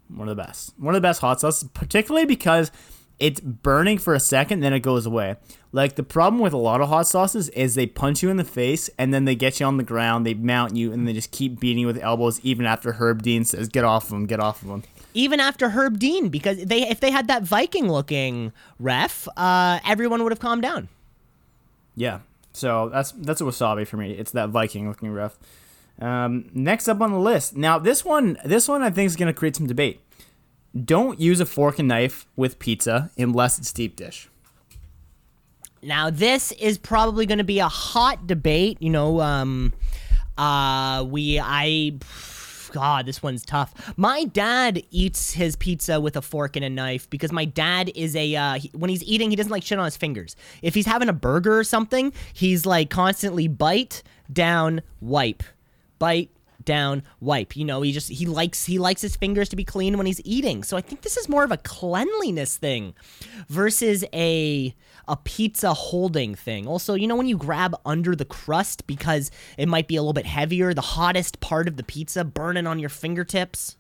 One 0.08 0.30
of 0.30 0.36
the 0.36 0.42
best. 0.42 0.74
One 0.80 0.96
of 0.96 1.02
the 1.02 1.06
best 1.06 1.20
hot 1.22 1.42
sauces, 1.42 1.68
particularly 1.74 2.26
because 2.26 2.72
it's 3.20 3.40
burning 3.40 3.98
for 3.98 4.14
a 4.14 4.20
second, 4.20 4.60
then 4.60 4.74
it 4.74 4.82
goes 4.82 5.06
away. 5.06 5.38
Like 5.72 5.96
the 5.96 6.04
problem 6.04 6.42
with 6.42 6.54
a 6.54 6.58
lot 6.58 6.82
of 6.82 6.90
hot 6.90 7.08
sauces 7.08 7.50
is 7.50 7.76
they 7.76 7.88
punch 7.88 8.24
you 8.24 8.30
in 8.30 8.38
the 8.38 8.44
face 8.44 8.90
and 8.98 9.14
then 9.14 9.26
they 9.26 9.36
get 9.36 9.60
you 9.60 9.66
on 9.66 9.78
the 9.78 9.84
ground, 9.84 10.26
they 10.26 10.34
mount 10.34 10.76
you, 10.76 10.94
and 10.94 11.08
they 11.08 11.14
just 11.14 11.32
keep 11.32 11.60
beating 11.60 11.80
you 11.80 11.88
with 11.88 12.02
elbows 12.02 12.40
even 12.42 12.66
after 12.66 12.94
Herb 12.94 13.22
Dean 13.24 13.44
says, 13.44 13.68
"Get 13.68 13.84
off 13.84 14.06
of 14.06 14.10
them, 14.12 14.26
get 14.26 14.40
off 14.40 14.62
of 14.62 14.68
them." 14.70 14.84
Even 15.14 15.40
after 15.40 15.70
Herb 15.70 16.00
Dean, 16.00 16.30
because 16.30 16.64
they 16.66 16.88
if 16.88 17.00
they 17.00 17.12
had 17.12 17.28
that 17.28 17.44
Viking 17.44 17.92
looking 17.92 18.54
ref, 18.80 19.28
uh, 19.36 19.80
everyone 19.86 20.24
would 20.24 20.32
have 20.32 20.40
calmed 20.40 20.62
down. 20.62 20.90
Yeah. 21.96 22.20
So 22.54 22.90
that's 22.90 23.12
that's 23.12 23.42
a 23.42 23.44
wasabi 23.44 23.88
for 23.88 23.98
me. 23.98 24.12
It's 24.12 24.32
that 24.32 24.50
Viking 24.50 24.88
looking 24.88 25.12
ref. 25.12 25.38
Um, 26.00 26.50
next 26.54 26.88
up 26.88 27.02
on 27.02 27.12
the 27.12 27.20
list. 27.20 27.56
Now 27.56 27.80
this 27.80 28.06
one 28.06 28.38
this 28.46 28.68
one 28.68 28.82
I 28.84 28.90
think 28.90 29.08
is 29.08 29.16
gonna 29.16 29.34
create 29.34 29.56
some 29.56 29.68
debate. 29.68 30.02
Don't 30.76 31.20
use 31.20 31.40
a 31.40 31.46
fork 31.46 31.80
and 31.80 31.88
knife 31.88 32.26
with 32.36 32.60
pizza 32.60 33.12
unless 33.18 33.58
it's 33.58 33.72
deep 33.72 33.96
dish. 33.96 34.30
Now, 35.82 36.10
this 36.10 36.52
is 36.54 36.78
probably 36.78 37.26
going 37.26 37.38
to 37.38 37.44
be 37.44 37.60
a 37.60 37.68
hot 37.68 38.28
debate. 38.28 38.78
You 38.82 38.90
know, 38.90 39.22
um, 39.22 39.74
uh, 40.38 41.06
we, 41.08 41.40
I, 41.40 41.94
God, 42.72 43.06
this 43.06 43.24
one's 43.24 43.46
tough. 43.46 43.94
My 43.98 44.26
dad 44.26 44.84
eats 44.92 45.34
his 45.34 45.56
pizza 45.56 46.00
with 46.02 46.18
a 46.18 46.22
fork 46.22 46.56
and 46.56 46.66
a 46.66 46.70
knife 46.70 47.10
because 47.10 47.32
my 47.32 47.46
dad 47.46 47.92
is 47.96 48.16
a, 48.16 48.36
uh, 48.36 48.54
he, 48.56 48.70
when 48.74 48.90
he's 48.90 49.04
eating, 49.04 49.30
he 49.30 49.36
doesn't 49.36 49.52
like 49.52 49.64
shit 49.64 49.80
on 49.80 49.86
his 49.86 49.98
fingers. 49.98 50.36
If 50.62 50.74
he's 50.76 50.86
having 50.86 51.10
a 51.10 51.14
burger 51.14 51.58
or 51.58 51.64
something, 51.64 52.12
he's 52.34 52.66
like 52.66 52.90
constantly 52.90 53.48
bite, 53.48 54.04
down, 54.32 54.82
wipe, 55.00 55.44
bite, 56.00 56.30
down 56.68 57.02
wipe. 57.20 57.58
You 57.58 57.66
know 57.66 57.82
he 57.82 57.92
just 57.92 58.10
he 58.10 58.28
likes 58.28 58.66
he 58.66 58.78
likes 58.78 59.02
his 59.02 59.16
fingers 59.16 59.50
to 59.50 59.56
be 59.56 59.64
clean 59.64 59.98
when 59.98 60.06
he's 60.06 60.22
eating. 60.24 60.64
So 60.64 60.78
i 60.78 60.82
think 60.82 61.02
this 61.02 61.18
is 61.18 61.28
more 61.28 61.44
of 61.44 61.52
a 61.52 61.58
cleanliness 61.58 62.58
thing 62.58 62.94
versus 63.50 64.06
a 64.14 64.76
a 65.08 65.18
pizza 65.18 65.74
holding 65.74 66.36
thing. 66.36 66.68
Also 66.68 66.94
you 66.94 67.08
know 67.08 67.16
when 67.16 67.28
you 67.28 67.38
grab 67.38 67.76
under 67.86 68.16
the 68.16 68.26
crust 68.26 68.86
because 68.86 69.32
it 69.58 69.68
might 69.68 69.88
be 69.88 69.96
a 69.96 70.02
little 70.02 70.14
bit 70.14 70.28
heavier 70.28 70.76
the 70.76 70.82
hottest 70.82 71.40
part 71.40 71.68
of 71.68 71.78
the 71.78 71.84
pizza 71.84 72.24
burning 72.24 72.68
on 72.68 72.78
your 72.78 72.90
fingertips? 72.90 73.78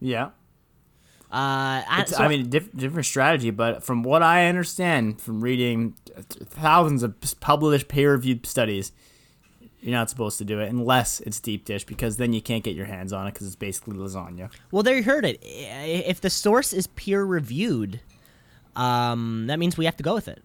Yeah. 0.00 0.26
uh 1.30 1.82
I, 1.88 2.04
so 2.06 2.16
I 2.22 2.28
mean, 2.28 2.48
diff- 2.48 2.74
different 2.74 3.06
strategy, 3.06 3.50
but 3.50 3.82
from 3.84 4.02
what 4.02 4.22
I 4.22 4.46
understand 4.46 5.20
from 5.20 5.40
reading 5.40 5.94
thousands 6.44 7.02
of 7.02 7.14
published 7.40 7.88
peer-reviewed 7.88 8.46
studies, 8.46 8.92
you're 9.82 9.92
not 9.92 10.08
supposed 10.08 10.38
to 10.38 10.44
do 10.44 10.60
it 10.60 10.70
unless 10.70 11.20
it's 11.20 11.40
deep 11.40 11.64
dish 11.64 11.84
because 11.84 12.16
then 12.16 12.32
you 12.32 12.40
can't 12.40 12.62
get 12.64 12.74
your 12.76 12.86
hands 12.86 13.12
on 13.12 13.26
it 13.26 13.34
because 13.34 13.46
it's 13.46 13.56
basically 13.56 13.96
lasagna. 13.96 14.50
well 14.70 14.82
there 14.82 14.96
you 14.96 15.02
heard 15.02 15.24
it 15.24 15.38
if 15.42 16.20
the 16.20 16.30
source 16.30 16.72
is 16.72 16.86
peer 16.86 17.24
reviewed 17.24 18.00
um 18.76 19.46
that 19.48 19.58
means 19.58 19.76
we 19.76 19.84
have 19.84 19.96
to 19.96 20.02
go 20.02 20.14
with 20.14 20.28
it 20.28 20.42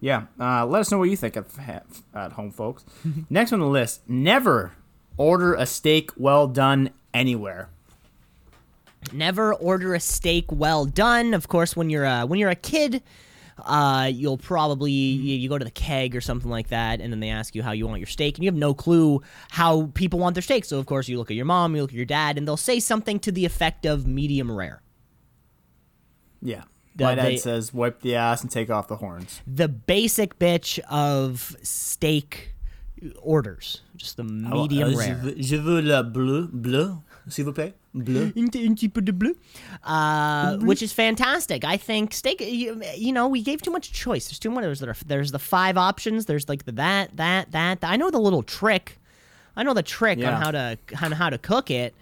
Yeah. 0.00 0.26
Uh, 0.38 0.66
let 0.66 0.80
us 0.80 0.90
know 0.90 0.98
what 0.98 1.08
you 1.08 1.16
think 1.16 1.36
at, 1.36 1.46
at 2.14 2.32
home, 2.32 2.50
folks. 2.50 2.84
Next 3.30 3.52
on 3.54 3.60
the 3.60 3.66
list: 3.66 4.02
never 4.08 4.72
order 5.16 5.54
a 5.54 5.64
steak 5.64 6.10
well 6.16 6.46
done 6.46 6.90
anywhere. 7.14 7.70
Never 9.12 9.54
order 9.54 9.94
a 9.94 10.00
steak 10.00 10.46
well 10.50 10.84
done. 10.84 11.32
Of 11.32 11.48
course, 11.48 11.74
when 11.76 11.88
you're 11.90 12.04
a, 12.04 12.26
when 12.26 12.38
you're 12.38 12.50
a 12.50 12.54
kid, 12.56 13.02
uh, 13.58 14.10
you'll 14.12 14.38
probably 14.38 14.92
you, 14.92 15.36
you 15.36 15.48
go 15.48 15.58
to 15.58 15.64
the 15.64 15.70
keg 15.70 16.14
or 16.16 16.20
something 16.20 16.50
like 16.50 16.68
that, 16.68 17.00
and 17.00 17.12
then 17.12 17.20
they 17.20 17.30
ask 17.30 17.54
you 17.54 17.62
how 17.62 17.72
you 17.72 17.86
want 17.86 18.00
your 18.00 18.06
steak, 18.06 18.36
and 18.36 18.44
you 18.44 18.48
have 18.48 18.58
no 18.58 18.74
clue 18.74 19.22
how 19.50 19.90
people 19.94 20.18
want 20.18 20.34
their 20.34 20.42
steak. 20.42 20.64
So 20.64 20.78
of 20.78 20.86
course, 20.86 21.08
you 21.08 21.18
look 21.18 21.30
at 21.30 21.36
your 21.36 21.46
mom, 21.46 21.74
you 21.76 21.82
look 21.82 21.90
at 21.90 21.96
your 21.96 22.04
dad, 22.06 22.36
and 22.38 22.46
they'll 22.48 22.56
say 22.56 22.80
something 22.80 23.18
to 23.20 23.32
the 23.32 23.44
effect 23.44 23.86
of 23.86 24.06
medium 24.06 24.50
rare. 24.50 24.82
Yeah. 26.42 26.64
The- 26.96 27.04
My 27.04 27.14
dad 27.16 27.26
they- 27.26 27.36
says, 27.36 27.72
"Wipe 27.74 28.00
the 28.02 28.14
ass 28.14 28.42
and 28.42 28.50
take 28.50 28.70
off 28.70 28.86
the 28.86 28.96
horns." 28.96 29.40
The 29.46 29.68
basic 29.68 30.38
bitch 30.38 30.78
of 30.90 31.56
steak 31.62 32.54
orders, 33.20 33.80
just 33.96 34.16
the 34.16 34.24
medium 34.24 34.94
Uh, 34.94 34.96
rare. 34.96 35.14
Je 35.14 35.22
veux, 35.22 35.34
je 35.42 35.56
veux 35.56 35.80
le 35.82 36.02
bleu, 36.02 36.48
bleu, 36.52 36.96
s'il 37.28 37.44
vous 37.44 37.52
plaît, 37.52 37.74
bleu. 37.94 38.32
Un 38.36 38.48
petit- 38.48 38.88
peu 38.88 39.00
de 39.00 39.12
bleu. 39.12 39.34
Uh, 39.84 40.56
which 40.58 40.82
is 40.82 40.92
fantastic. 40.92 41.64
I 41.64 41.76
think 41.76 42.12
steak. 42.12 42.40
You, 42.40 42.82
you 42.96 43.12
know, 43.12 43.28
we 43.28 43.42
gave 43.42 43.62
too 43.62 43.70
much 43.70 43.92
choice. 43.92 44.26
There's 44.28 44.38
too 44.38 44.50
much. 44.50 44.62
There's, 44.64 45.00
there's 45.06 45.32
the 45.32 45.38
five 45.38 45.76
options. 45.76 46.26
There's 46.26 46.48
like 46.48 46.64
the 46.64 46.72
that, 46.72 47.16
that, 47.16 47.52
that. 47.52 47.78
I 47.82 47.96
know 47.96 48.10
the 48.10 48.18
little 48.20 48.42
trick. 48.42 48.98
I 49.56 49.62
know 49.62 49.72
the 49.74 49.82
trick 49.84 50.18
Yeah. 50.18 50.34
on 50.34 50.42
how 50.42 50.50
to 50.50 50.78
on 51.02 51.12
how 51.12 51.30
to 51.30 51.38
cook 51.38 51.70
it. 51.70 51.94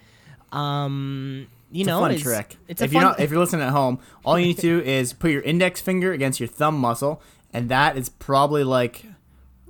Um, 0.53 1.47
you 1.71 1.81
It's 1.81 1.87
know, 1.87 1.99
a 1.99 2.03
fun 2.03 2.11
it's, 2.13 2.23
trick. 2.23 2.57
It's 2.69 2.81
a 2.81 2.85
if 2.85 2.93
you're 2.93 3.03
not, 3.03 3.21
if 3.21 3.31
you're 3.31 3.41
listening 3.41 3.63
at 3.67 3.71
home, 3.73 3.99
all 4.25 4.39
you 4.39 4.47
need 4.47 4.57
to 4.59 4.63
do 4.63 4.81
is 4.85 5.13
put 5.13 5.31
your 5.31 5.43
index 5.43 5.81
finger 5.81 6.13
against 6.13 6.41
your 6.41 6.47
thumb 6.47 6.79
muscle, 6.79 7.23
and 7.53 7.69
that 7.69 7.97
is 7.97 8.09
probably 8.09 8.65
like 8.65 9.05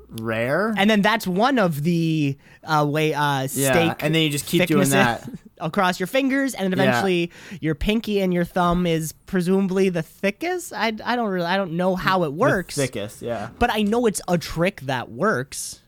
rare. 0.08 0.74
and 0.76 0.90
then 0.90 1.00
that's 1.02 1.26
one 1.26 1.58
of 1.58 1.82
the 1.84 2.36
uh, 2.64 2.84
way 2.88 3.14
uh, 3.14 3.46
yeah, 3.52 3.94
and 4.00 4.14
then 4.14 4.22
you 4.22 4.30
just 4.30 4.46
keep 4.46 4.66
doing 4.66 4.90
that. 4.90 5.28
across 5.62 5.98
your 6.00 6.06
fingers, 6.06 6.54
and 6.54 6.72
then 6.72 6.78
Yeah. 6.78 6.90
eventually 6.90 7.30
your 7.60 7.74
pinky 7.74 8.20
and 8.20 8.34
your 8.34 8.44
thumb 8.44 8.86
is 8.86 9.12
presumably 9.26 9.88
the 9.88 10.02
thickest. 10.02 10.72
I, 10.72 10.88
I 11.04 11.16
don't 11.16 11.28
really 11.30 11.46
I 11.46 11.56
don't 11.56 11.72
know 11.72 11.96
how 11.96 12.24
it 12.24 12.32
works. 12.32 12.74
The 12.74 12.82
thickest, 12.86 13.22
yeah. 13.22 13.48
but 13.58 13.70
I 13.72 13.82
know 13.82 14.06
it's 14.06 14.20
a 14.28 14.36
trick 14.38 14.80
that 14.82 15.10
works. 15.10 15.80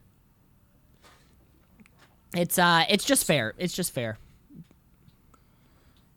It's 2.35 2.59
uh 2.59 2.85
it's 2.89 3.05
just 3.05 3.27
fair. 3.27 3.55
It's 3.59 3.75
just 3.75 3.93
fair. 3.93 4.19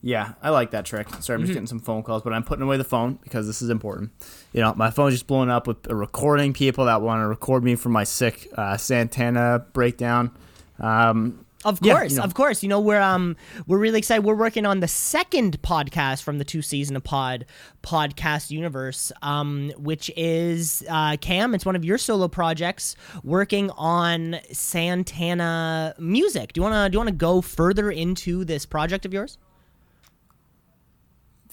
Yeah, 0.02 0.34
I 0.41 0.52
like 0.52 0.72
that 0.72 0.86
trick. 0.86 1.10
Sorry, 1.10 1.20
Mm-hmm. 1.20 1.34
I'm 1.34 1.41
just 1.41 1.54
getting 1.54 1.67
some 1.67 1.80
phone 1.80 2.04
calls, 2.04 2.22
but 2.22 2.32
I'm 2.32 2.43
putting 2.43 2.63
away 2.63 2.78
the 2.78 2.84
phone 2.84 3.15
because 3.24 3.46
this 3.48 3.62
is 3.62 3.70
important. 3.70 4.12
You 4.54 4.62
know, 4.62 4.74
my 4.76 4.89
phone's 4.91 5.15
just 5.15 5.28
blowing 5.28 5.50
up 5.50 5.67
with 5.67 5.86
recording 5.88 6.54
people 6.54 6.86
that 6.86 7.02
want 7.02 7.22
to 7.22 7.28
record 7.28 7.63
me 7.63 7.76
for 7.76 7.89
my 7.89 8.04
sick 8.04 8.48
uh, 8.56 8.78
Santana 8.78 9.65
breakdown. 9.74 10.32
Um, 10.80 11.46
Of 11.65 11.80
Yeah, 11.82 11.96
course, 11.96 12.12
you 12.12 12.17
know. 12.20 12.24
of 12.24 12.34
course. 12.36 12.62
You 12.63 12.70
know, 12.70 12.80
we're 12.80 13.02
um 13.02 13.36
we're 13.65 13.80
really 13.80 13.98
excited. 13.98 14.24
We're 14.24 14.36
working 14.36 14.65
on 14.65 14.80
the 14.80 14.88
second 14.88 15.62
podcast 15.63 16.22
from 16.22 16.38
the 16.38 16.46
two 16.46 16.62
season 16.62 16.96
of 16.96 17.04
pod 17.04 17.46
podcast 17.82 18.52
universe, 18.52 19.12
um, 19.24 19.72
which 19.78 20.12
is 20.15 20.84
uh 20.89 21.17
Cam, 21.20 21.56
it's 21.56 21.65
one 21.65 21.76
of 21.76 21.84
your 21.84 21.98
solo 21.98 22.28
projects 22.28 22.96
working 23.24 23.72
on 23.72 24.38
Santana 24.52 25.96
music. 25.98 26.54
Do 26.54 26.60
you 26.60 26.63
wanna 26.63 26.89
do 26.89 26.96
you 26.96 27.00
wanna 27.00 27.12
go 27.12 27.41
further 27.41 27.89
into 27.89 28.46
this 28.46 28.65
project 28.65 29.06
of 29.06 29.13
yours? 29.13 29.38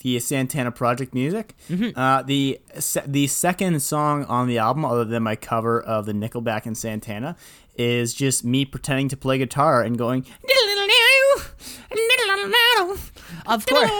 the 0.03 0.21
Santana 0.21 0.71
Project 0.71 1.15
music. 1.15 1.55
Mm-hmm. 1.71 1.99
Uh, 1.99 2.21
the 2.23 2.61
the 3.07 3.27
second 3.27 3.81
song 3.81 4.25
on 4.27 4.47
the 4.49 4.59
album, 4.59 4.85
other 4.85 5.07
than 5.07 5.23
my 5.23 5.35
cover 5.35 5.81
of 5.81 6.05
the 6.05 6.13
Nickelback 6.13 6.67
and 6.67 6.77
Santana, 6.77 7.37
is 7.77 8.15
just 8.15 8.45
me 8.45 8.65
pretending 8.65 9.09
to 9.09 9.17
play 9.17 9.39
guitar 9.39 9.83
and 9.83 9.99
going. 9.99 10.25
Of 13.47 13.67
course. 13.67 13.91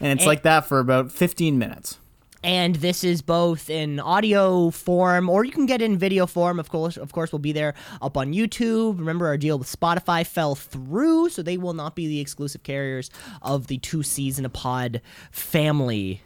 And 0.00 0.18
it's 0.18 0.26
like 0.26 0.42
that 0.42 0.66
for 0.66 0.78
about 0.80 1.12
15 1.12 1.58
minutes. 1.58 1.98
and 2.44 2.74
this 2.76 3.04
is 3.04 3.22
both 3.22 3.70
in 3.70 4.00
audio 4.00 4.70
form 4.70 5.28
or 5.30 5.44
you 5.44 5.52
can 5.52 5.64
get 5.64 5.80
it 5.80 5.84
in 5.84 5.96
video 5.96 6.26
form 6.26 6.58
of 6.58 6.68
course 6.70 6.96
of 6.96 7.12
course 7.12 7.30
we'll 7.30 7.38
be 7.38 7.52
there 7.52 7.72
up 8.00 8.16
on 8.16 8.32
youtube 8.32 8.98
remember 8.98 9.28
our 9.28 9.36
deal 9.36 9.56
with 9.60 9.68
spotify 9.68 10.26
fell 10.26 10.56
through 10.56 11.28
so 11.28 11.40
they 11.40 11.56
will 11.56 11.72
not 11.72 11.94
be 11.94 12.08
the 12.08 12.18
exclusive 12.18 12.64
carriers 12.64 13.10
of 13.42 13.68
the 13.68 13.78
two 13.78 14.02
season 14.02 14.44
a 14.44 14.48
pod 14.48 15.00
family 15.30 16.20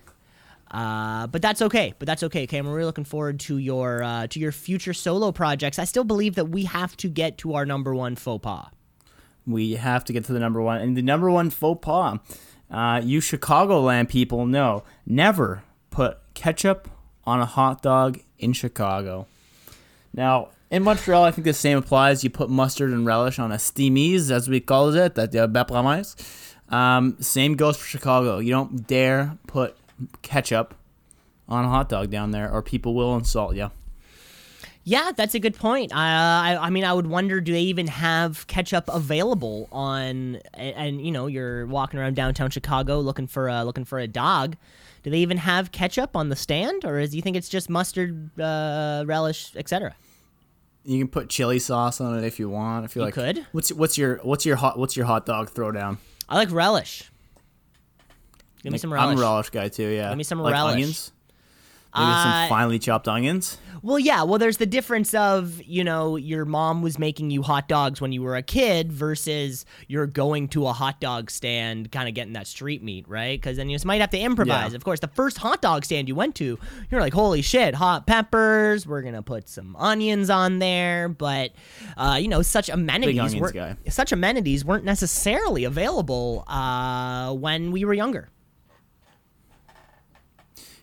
uh, 0.70 1.26
but 1.28 1.42
that's 1.42 1.62
okay. 1.62 1.94
But 1.98 2.06
that's 2.06 2.22
okay. 2.24 2.44
Okay, 2.44 2.58
I'm 2.58 2.68
really 2.68 2.84
looking 2.84 3.04
forward 3.04 3.40
to 3.40 3.58
your 3.58 4.02
uh, 4.02 4.26
to 4.28 4.40
your 4.40 4.52
future 4.52 4.94
solo 4.94 5.32
projects. 5.32 5.78
I 5.78 5.84
still 5.84 6.04
believe 6.04 6.34
that 6.34 6.46
we 6.46 6.64
have 6.64 6.96
to 6.98 7.08
get 7.08 7.38
to 7.38 7.54
our 7.54 7.64
number 7.64 7.94
one 7.94 8.16
faux 8.16 8.42
pas. 8.42 8.70
We 9.46 9.74
have 9.74 10.04
to 10.04 10.12
get 10.12 10.24
to 10.24 10.32
the 10.32 10.40
number 10.40 10.60
one. 10.60 10.80
And 10.80 10.96
the 10.96 11.02
number 11.02 11.30
one 11.30 11.50
faux 11.50 11.80
pas, 11.84 12.18
uh, 12.70 13.00
you 13.04 13.20
Chicagoland 13.20 14.08
people 14.08 14.46
know, 14.46 14.82
never 15.06 15.62
put 15.90 16.18
ketchup 16.34 16.88
on 17.24 17.40
a 17.40 17.46
hot 17.46 17.82
dog 17.82 18.20
in 18.38 18.52
Chicago. 18.52 19.26
Now, 20.12 20.48
in 20.70 20.82
Montreal, 20.82 21.22
I 21.22 21.30
think 21.30 21.44
the 21.44 21.54
same 21.54 21.78
applies. 21.78 22.24
You 22.24 22.30
put 22.30 22.50
mustard 22.50 22.90
and 22.90 23.06
relish 23.06 23.38
on 23.38 23.52
a 23.52 23.56
steamies, 23.56 24.30
as 24.30 24.48
we 24.48 24.58
call 24.60 24.94
it, 24.94 25.14
that 25.14 25.30
the 25.30 25.46
bepramise. 25.46 26.16
Um, 26.68 27.16
same 27.20 27.54
goes 27.54 27.76
for 27.76 27.86
Chicago. 27.86 28.38
You 28.38 28.50
don't 28.50 28.86
dare 28.86 29.38
put 29.46 29.76
ketchup 30.22 30.74
on 31.48 31.64
a 31.64 31.68
hot 31.68 31.88
dog 31.88 32.10
down 32.10 32.30
there, 32.30 32.50
or 32.50 32.62
people 32.62 32.94
will 32.94 33.16
insult 33.16 33.54
you. 33.56 33.70
Yeah, 34.88 35.10
that's 35.16 35.34
a 35.34 35.40
good 35.40 35.56
point. 35.56 35.92
Uh, 35.92 35.96
I, 35.96 36.58
I 36.60 36.70
mean, 36.70 36.84
I 36.84 36.92
would 36.92 37.08
wonder, 37.08 37.40
do 37.40 37.52
they 37.52 37.62
even 37.62 37.88
have 37.88 38.46
ketchup 38.46 38.84
available 38.86 39.68
on? 39.72 40.38
And, 40.54 40.76
and 40.76 41.04
you 41.04 41.10
know, 41.10 41.26
you're 41.26 41.66
walking 41.66 41.98
around 41.98 42.14
downtown 42.14 42.50
Chicago 42.50 43.00
looking 43.00 43.26
for 43.26 43.48
a 43.48 43.64
looking 43.64 43.84
for 43.84 43.98
a 43.98 44.06
dog. 44.06 44.56
Do 45.02 45.10
they 45.10 45.18
even 45.18 45.38
have 45.38 45.72
ketchup 45.72 46.14
on 46.14 46.28
the 46.28 46.36
stand, 46.36 46.84
or 46.84 47.00
is 47.00 47.10
do 47.10 47.16
you 47.16 47.22
think 47.22 47.36
it's 47.36 47.48
just 47.48 47.68
mustard, 47.68 48.30
uh, 48.40 49.02
relish, 49.06 49.56
etc.? 49.56 49.96
You 50.84 50.98
can 50.98 51.08
put 51.08 51.30
chili 51.30 51.58
sauce 51.58 52.00
on 52.00 52.16
it 52.16 52.24
if 52.24 52.38
you 52.38 52.48
want. 52.48 52.84
If 52.84 52.94
you 52.94 53.02
like, 53.02 53.14
could. 53.14 53.44
What's 53.50 53.72
what's 53.72 53.98
your 53.98 54.18
what's 54.22 54.46
your 54.46 54.54
hot 54.54 54.78
what's 54.78 54.96
your 54.96 55.06
hot 55.06 55.26
dog 55.26 55.50
throwdown? 55.50 55.98
I 56.28 56.36
like 56.36 56.52
relish. 56.52 57.10
Give 58.66 58.72
me 58.72 58.78
some 58.78 58.92
relish. 58.92 59.12
I'm 59.12 59.18
a 59.18 59.20
relish 59.20 59.50
guy 59.50 59.68
too. 59.68 59.86
Yeah. 59.86 60.08
Give 60.08 60.18
me 60.18 60.24
some 60.24 60.40
like 60.40 60.52
relish. 60.52 60.72
Onions. 60.74 61.12
Maybe 61.94 62.04
Uh, 62.08 62.22
some 62.24 62.48
finely 62.48 62.78
chopped 62.80 63.06
onions. 63.08 63.58
Well, 63.80 63.98
yeah. 63.98 64.24
Well, 64.24 64.38
there's 64.38 64.56
the 64.56 64.66
difference 64.66 65.14
of 65.14 65.62
you 65.62 65.84
know 65.84 66.16
your 66.16 66.44
mom 66.44 66.82
was 66.82 66.98
making 66.98 67.30
you 67.30 67.42
hot 67.42 67.68
dogs 67.68 68.00
when 68.00 68.10
you 68.10 68.22
were 68.22 68.34
a 68.34 68.42
kid 68.42 68.92
versus 68.92 69.64
you're 69.86 70.08
going 70.08 70.48
to 70.48 70.66
a 70.66 70.72
hot 70.72 71.00
dog 71.00 71.30
stand, 71.30 71.92
kind 71.92 72.08
of 72.08 72.14
getting 72.14 72.32
that 72.32 72.48
street 72.48 72.82
meat, 72.82 73.08
right? 73.08 73.40
Because 73.40 73.56
then 73.56 73.70
you 73.70 73.76
just 73.76 73.84
might 73.86 74.00
have 74.00 74.10
to 74.10 74.18
improvise. 74.18 74.72
Yeah. 74.72 74.76
Of 74.76 74.84
course, 74.84 74.98
the 75.00 75.08
first 75.08 75.38
hot 75.38 75.62
dog 75.62 75.84
stand 75.84 76.08
you 76.08 76.16
went 76.16 76.34
to, 76.36 76.58
you're 76.90 77.00
like, 77.00 77.14
holy 77.14 77.40
shit, 77.40 77.74
hot 77.76 78.06
peppers. 78.08 78.84
We're 78.86 79.02
gonna 79.02 79.22
put 79.22 79.48
some 79.48 79.76
onions 79.76 80.28
on 80.28 80.58
there, 80.58 81.08
but 81.08 81.52
uh, 81.96 82.18
you 82.20 82.26
know, 82.28 82.42
such 82.42 82.68
amenities 82.68 83.36
weren't 83.36 83.54
guy. 83.54 83.76
such 83.88 84.10
amenities 84.10 84.64
weren't 84.64 84.84
necessarily 84.84 85.62
available 85.64 86.44
uh, 86.48 87.32
when 87.32 87.70
we 87.70 87.84
were 87.84 87.94
younger. 87.94 88.28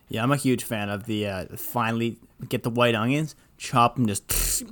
Yeah, 0.09 0.23
I'm 0.23 0.31
a 0.31 0.37
huge 0.37 0.63
fan 0.63 0.89
of 0.89 1.05
the 1.05 1.27
uh, 1.27 1.45
finely 1.57 2.17
get 2.49 2.63
the 2.63 2.69
white 2.69 2.93
onions, 2.95 3.35
chop 3.57 3.95
them, 3.95 4.05
just 4.05 4.63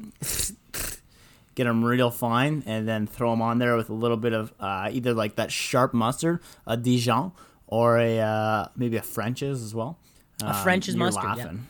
get 1.56 1.63
them 1.65 1.84
real 1.84 2.12
fine, 2.12 2.63
and 2.65 2.88
then 2.88 3.08
throw 3.08 3.32
them 3.32 3.41
on 3.41 3.58
there 3.58 3.76
with 3.76 3.89
a 3.89 3.94
little 3.94 4.17
bit 4.17 4.34
of 4.34 4.54
uh, 4.60 4.89
either 4.91 5.13
like 5.13 5.36
that 5.36 5.52
sharp 5.52 5.94
mustard, 5.94 6.39
a 6.67 6.78
Dijon, 6.78 7.32
or 7.67 7.98
a 7.98 8.20
uh, 8.20 8.67
maybe 8.76 8.98
a 8.98 9.02
French's 9.02 9.63
as 9.63 9.74
well. 9.74 9.98
A 10.44 10.54
French's 10.63 10.96
mustard, 10.96 11.24
yeah. 11.24 11.36
Laughing. 11.36 11.67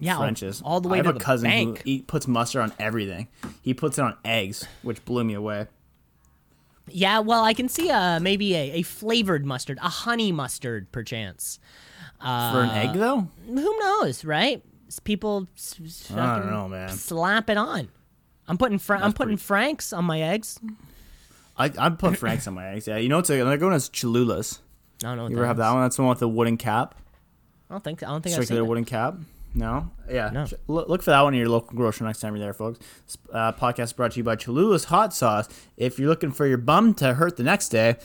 Yeah, 0.00 0.14
all- 0.16 0.20
French's. 0.22 0.62
all 0.62 0.80
the 0.80 0.88
way 0.88 1.00
I 1.00 1.02
have 1.02 1.06
to 1.06 1.10
a 1.10 1.14
the 1.14 1.20
cousin 1.24 1.50
bank. 1.50 1.82
who 1.84 2.02
puts 2.02 2.28
mustard 2.28 2.62
on 2.62 2.72
everything. 2.78 3.28
He 3.62 3.72
puts 3.74 3.98
it 3.98 4.02
on 4.02 4.16
eggs, 4.24 4.66
which 4.82 5.04
blew 5.04 5.24
me 5.24 5.34
away. 5.34 5.66
Yeah, 6.88 7.20
well, 7.20 7.44
I 7.44 7.54
can 7.54 7.68
see 7.70 7.88
uh, 7.90 8.20
maybe 8.20 8.54
a, 8.54 8.72
a 8.72 8.82
flavored 8.82 9.46
mustard, 9.46 9.78
a 9.80 9.88
honey 9.88 10.32
mustard, 10.32 10.92
perchance. 10.92 11.58
Uh, 12.24 12.52
For 12.52 12.60
an 12.62 12.70
egg, 12.70 12.94
though, 12.94 13.28
Who 13.46 13.78
knows, 13.78 14.24
right? 14.24 14.62
People 15.04 15.48
s- 15.56 15.76
s- 15.84 16.10
I 16.12 16.16
don't 16.16 16.26
fucking 16.36 16.50
know, 16.50 16.68
man. 16.68 16.88
slap 16.90 17.50
it 17.50 17.56
on. 17.56 17.88
I'm 18.46 18.56
putting 18.58 18.78
Fra- 18.78 19.00
I'm 19.02 19.12
putting 19.12 19.36
Franks 19.36 19.92
on 19.92 20.04
my 20.04 20.20
eggs. 20.20 20.58
I 21.56 21.70
I 21.78 21.88
put 21.90 22.16
Frank's 22.16 22.46
on 22.46 22.54
my 22.54 22.68
eggs. 22.68 22.86
Yeah, 22.86 22.96
you 22.98 23.08
know 23.08 23.16
what's 23.16 23.30
a, 23.30 23.34
another 23.40 23.56
good 23.56 23.66
one 23.66 23.74
is 23.74 23.88
Cholula's. 23.88 24.60
I 25.02 25.08
don't 25.08 25.16
know. 25.16 25.22
What 25.24 25.30
You 25.32 25.36
ever 25.38 25.46
have 25.46 25.56
is. 25.56 25.60
that 25.60 25.72
one? 25.72 25.82
That's 25.82 25.96
the 25.96 26.02
one 26.02 26.10
with 26.10 26.18
the 26.20 26.28
wooden 26.28 26.56
cap. 26.56 26.94
I 27.70 27.74
don't 27.74 27.82
think. 27.84 28.02
I 28.02 28.06
don't 28.06 28.22
think 28.22 28.34
I've 28.34 28.42
seen 28.42 28.46
circular 28.46 28.62
it. 28.62 28.68
wooden 28.68 28.84
cap. 28.84 29.14
No, 29.56 29.90
yeah. 30.10 30.30
No. 30.30 30.46
Ch- 30.46 30.54
Look, 30.68 30.88
look 30.88 31.02
for 31.02 31.10
that 31.10 31.22
one 31.22 31.34
in 31.34 31.40
your 31.40 31.48
local 31.48 31.76
grocery 31.76 32.06
next 32.06 32.20
time 32.20 32.34
you're 32.36 32.44
there, 32.44 32.52
folks. 32.54 32.78
Uh, 33.32 33.52
podcast 33.52 33.94
brought 33.96 34.12
to 34.12 34.18
you 34.18 34.24
by 34.24 34.36
Cholula's 34.36 34.84
Hot 34.86 35.14
Sauce. 35.14 35.48
If 35.76 35.98
you're 35.98 36.08
looking 36.08 36.32
for 36.32 36.46
your 36.46 36.58
bum 36.58 36.92
to 36.94 37.14
hurt 37.14 37.36
the 37.36 37.44
next 37.44 37.68
day, 37.70 37.96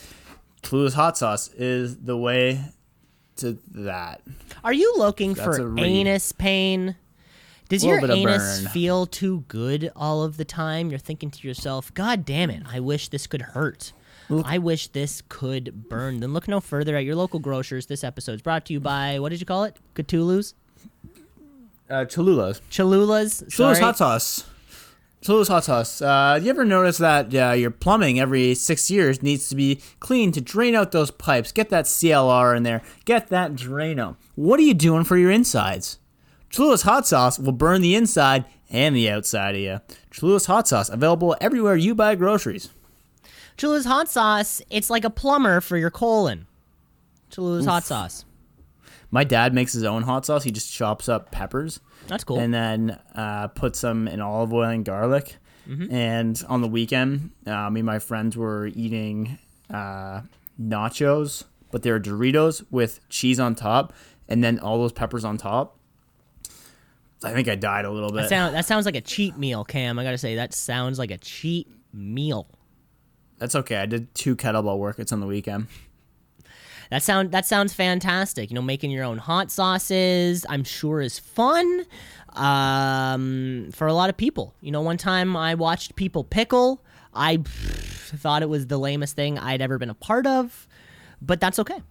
Cholula's 0.64 0.94
Hot 0.94 1.18
Sauce 1.18 1.50
is 1.54 1.98
the 1.98 2.16
way 2.18 2.62
to 3.40 3.58
that. 3.72 4.22
Are 4.64 4.74
you 4.74 4.96
looking 4.98 5.34
That's 5.34 5.58
for 5.58 5.80
anus 5.80 6.32
pain? 6.32 6.96
Does 7.70 7.86
your 7.86 8.04
anus 8.12 8.68
feel 8.70 9.06
too 9.06 9.44
good 9.48 9.92
all 9.96 10.24
of 10.24 10.38
the 10.38 10.46
time? 10.46 10.90
You're 10.90 11.00
thinking 11.00 11.30
to 11.32 11.48
yourself, 11.48 11.94
"God 11.94 12.26
damn 12.26 12.50
it! 12.50 12.64
I 12.68 12.80
wish 12.80 13.10
this 13.10 13.28
could 13.28 13.42
hurt." 13.42 13.94
I 14.46 14.60
wish 14.60 14.90
this 14.90 15.24
could 15.28 15.90
burn. 15.90 16.20
Then 16.20 16.34
look 16.34 16.48
no 16.48 16.60
further 16.60 16.96
at 16.96 17.04
your 17.04 17.16
local 17.16 17.40
grocers. 17.40 17.88
This 17.88 18.04
episode 18.04 18.34
is 18.34 18.42
brought 18.44 18.64
to 18.66 18.74
you 18.74 18.80
by 18.80 19.18
what 19.18 19.30
did 19.30 19.40
you 19.40 19.46
call 19.48 19.64
it? 19.64 19.78
Cthulhu's, 19.96 20.54
Uh, 21.90 22.06
Cholula's. 22.06 22.62
Cholula's. 22.70 23.44
Cholula's 23.50 23.80
hot 23.80 23.98
sauce. 23.98 24.46
Cholula's 25.22 25.50
hot 25.50 25.66
sauce. 25.66 26.02
Uh, 26.02 26.40
you 26.42 26.50
ever 26.50 26.64
notice 26.64 26.98
that 26.98 27.34
uh, 27.36 27.52
your 27.52 27.72
plumbing 27.72 28.20
every 28.20 28.56
six 28.56 28.90
years 28.90 29.22
needs 29.22 29.50
to 29.50 29.56
be 29.56 29.82
cleaned 30.00 30.34
to 30.36 30.42
drain 30.42 30.76
out 30.76 30.92
those 30.92 31.12
pipes? 31.12 31.52
Get 31.52 31.70
that 31.70 31.86
CLR 31.86 32.56
in 32.56 32.64
there. 32.64 32.82
Get 33.04 33.28
that 33.28 33.54
Drano. 33.54 34.16
What 34.36 34.60
are 34.60 34.64
you 34.64 34.74
doing 34.74 35.04
for 35.04 35.18
your 35.18 35.32
insides? 35.32 36.00
Cholula's 36.50 36.84
hot 36.84 37.06
sauce 37.06 37.38
will 37.38 37.52
burn 37.52 37.82
the 37.82 37.96
inside 37.96 38.46
and 38.70 38.96
the 38.96 39.10
outside 39.10 39.56
of 39.56 39.62
you. 39.62 39.82
Cholula's 40.10 40.46
hot 40.46 40.68
sauce 40.68 40.90
available 40.90 41.36
everywhere 41.42 41.76
you 41.76 41.94
buy 41.94 42.16
groceries. 42.16 42.70
Cholula's 43.58 43.86
hot 43.86 44.08
sauce. 44.08 44.62
It's 44.70 44.90
like 44.90 45.04
a 45.04 45.10
plumber 45.10 45.60
for 45.60 45.76
your 45.76 45.92
colon. 45.92 46.48
Cholula's 47.30 47.66
hot 47.66 47.84
sauce. 47.84 48.24
My 49.12 49.24
dad 49.24 49.54
makes 49.54 49.74
his 49.74 49.84
own 49.84 50.04
hot 50.04 50.26
sauce. 50.26 50.44
He 50.44 50.52
just 50.52 50.72
chops 50.72 51.10
up 51.10 51.32
peppers 51.32 51.80
That's 52.08 52.24
cool. 52.24 52.40
and 52.40 52.54
then 52.54 53.00
uh, 53.16 53.48
puts 53.48 53.82
them 53.82 54.08
in 54.08 54.22
olive 54.22 54.54
oil 54.54 54.70
and 54.70 54.86
garlic. 54.86 55.38
And 55.92 56.42
on 56.50 56.62
the 56.62 56.68
weekend, 56.68 57.30
uh, 57.46 57.70
me 57.70 57.82
and 57.82 57.86
my 57.86 58.00
friends 58.00 58.36
were 58.36 58.66
eating 58.74 59.38
uh, 59.72 60.22
nachos, 60.60 61.44
but 61.70 61.84
they 61.84 61.92
were 61.92 62.00
Doritos 62.00 62.66
with 62.72 63.08
cheese 63.10 63.40
on 63.40 63.54
top, 63.54 63.94
and 64.28 64.44
then 64.44 64.58
all 64.58 64.80
those 64.80 64.92
peppers 64.94 65.24
on 65.24 65.38
top. 65.38 65.78
I 67.24 67.34
think 67.34 67.48
I 67.48 67.54
died 67.54 67.86
a 67.86 67.92
little 67.92 68.10
bit. 68.10 68.24
that, 68.24 68.30
sound, 68.30 68.56
that 68.56 68.66
sounds 68.66 68.88
like 68.88 68.96
a 68.96 69.02
cheat 69.02 69.38
meal, 69.38 69.64
Cam. 69.64 70.00
I 70.00 70.04
gotta 70.04 70.18
say 70.18 70.38
that 70.38 70.56
sounds 70.56 70.98
like 70.98 71.12
a 71.12 71.20
cheat 71.20 71.68
meal. 71.94 72.48
That's 73.38 73.54
okay. 73.54 73.78
I 73.78 73.86
did 73.86 74.14
two 74.16 74.36
kettlebell 74.36 74.80
workouts 74.80 75.14
on 75.14 75.20
the 75.20 75.28
weekend. 75.28 75.68
That 76.90 77.04
sound 77.04 77.32
that 77.32 77.46
sounds 77.46 77.74
fantastic. 77.74 78.50
You 78.50 78.56
know, 78.56 78.62
making 78.62 78.92
your 78.92 79.04
own 79.04 79.20
hot 79.20 79.52
sauces, 79.52 80.46
I'm 80.50 80.64
sure 80.64 81.02
is 81.02 81.20
fun 81.20 81.86
um, 82.34 83.70
for 83.74 83.88
a 83.88 83.94
lot 83.94 84.10
of 84.10 84.18
people. 84.18 84.56
You 84.62 84.72
know, 84.72 84.82
one 84.82 84.98
time 84.98 85.36
I 85.36 85.54
watched 85.56 85.96
people 85.96 86.24
pickle. 86.24 86.84
I 87.14 87.38
thought 87.46 88.42
it 88.42 88.50
was 88.50 88.68
the 88.68 88.78
lamest 88.78 89.16
thing 89.16 89.38
I'd 89.38 89.62
ever 89.62 89.78
been 89.78 89.90
a 89.90 89.96
part 89.96 90.26
of, 90.26 90.68
but 91.22 91.40
that's 91.40 91.60
okay. 91.60 91.82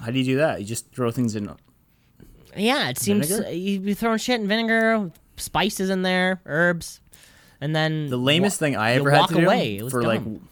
How 0.00 0.10
do 0.10 0.18
you 0.18 0.24
do 0.24 0.36
that? 0.36 0.60
You 0.60 0.66
just 0.66 0.90
throw 0.92 1.10
things 1.10 1.36
in. 1.36 1.50
Yeah, 2.56 2.88
it 2.88 2.98
seems 2.98 3.28
Vinegar? 3.28 3.50
you 3.52 3.80
be 3.80 3.94
throwing 3.94 4.18
shit 4.18 4.40
in 4.40 4.48
vinegar, 4.48 5.10
spices 5.36 5.90
in 5.90 6.02
there, 6.02 6.40
herbs, 6.46 7.00
and 7.60 7.74
then 7.76 8.08
The 8.08 8.16
lamest 8.16 8.58
thing 8.58 8.76
I 8.76 8.92
ever 8.92 9.10
had 9.10 9.26
to 9.28 9.34
do 9.34 9.44
away. 9.44 9.82
Was 9.82 9.92
for 9.92 10.02
like 10.02 10.24
dumb. 10.24 10.48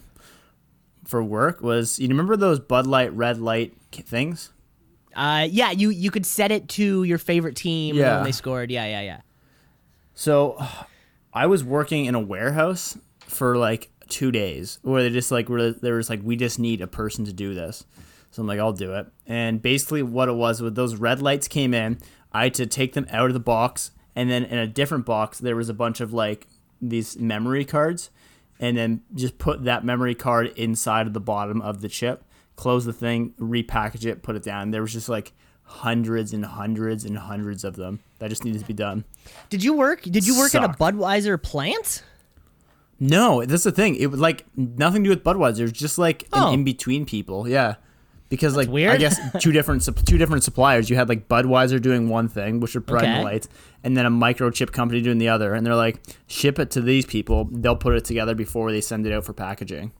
For 1.04 1.22
work 1.22 1.60
was 1.60 1.98
you 1.98 2.08
remember 2.08 2.36
those 2.36 2.58
Bud 2.60 2.86
Light 2.86 3.12
red 3.14 3.38
light 3.40 3.74
things? 3.92 4.50
Uh, 5.14 5.46
yeah, 5.50 5.70
you 5.70 5.90
you 5.90 6.10
could 6.10 6.26
set 6.26 6.50
it 6.50 6.68
to 6.70 7.04
your 7.04 7.18
favorite 7.18 7.56
team 7.56 7.96
Yeah. 7.96 8.16
when 8.16 8.24
they 8.24 8.32
scored. 8.32 8.70
Yeah, 8.70 8.86
yeah, 8.86 9.00
yeah. 9.02 9.20
So 10.14 10.58
I 11.32 11.46
was 11.46 11.64
working 11.64 12.04
in 12.04 12.14
a 12.14 12.20
warehouse 12.20 12.96
for 13.20 13.56
like 13.56 13.90
two 14.08 14.30
days 14.30 14.78
where 14.82 15.02
they 15.02 15.10
just 15.10 15.30
like 15.32 15.48
where 15.48 15.72
there 15.72 15.94
was 15.94 16.10
like 16.10 16.20
we 16.22 16.36
just 16.36 16.58
need 16.58 16.80
a 16.80 16.86
person 16.86 17.24
to 17.24 17.32
do 17.32 17.54
this. 17.54 17.84
So 18.30 18.42
I'm 18.42 18.48
like, 18.48 18.58
I'll 18.58 18.72
do 18.72 18.94
it. 18.94 19.06
And 19.26 19.62
basically 19.62 20.02
what 20.02 20.28
it 20.28 20.34
was 20.34 20.60
with 20.60 20.74
those 20.74 20.96
red 20.96 21.22
lights 21.22 21.46
came 21.46 21.72
in, 21.72 21.98
I 22.32 22.44
had 22.44 22.54
to 22.54 22.66
take 22.66 22.94
them 22.94 23.06
out 23.10 23.28
of 23.28 23.34
the 23.34 23.40
box 23.40 23.92
and 24.16 24.28
then 24.30 24.44
in 24.44 24.58
a 24.58 24.66
different 24.66 25.06
box 25.06 25.38
there 25.38 25.56
was 25.56 25.68
a 25.68 25.74
bunch 25.74 26.00
of 26.00 26.12
like 26.12 26.46
these 26.82 27.16
memory 27.18 27.64
cards 27.64 28.10
and 28.60 28.76
then 28.76 29.02
just 29.14 29.38
put 29.38 29.64
that 29.64 29.84
memory 29.84 30.14
card 30.14 30.48
inside 30.56 31.06
of 31.06 31.12
the 31.12 31.20
bottom 31.20 31.60
of 31.62 31.80
the 31.80 31.88
chip, 31.88 32.24
close 32.56 32.84
the 32.84 32.92
thing, 32.92 33.34
repackage 33.38 34.06
it, 34.06 34.22
put 34.22 34.36
it 34.36 34.42
down. 34.42 34.70
There 34.70 34.82
was 34.82 34.92
just 34.92 35.08
like 35.08 35.32
hundreds 35.64 36.32
and 36.32 36.44
hundreds 36.44 37.04
and 37.04 37.16
hundreds 37.16 37.64
of 37.64 37.76
them 37.76 38.00
that 38.18 38.28
just 38.28 38.44
needed 38.44 38.60
to 38.60 38.66
be 38.66 38.74
done. 38.74 39.04
Did 39.50 39.64
you 39.64 39.72
work? 39.74 40.02
Did 40.02 40.26
you 40.26 40.38
work 40.38 40.54
at 40.54 40.62
a 40.64 40.68
Budweiser 40.68 41.42
plant? 41.42 42.02
No, 43.00 43.44
that's 43.44 43.64
the 43.64 43.72
thing. 43.72 43.96
It 43.96 44.06
was 44.10 44.20
like 44.20 44.44
nothing 44.56 45.02
to 45.04 45.08
do 45.08 45.10
with 45.16 45.24
Budweiser. 45.24 45.60
It 45.60 45.62
was 45.62 45.72
just 45.72 45.98
like 45.98 46.24
Oh. 46.32 46.48
an 46.48 46.54
in 46.54 46.64
between 46.64 47.04
people. 47.06 47.48
Yeah, 47.48 47.74
because 48.34 48.56
like 48.56 48.68
I 48.68 48.96
guess 48.96 49.18
two 49.40 49.52
different 49.52 49.88
two 50.06 50.18
different 50.18 50.42
suppliers. 50.44 50.90
You 50.90 50.96
had 50.96 51.08
like 51.08 51.28
Budweiser 51.28 51.80
doing 51.80 52.08
one 52.08 52.28
thing, 52.28 52.60
which 52.60 52.74
would 52.74 52.86
provide 52.86 53.04
Okay. 53.08 53.18
the 53.18 53.24
lights, 53.24 53.48
and 53.82 53.96
then 53.96 54.06
a 54.06 54.10
microchip 54.10 54.72
company 54.72 55.00
doing 55.00 55.18
the 55.18 55.28
other. 55.28 55.54
And 55.54 55.66
they're 55.66 55.74
like, 55.74 56.00
ship 56.26 56.58
it 56.58 56.70
to 56.72 56.80
these 56.80 57.06
people. 57.06 57.48
They'll 57.50 57.76
put 57.76 57.94
it 57.94 58.04
together 58.04 58.34
before 58.34 58.70
they 58.72 58.80
send 58.80 59.06
it 59.06 59.12
out 59.12 59.24
for 59.24 59.32
packaging. 59.32 59.92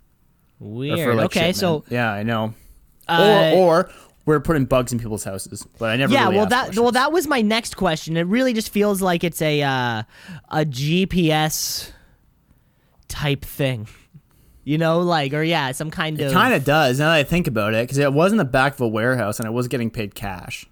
Weird. 0.61 0.99
for, 1.01 1.15
like, 1.15 1.25
okay, 1.27 1.53
so 1.53 1.85
yeah, 1.91 2.13
I 2.13 2.23
know. 2.23 2.55
uh, 3.09 3.53
or 3.55 3.85
or 3.87 3.91
we're 4.27 4.41
putting 4.41 4.65
bugs 4.65 4.93
in 4.93 4.99
people's 4.99 5.25
houses, 5.25 5.67
but 5.79 5.91
I 5.91 5.97
never. 5.97 6.13
yeah, 6.13 6.25
really 6.25 6.37
well 6.37 6.47
that 6.47 6.65
questions. 6.67 6.81
well 6.81 6.93
that 6.93 7.13
was 7.13 7.27
my 7.27 7.43
next 7.43 7.77
question. 7.77 8.17
It 8.17 8.23
really 8.23 8.53
just 8.55 8.71
feels 8.71 9.03
like 9.03 9.23
it's 9.25 9.43
a 9.43 9.63
uh, 9.63 10.03
a 10.51 10.65
GPS 10.65 11.91
type 13.09 13.45
thing. 13.45 13.87
You 14.65 14.79
know, 14.79 15.01
like 15.01 15.35
or 15.35 15.43
yeah, 15.43 15.73
some 15.73 15.91
kind 15.91 16.19
of 16.21 16.29
It 16.29 16.33
kind 16.33 16.55
of 16.55 16.65
does 16.65 16.99
now 16.99 17.09
that 17.09 17.17
I 17.17 17.23
think 17.23 17.47
about 17.47 17.75
it, 17.75 17.83
because 17.85 17.99
it 17.99 18.13
was 18.13 18.33
in 18.33 18.39
the 18.39 18.45
back 18.45 18.75
of 18.75 18.81
a 18.81 18.89
warehouse 18.89 19.39
and 19.39 19.47
I 19.47 19.51
was 19.51 19.69
getting 19.69 19.91
paid 19.91 20.15
cash. 20.15 20.67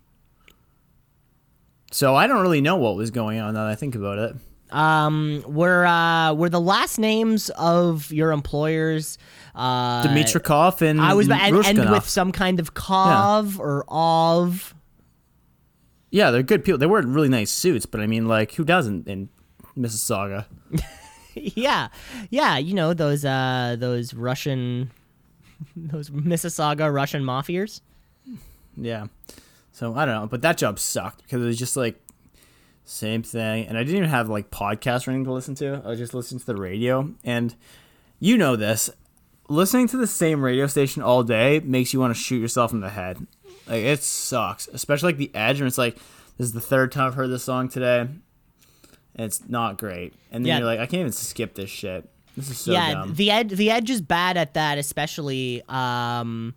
So 1.91 2.15
I 2.15 2.27
don't 2.27 2.41
really 2.41 2.63
know 2.63 2.77
what 2.77 2.97
was 2.97 3.11
going 3.11 3.39
on 3.39 3.55
now 3.55 3.65
that 3.65 3.71
I 3.71 3.75
think 3.75 3.95
about 3.95 4.19
it. 4.19 4.37
um 4.75 5.45
were 5.47 5.85
uh 5.85 6.33
were 6.33 6.49
the 6.49 6.61
last 6.61 6.99
names 6.99 7.51
of 7.51 8.11
your 8.11 8.33
employers 8.33 9.19
uh 9.55 10.03
Dimitrikov 10.03 10.81
and 10.81 10.99
I 10.99 11.13
was 11.13 11.29
and, 11.29 11.55
Rushkanov. 11.55 11.91
with 11.93 12.09
some 12.09 12.33
kind 12.33 12.59
of 12.59 12.73
kov 12.73 13.59
or 13.59 13.85
of 13.89 14.75
yeah, 16.13 16.31
they're 16.31 16.43
good 16.43 16.63
people. 16.63 16.79
They 16.79 16.87
wear 16.87 17.03
really 17.03 17.31
nice 17.31 17.51
suits, 17.51 17.87
but 17.87 18.03
I 18.03 18.07
mean, 18.07 18.29
like, 18.29 18.53
who 18.53 18.65
doesn't 18.65 19.09
in 19.09 19.31
Mississauga? 19.77 20.45
yeah 21.57 21.89
yeah 22.31 22.59
you 22.59 22.75
know 22.75 22.95
those 22.95 23.25
uh 23.25 23.77
those 23.79 24.15
russian 24.15 24.91
those 25.77 26.11
mississauga 26.11 26.93
russian 26.93 27.23
mafias 27.23 27.81
Yeah. 28.77 29.07
So 29.73 29.95
I 29.95 30.05
don't 30.05 30.15
know, 30.15 30.27
but 30.27 30.43
that 30.43 30.59
job 30.59 30.79
sucked 30.79 31.23
because 31.23 31.43
it 31.43 31.47
was 31.47 31.59
just 31.59 31.77
like 31.77 32.01
same 32.85 33.23
thing, 33.23 33.67
and 33.67 33.79
I 33.79 33.83
didn't 33.85 33.97
even 33.99 34.09
have 34.11 34.29
like 34.29 34.51
podcast 34.51 35.07
running 35.07 35.25
to 35.25 35.33
listen 35.33 35.55
to. 35.57 35.81
I 35.85 35.89
was 35.89 35.99
just 35.99 36.15
listening 36.15 36.41
to 36.41 36.47
the 36.47 36.57
radio, 36.57 37.15
and 37.25 37.55
you 38.19 38.37
know 38.37 38.57
this, 38.57 38.91
listening 39.49 39.89
to 39.89 39.97
the 39.97 40.07
same 40.07 40.43
radio 40.43 40.67
station 40.67 41.03
all 41.03 41.23
day 41.23 41.61
makes 41.61 41.93
you 41.93 42.01
want 42.01 42.15
to 42.15 42.21
shoot 42.21 42.39
yourself 42.39 42.73
in 42.73 42.81
the 42.81 42.91
head. 42.91 43.27
Like 43.67 43.85
it 43.85 44.03
sucks, 44.03 44.69
especially 44.69 45.09
like 45.11 45.19
the 45.19 45.31
Edge, 45.35 45.61
and 45.61 45.69
it's 45.69 45.79
like 45.79 45.95
this 46.37 46.47
is 46.49 46.53
the 46.53 46.61
third 46.61 46.93
time 46.93 47.07
I've 47.07 47.15
heard 47.15 47.31
this 47.31 47.45
song 47.45 47.69
today. 47.69 48.09
And 49.17 49.27
It's 49.27 49.49
not 49.49 49.79
great, 49.79 50.15
and 50.31 50.45
then 50.45 50.49
Yeah. 50.49 50.59
you're 50.59 50.67
like, 50.67 50.79
I 50.81 50.87
can't 50.87 51.01
even 51.01 51.13
skip 51.13 51.55
this 51.55 51.71
shit. 51.71 52.09
This 52.37 52.49
is 52.51 52.59
so 52.59 52.73
yeah 52.73 52.95
dumb. 52.95 53.15
the 53.15 53.31
edge 53.31 53.51
the 53.51 53.71
edge 53.71 53.91
is 53.91 54.01
bad 54.01 54.39
at 54.39 54.55
that 54.55 54.79
especially 54.79 55.63
um 55.69 56.55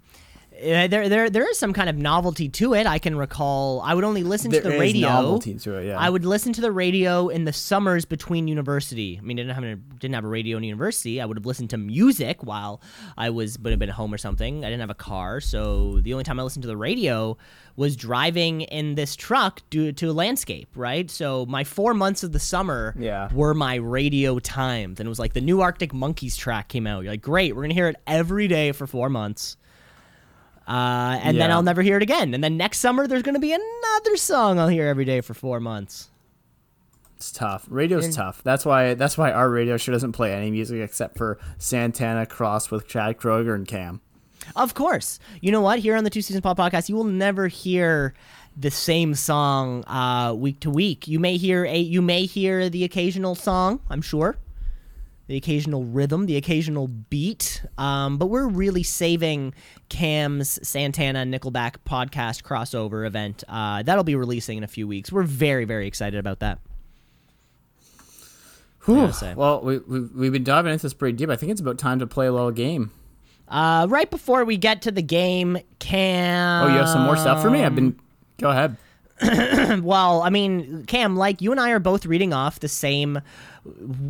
uh, 0.63 0.87
there, 0.87 1.09
there, 1.09 1.29
there 1.29 1.49
is 1.49 1.57
some 1.59 1.73
kind 1.73 1.89
of 1.89 1.97
novelty 1.97 2.49
to 2.49 2.73
it. 2.73 2.87
I 2.87 2.97
can 2.99 3.15
recall. 3.17 3.81
I 3.81 3.93
would 3.93 4.03
only 4.03 4.23
listen 4.23 4.51
to 4.51 4.61
the 4.61 4.73
is 4.73 4.79
radio. 4.79 5.07
novelty 5.09 5.55
to 5.55 5.75
it, 5.77 5.87
yeah. 5.87 5.99
I 5.99 6.09
would 6.09 6.25
listen 6.25 6.53
to 6.53 6.61
the 6.61 6.71
radio 6.71 7.27
in 7.29 7.45
the 7.45 7.53
summers 7.53 8.05
between 8.05 8.47
university. 8.47 9.17
I 9.19 9.25
mean, 9.25 9.37
I 9.39 9.43
didn't 9.43 9.55
have 9.55 9.63
a, 9.63 9.75
didn't 9.75 10.15
have 10.15 10.23
a 10.25 10.29
radio 10.29 10.57
in 10.57 10.63
university. 10.63 11.19
I 11.21 11.25
would 11.25 11.37
have 11.37 11.45
listened 11.45 11.69
to 11.71 11.77
music 11.77 12.43
while 12.43 12.81
I 13.17 13.29
was 13.29 13.59
would 13.59 13.71
have 13.71 13.79
been 13.79 13.89
home 13.89 14.13
or 14.13 14.17
something. 14.17 14.63
I 14.63 14.69
didn't 14.69 14.81
have 14.81 14.89
a 14.89 14.93
car, 14.95 15.41
so 15.41 15.99
the 16.01 16.13
only 16.13 16.23
time 16.23 16.39
I 16.39 16.43
listened 16.43 16.63
to 16.63 16.67
the 16.67 16.77
radio 16.77 17.37
was 17.75 17.95
driving 17.97 18.61
in 18.61 18.95
this 18.95 19.15
truck 19.17 19.61
due 19.69 19.91
to 19.91 20.09
a 20.09 20.13
landscape. 20.13 20.69
Right, 20.75 21.11
so 21.11 21.45
my 21.47 21.63
four 21.65 21.93
months 21.93 22.23
of 22.23 22.31
the 22.31 22.39
summer 22.39 22.95
Yeah. 22.97 23.27
were 23.33 23.53
my 23.53 23.75
radio 23.75 24.39
times, 24.39 24.99
and 24.99 25.07
it 25.07 25.09
was 25.09 25.19
like 25.19 25.33
the 25.33 25.41
new 25.41 25.61
Arctic 25.61 25.93
Monkeys 25.93 26.37
track 26.37 26.69
came 26.69 26.87
out. 26.87 27.03
You're 27.03 27.11
like, 27.13 27.21
great, 27.21 27.55
we're 27.55 27.63
gonna 27.63 27.73
hear 27.73 27.89
it 27.89 27.97
every 28.07 28.47
day 28.47 28.71
for 28.71 28.87
four 28.87 29.09
months. 29.09 29.57
Uh, 30.67 31.19
and 31.21 31.39
then 31.39 31.51
I'll 31.51 31.63
never 31.63 31.81
hear 31.81 31.97
it 31.97 32.03
again. 32.03 32.33
And 32.33 32.43
then 32.43 32.57
next 32.57 32.79
summer, 32.79 33.07
there's 33.07 33.21
going 33.21 33.35
to 33.35 33.39
be 33.39 33.53
another 33.53 34.17
song 34.17 34.59
I'll 34.59 34.67
hear 34.67 34.87
every 34.87 35.05
day 35.05 35.21
for 35.21 35.33
four 35.33 35.59
months. 35.59 36.09
It's 37.17 37.31
tough. 37.31 37.65
Radio's 37.69 38.13
tough. 38.15 38.43
That's 38.43 38.65
why 38.65 38.93
that's 38.93 39.17
why 39.17 39.31
our 39.31 39.49
radio 39.49 39.77
show 39.77 39.91
doesn't 39.91 40.11
play 40.11 40.33
any 40.33 40.51
music 40.51 40.81
except 40.81 41.17
for 41.17 41.39
Santana 41.57 42.25
Cross 42.25 42.71
with 42.71 42.87
Chad 42.87 43.17
Kroeger 43.17 43.55
and 43.55 43.67
Cam. 43.67 44.01
Of 44.55 44.73
course. 44.73 45.19
You 45.41 45.51
know 45.51 45.61
what? 45.61 45.79
Here 45.79 45.95
on 45.95 46.03
the 46.03 46.09
Two 46.09 46.21
Seasons 46.21 46.41
Pop 46.41 46.57
Podcast, 46.57 46.89
you 46.89 46.95
will 46.95 47.03
never 47.05 47.47
hear 47.47 48.13
the 48.57 48.71
same 48.71 49.15
song 49.15 49.83
uh, 49.85 50.33
week 50.33 50.59
to 50.61 50.69
week. 50.69 51.07
You 51.07 51.19
may 51.19 51.37
hear 51.37 51.65
a 51.65 51.77
you 51.77 52.01
may 52.01 52.25
hear 52.25 52.69
the 52.69 52.83
occasional 52.83 53.35
song, 53.35 53.79
I'm 53.89 54.01
sure. 54.01 54.37
The 55.27 55.37
occasional 55.37 55.83
rhythm, 55.83 56.27
the 56.27 56.37
occasional 56.37 56.87
beat. 56.87 57.63
Um, 57.77 58.17
but 58.17 58.27
we're 58.27 58.47
really 58.47 58.83
saving 58.83 59.53
Cam's 59.89 60.59
Santana 60.67 61.25
Nickelback 61.25 61.77
podcast 61.85 62.43
crossover 62.43 63.07
event. 63.07 63.43
Uh, 63.47 63.81
that'll 63.81 64.03
be 64.03 64.15
releasing 64.15 64.59
in 64.59 64.63
a 64.63 64.67
few 64.67 64.87
weeks. 64.87 65.11
We're 65.11 65.23
very, 65.23 65.65
very 65.65 65.87
excited 65.87 66.19
about 66.19 66.39
that. 66.39 66.59
Whew. 68.85 69.11
Well, 69.35 69.61
we, 69.61 69.79
we, 69.79 70.01
we've 70.01 70.31
been 70.31 70.43
diving 70.43 70.71
into 70.71 70.83
this 70.83 70.93
pretty 70.93 71.17
deep. 71.17 71.29
I 71.29 71.35
think 71.35 71.51
it's 71.51 71.61
about 71.61 71.79
time 71.79 71.97
to 71.99 72.07
play 72.07 72.27
a 72.27 72.31
little 72.31 72.51
game. 72.51 72.91
Uh, 73.47 73.87
right 73.89 74.09
before 74.09 74.45
we 74.45 74.57
get 74.57 74.83
to 74.83 74.91
the 74.91 75.01
game, 75.01 75.57
Cam. 75.79 76.65
Oh, 76.65 76.67
you 76.71 76.77
have 76.77 76.89
some 76.89 77.03
more 77.03 77.17
stuff 77.17 77.41
for 77.41 77.49
me? 77.49 77.63
I've 77.63 77.75
been. 77.75 77.99
Go 78.37 78.49
ahead. 78.49 78.77
Well, 79.81 80.21
I 80.21 80.29
mean, 80.29 80.85
Cam, 80.85 81.15
like 81.15 81.41
you 81.41 81.51
and 81.51 81.59
I 81.59 81.71
are 81.71 81.79
both 81.79 82.05
reading 82.05 82.33
off 82.33 82.59
the 82.59 82.67
same, 82.67 83.21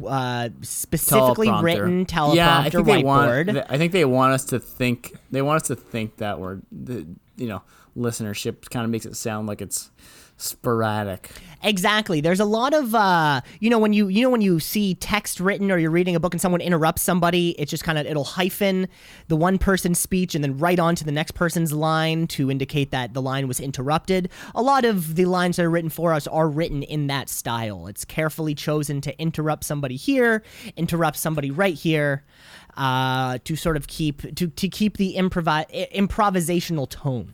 uh, 0.08 0.50
specifically 0.62 1.48
Teleprompter. 1.48 1.64
written 1.64 2.06
teleprompter 2.06 2.36
yeah, 2.36 2.60
I 2.60 2.70
think 2.70 2.86
they 2.86 3.04
want. 3.04 3.50
I 3.70 3.78
think 3.78 3.92
they 3.92 4.06
want 4.06 4.34
us 4.34 4.46
to 4.46 4.60
think. 4.60 5.16
They 5.32 5.42
want 5.42 5.62
us 5.62 5.68
to 5.68 5.76
think 5.76 6.18
that 6.18 6.40
we're, 6.40 6.60
the, 6.72 7.06
you 7.38 7.48
know, 7.48 7.62
listenership 7.98 8.70
kind 8.70 8.84
of 8.84 8.90
makes 8.92 9.06
it 9.06 9.16
sound 9.16 9.48
like 9.48 9.62
it's 9.62 9.92
sporadic. 10.38 11.30
Exactly. 11.64 12.22
There's 12.22 12.40
a 12.40 12.46
lot 12.46 12.74
of 12.74 12.94
uh, 12.94 13.42
you 13.60 13.70
know 13.70 13.80
when 13.80 13.94
you 13.94 14.08
you 14.08 14.22
know 14.22 14.30
when 14.30 14.42
you 14.42 14.60
see 14.60 14.94
text 14.96 15.40
written 15.40 15.72
or 15.72 15.78
you're 15.78 15.92
reading 15.92 16.16
a 16.16 16.20
book 16.20 16.34
and 16.34 16.42
someone 16.42 16.62
interrupts 16.62 17.02
somebody, 17.02 17.52
it's 17.58 17.72
just 17.72 17.84
kind 17.84 17.98
of 17.98 18.06
it'll 18.06 18.24
hyphen 18.24 18.88
the 19.30 19.36
one 19.36 19.58
person's 19.58 20.00
speech 20.00 20.36
and 20.36 20.44
then 20.44 20.58
right 20.58 20.80
on 20.80 20.96
to 20.96 21.04
the 21.04 21.12
next 21.12 21.32
person's 21.32 21.74
line 21.74 22.28
to 22.28 22.52
indicate 22.52 22.92
that 22.92 23.14
the 23.14 23.22
line 23.22 23.48
was 23.48 23.60
interrupted. 23.60 24.30
A 24.54 24.62
lot 24.62 24.86
of 24.86 25.16
the 25.16 25.26
lines 25.26 25.56
that 25.56 25.66
are 25.66 25.70
written 25.70 25.90
for 25.90 26.14
us 26.14 26.28
are 26.28 26.48
written 26.48 26.84
in 26.84 27.08
that 27.08 27.30
style. 27.30 27.88
It's 27.88 28.06
carefully 28.06 28.54
chosen 28.54 29.02
to 29.02 29.20
interrupt 29.20 29.64
somebody 29.64 29.96
here, 29.96 30.44
interrupt 30.78 31.18
somebody 31.18 31.50
right 31.50 31.76
here, 31.76 32.24
uh, 32.78 33.40
to 33.44 33.56
sort 33.56 33.78
of 33.78 33.88
keep 33.88 34.36
to 34.36 34.48
to 34.48 34.70
keep 34.70 34.98
the 34.98 35.16
improvi- 35.18 35.92
improvisational 35.94 36.88
tone. 36.90 37.34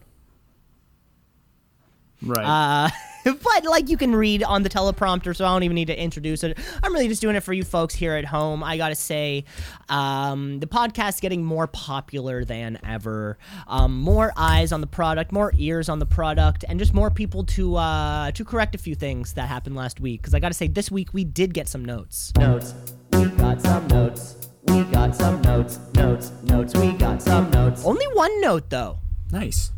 Right. 2.24 2.46
Uh, 2.46 2.90
but 3.24 3.66
like 3.66 3.90
you 3.90 3.98
can 3.98 4.16
read 4.16 4.44
on 4.44 4.64
the 4.64 4.70
teleprompter, 4.70 5.36
so 5.36 5.46
I 5.46 5.50
don't 5.50 5.64
even 5.64 5.76
need 5.76 5.88
to 5.88 6.00
introduce 6.00 6.44
it. 6.44 6.58
I'm 6.82 6.94
really 6.94 7.08
just 7.08 7.22
doing 7.22 7.36
it 7.36 7.42
for 7.42 7.54
you 7.54 7.64
folks 7.64 7.94
here 7.94 8.16
at 8.16 8.26
home. 8.26 8.64
I 8.64 8.78
gotta 8.78 8.96
say, 8.96 9.46
um, 9.90 10.60
the 10.60 10.68
podcast's 10.68 11.20
getting 11.20 11.44
more 11.44 11.68
popular 11.68 12.44
than 12.44 12.80
ever. 12.84 13.38
Um, 13.68 14.00
more 14.00 14.34
eyes 14.36 14.72
on 14.72 14.82
the 14.82 14.88
product, 14.88 15.32
more 15.32 15.54
ears 15.58 15.90
on 15.90 16.00
the 16.00 16.06
product, 16.06 16.66
and 16.68 16.80
just 16.80 16.94
more 16.94 17.12
people 17.12 17.44
to 17.46 17.76
uh, 17.76 18.32
to 18.32 18.46
correct 18.46 18.76
a 18.76 18.78
few 18.78 18.96
things 18.96 19.34
that 19.34 19.48
happened 19.48 19.76
last 19.76 20.00
week. 20.00 20.22
Because 20.22 20.34
I 20.34 20.40
gotta 20.40 20.54
say, 20.54 20.68
this 20.68 20.92
week 20.92 21.14
we 21.14 21.24
did 21.24 21.54
get 21.54 21.68
some 21.68 21.86
notes. 21.86 22.34
Notes. 22.38 22.74
We 23.14 23.26
got 23.26 23.62
some 23.62 23.88
notes. 23.88 24.50
We 24.64 24.84
got 24.86 25.16
some 25.16 25.42
notes. 25.42 25.80
Notes. 25.94 26.32
Notes. 26.44 26.76
We 26.76 26.94
got 26.94 27.22
some 27.22 27.52
notes. 27.52 27.86
Only 27.86 28.06
one 28.14 28.42
note 28.42 28.70
though. 28.70 29.00
nice. 29.32 29.72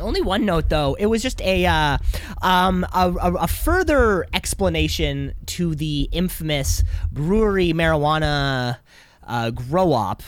Only 0.00 0.22
one 0.22 0.44
note 0.44 0.68
though. 0.68 0.94
It 0.94 1.06
was 1.06 1.22
just 1.22 1.40
a 1.42 1.66
uh, 1.66 1.98
um, 2.42 2.84
a, 2.92 3.12
a, 3.20 3.32
a 3.34 3.48
further 3.48 4.26
explanation 4.32 5.34
to 5.46 5.74
the 5.74 6.08
infamous 6.12 6.82
brewery 7.12 7.72
marijuana 7.72 8.78
uh, 9.26 9.50
grow 9.50 9.92
op 9.92 10.22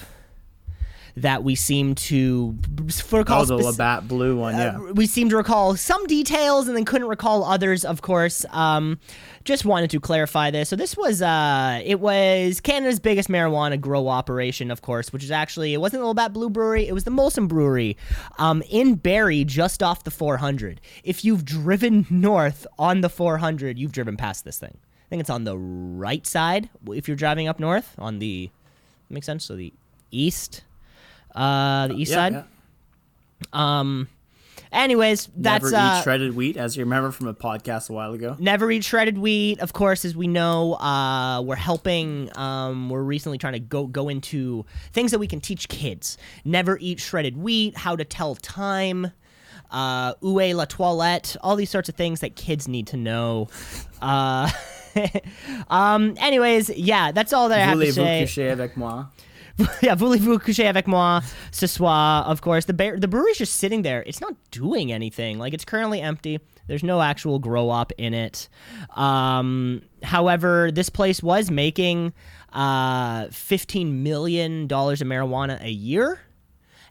that 1.23 1.43
we 1.45 1.55
seem 1.55 1.95
to 1.95 2.57
for 3.03 3.25
Oh, 3.29 3.45
the 3.45 3.57
Labatt 3.57 4.09
Blue 4.09 4.37
one. 4.39 4.55
Yeah. 4.55 4.79
we 4.93 5.07
seem 5.07 5.29
to 5.31 5.37
recall 5.37 5.77
some 5.77 6.07
details 6.07 6.69
and 6.69 6.77
then 6.77 6.85
couldn't 6.85 7.09
recall 7.09 7.45
others 7.45 7.85
of 7.85 8.03
course. 8.03 8.45
Um, 8.51 8.99
just 9.45 9.65
wanted 9.65 9.91
to 9.91 10.01
clarify 10.01 10.51
this. 10.51 10.69
So 10.69 10.77
this 10.77 10.97
was 10.97 11.23
uh, 11.23 11.81
it 11.85 12.01
was 12.01 12.61
canada's 12.61 13.01
biggest 13.01 13.29
marijuana 13.29 13.81
grow 13.81 14.09
operation 14.09 14.71
of 14.71 14.83
course 14.83 15.13
which 15.13 15.25
is 15.25 15.31
actually 15.31 15.73
it 15.75 15.79
wasn't 15.81 16.03
the 16.03 16.07
labatt 16.07 16.33
blue 16.33 16.51
brewery 16.51 16.87
it 16.87 16.93
was 16.93 17.05
the 17.05 17.11
molson 17.11 17.49
brewery 17.49 17.97
um, 18.39 18.63
in 18.69 18.95
barrie 18.97 19.45
just 19.45 19.83
off 19.83 20.05
the 20.05 20.11
400 20.11 20.81
if 21.05 21.25
you've 21.25 21.45
driven 21.45 22.07
north 22.11 22.67
on 22.79 23.01
the 23.01 23.09
400 23.09 23.79
you've 23.79 23.93
driven 23.93 24.17
past 24.17 24.45
this 24.45 24.59
thing. 24.59 24.77
I 24.77 25.09
think 25.09 25.21
it's 25.21 25.31
on 25.31 25.45
the 25.45 25.57
right 25.57 26.27
side 26.27 26.69
if 26.91 27.09
you're 27.09 27.17
driving 27.17 27.49
up 27.49 27.59
north 27.59 27.95
on 27.99 28.19
the 28.19 28.51
makes 29.09 29.25
sense? 29.25 29.45
So 29.45 29.57
the 29.57 29.73
east 30.11 30.65
uh, 31.39 31.89
the 31.89 31.95
east 31.95 32.11
yeah, 32.11 32.17
side 32.17 32.33
yeah. 32.33 32.45
um. 33.53 34.09
Anyways, 34.71 35.31
that's 35.35 35.65
Never 35.65 35.77
uh, 35.77 35.99
eat 35.99 36.03
shredded 36.03 36.37
wheat, 36.37 36.59
as 36.59 36.77
you 36.77 36.85
remember 36.85 37.11
from 37.11 37.27
a 37.27 37.33
podcast 37.33 37.89
a 37.89 37.95
while 37.95 38.13
ago. 38.13 38.37
never 38.39 38.71
eat 38.71 38.85
shredded 38.85 39.17
wheat. 39.17 39.61
Of 39.61 39.73
course, 39.73 40.05
as 40.05 40.15
we 40.15 40.27
know, 40.27 40.75
uh, 40.75 41.41
we're 41.41 41.57
helping. 41.57 42.31
Um, 42.37 42.91
we're 42.91 43.03
recently 43.03 43.39
trying 43.39 43.55
to 43.55 43.61
go 43.61 43.87
go 43.87 44.09
into 44.09 44.67
things 44.93 45.11
that 45.13 45.19
we 45.19 45.27
can 45.27 45.41
teach 45.41 45.69
kids. 45.69 46.19
Never 46.45 46.77
eat 46.83 47.01
shredded 47.01 47.39
wheat. 47.39 47.79
How 47.79 47.97
to 47.97 48.05
tell 48.05 48.35
time. 48.35 49.13
Uh, 49.71 50.15
Où 50.23 50.55
la 50.55 50.65
toilette? 50.65 51.37
All 51.41 51.57
these 51.57 51.71
sorts 51.71 51.89
of 51.89 51.95
things 51.95 52.21
that 52.21 52.37
kids 52.37 52.69
need 52.69 52.89
to 52.89 52.97
know. 52.97 53.49
Uh, 54.03 54.51
um. 55.71 56.15
Anyways, 56.21 56.71
yeah, 56.71 57.13
that's 57.13 57.33
all 57.33 57.49
that 57.49 57.59
I 57.59 57.63
have 57.63 57.81
to 57.81 57.93
say. 57.93 58.21
coucher 58.27 58.51
avec 58.51 58.77
moi? 58.77 59.07
yeah, 59.83 59.95
voulez-vous 59.95 60.39
coucher 60.39 60.67
avec 60.67 60.87
moi 60.87 61.21
ce 61.51 61.67
soir? 61.67 62.29
Of 62.29 62.41
course, 62.41 62.67
the 62.67 62.73
bar- 62.73 62.99
the 62.99 63.09
brewery's 63.09 63.39
just 63.39 63.57
sitting 63.57 63.83
there. 63.83 64.03
It's 64.07 64.21
not 64.21 64.35
doing 64.51 64.93
anything. 64.93 65.39
Like 65.39 65.53
it's 65.53 65.65
currently 65.65 66.01
empty. 66.01 66.39
There's 66.69 66.85
no 66.85 67.01
actual 67.01 67.39
grow 67.39 67.71
up 67.71 67.93
in 67.99 68.15
it. 68.15 68.49
Um, 68.95 69.83
however, 70.03 70.71
this 70.71 70.91
place 70.91 71.23
was 71.23 71.51
making 71.51 72.13
uh, 72.53 73.29
fifteen 73.33 74.03
million 74.03 74.67
dollars 74.69 75.01
of 75.01 75.09
marijuana 75.09 75.61
a 75.63 75.71
year. 75.71 76.21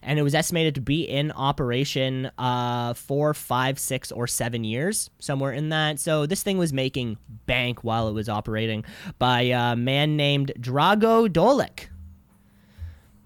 And 0.00 0.16
it 0.16 0.22
was 0.22 0.34
estimated 0.34 0.76
to 0.76 0.80
be 0.80 1.02
in 1.02 1.32
operation 1.32 2.30
uh, 2.38 2.94
for 2.94 3.34
five, 3.34 3.80
six, 3.80 4.12
or 4.12 4.28
seven 4.28 4.62
years, 4.62 5.10
somewhere 5.18 5.52
in 5.52 5.70
that. 5.70 5.98
So 5.98 6.24
this 6.24 6.44
thing 6.44 6.56
was 6.56 6.72
making 6.72 7.18
bank 7.46 7.82
while 7.82 8.08
it 8.08 8.12
was 8.12 8.28
operating 8.28 8.84
by 9.18 9.40
a 9.40 9.74
man 9.74 10.16
named 10.16 10.52
Drago 10.60 11.28
Dolik. 11.28 11.88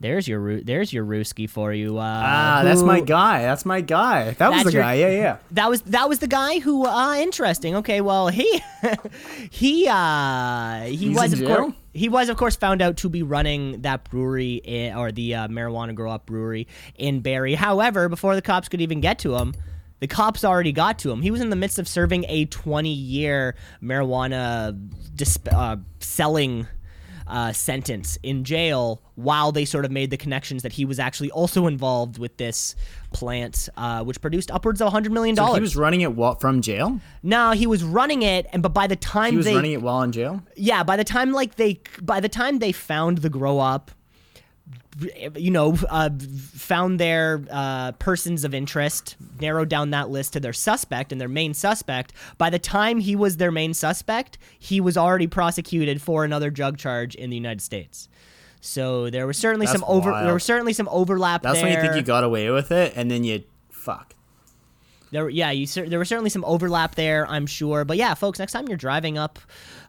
There's 0.02 0.26
your 0.28 0.60
there's 0.60 0.92
your 0.92 1.04
Ruski 1.06 1.48
for 1.48 1.72
you. 1.72 1.96
Uh, 1.98 2.02
Ah, 2.02 2.60
that's 2.64 2.82
my 2.82 3.00
guy. 3.00 3.42
That's 3.42 3.64
my 3.64 3.80
guy. 3.80 4.32
That 4.32 4.50
was 4.50 4.64
the 4.64 4.72
your- 4.72 4.82
guy. 4.82 4.94
Yeah, 4.94 5.10
yeah. 5.10 5.36
That 5.52 5.70
was 5.70 5.80
that 5.82 6.08
was 6.08 6.18
the 6.18 6.26
guy 6.28 6.58
who. 6.58 6.84
Uh, 6.86 7.14
interesting. 7.16 7.76
Okay, 7.76 8.00
well 8.00 8.28
he 8.28 8.60
he 9.50 9.86
uh 9.88 10.82
he 10.82 10.96
He's 10.96 11.16
was 11.16 11.32
of 11.32 11.46
course 11.46 11.72
he 11.94 12.08
was 12.08 12.28
of 12.28 12.36
course 12.36 12.56
found 12.56 12.82
out 12.82 12.96
to 12.98 13.08
be 13.08 13.22
running 13.22 13.82
that 13.82 14.04
brewery 14.10 14.54
in, 14.56 14.94
or 14.96 15.12
the 15.12 15.34
uh, 15.34 15.48
marijuana 15.48 15.94
grow 15.94 16.10
up 16.10 16.26
brewery 16.26 16.66
in 16.96 17.20
Barrie. 17.20 17.54
However, 17.54 18.08
before 18.08 18.34
the 18.34 18.42
cops 18.42 18.68
could 18.68 18.80
even 18.80 19.00
get 19.00 19.18
to 19.20 19.36
him. 19.36 19.54
The 20.00 20.08
cops 20.08 20.44
already 20.44 20.72
got 20.72 20.98
to 21.00 21.12
him. 21.12 21.22
He 21.22 21.30
was 21.30 21.40
in 21.40 21.48
the 21.50 21.54
midst 21.54 21.78
of 21.78 21.86
serving 21.86 22.24
a 22.28 22.46
20 22.46 22.92
year 22.92 23.54
marijuana 23.80 24.76
disp- 25.14 25.46
uh, 25.52 25.76
selling 26.00 26.66
uh, 27.26 27.52
sentence 27.52 28.18
in 28.22 28.44
jail 28.44 29.02
while 29.14 29.52
they 29.52 29.64
sort 29.64 29.84
of 29.84 29.90
made 29.90 30.10
the 30.10 30.16
connections 30.16 30.62
that 30.62 30.72
he 30.72 30.84
was 30.84 30.98
actually 30.98 31.30
also 31.30 31.66
involved 31.66 32.18
with 32.18 32.36
this 32.36 32.74
plant, 33.12 33.68
uh, 33.76 34.02
which 34.02 34.20
produced 34.20 34.50
upwards 34.50 34.80
of 34.80 34.92
$100 34.92 35.10
million. 35.10 35.36
So 35.36 35.54
he 35.54 35.60
was 35.60 35.76
running 35.76 36.00
it 36.00 36.12
while, 36.14 36.34
from 36.36 36.62
jail. 36.62 37.00
no, 37.22 37.52
he 37.52 37.66
was 37.66 37.84
running 37.84 38.22
it, 38.22 38.46
and 38.52 38.62
but 38.62 38.70
by 38.74 38.86
the 38.86 38.96
time 38.96 39.32
He 39.32 39.36
was 39.36 39.46
they, 39.46 39.54
running 39.54 39.72
it 39.72 39.82
while 39.82 40.02
in 40.02 40.12
jail. 40.12 40.42
yeah, 40.56 40.82
by 40.82 40.96
the 40.96 41.04
time 41.04 41.32
like 41.32 41.56
they, 41.56 41.80
by 42.00 42.20
the 42.20 42.28
time 42.28 42.58
they 42.58 42.72
found 42.72 43.18
the 43.18 43.30
grow 43.30 43.58
up, 43.58 43.90
you 45.36 45.50
know, 45.50 45.76
uh, 45.88 46.10
found 46.54 47.00
their 47.00 47.44
uh, 47.50 47.92
persons 47.92 48.44
of 48.44 48.54
interest, 48.54 49.16
narrowed 49.40 49.68
down 49.68 49.90
that 49.90 50.10
list 50.10 50.34
to 50.34 50.40
their 50.40 50.52
suspect 50.52 51.12
and 51.12 51.20
their 51.20 51.28
main 51.28 51.54
suspect. 51.54 52.12
By 52.38 52.50
the 52.50 52.58
time 52.58 53.00
he 53.00 53.16
was 53.16 53.38
their 53.38 53.50
main 53.50 53.74
suspect, 53.74 54.38
he 54.58 54.80
was 54.80 54.96
already 54.96 55.26
prosecuted 55.26 56.02
for 56.02 56.24
another 56.24 56.50
drug 56.50 56.76
charge 56.76 57.14
in 57.14 57.30
the 57.30 57.36
United 57.36 57.62
States. 57.62 58.08
So 58.60 59.10
there 59.10 59.26
was 59.26 59.38
certainly 59.38 59.66
That's 59.66 59.80
some 59.80 59.88
over. 59.88 60.12
wild. 60.12 60.26
There 60.26 60.34
was 60.34 60.44
certainly 60.44 60.72
some 60.72 60.88
overlap 60.90 61.42
That's 61.42 61.56
there. 61.56 61.64
when 61.64 61.74
you 61.74 61.80
think 61.82 61.96
you 61.96 62.02
got 62.02 62.22
away 62.22 62.50
with 62.50 62.70
it, 62.70 62.92
and 62.94 63.10
then 63.10 63.24
you 63.24 63.42
fuck. 63.70 64.14
There, 65.10 65.28
yeah, 65.28 65.50
you 65.50 65.66
there 65.66 65.98
was 65.98 66.08
certainly 66.08 66.30
some 66.30 66.44
overlap 66.44 66.94
there, 66.94 67.26
I'm 67.28 67.46
sure. 67.46 67.84
But 67.84 67.96
yeah, 67.98 68.14
folks, 68.14 68.38
next 68.38 68.52
time 68.52 68.66
you're 68.68 68.78
driving 68.78 69.18
up, 69.18 69.38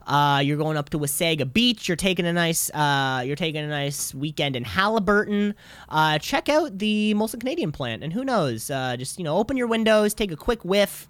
uh, 0.07 0.41
you're 0.43 0.57
going 0.57 0.77
up 0.77 0.89
to 0.89 0.99
Wasaga 0.99 1.51
Beach, 1.51 1.87
you're 1.87 1.95
taking 1.95 2.25
a 2.25 2.33
nice, 2.33 2.69
uh, 2.71 3.23
you're 3.25 3.35
taking 3.35 3.63
a 3.63 3.67
nice 3.67 4.13
weekend 4.13 4.55
in 4.55 4.63
Haliburton. 4.63 5.53
Uh, 5.89 6.17
check 6.19 6.49
out 6.49 6.77
the 6.79 7.13
Molson 7.15 7.39
Canadian 7.39 7.71
plant, 7.71 8.03
and 8.03 8.11
who 8.13 8.23
knows, 8.23 8.69
uh, 8.69 8.95
just 8.97 9.17
you 9.17 9.23
know, 9.23 9.37
open 9.37 9.57
your 9.57 9.67
windows, 9.67 10.13
take 10.13 10.31
a 10.31 10.35
quick 10.35 10.63
whiff, 10.65 11.07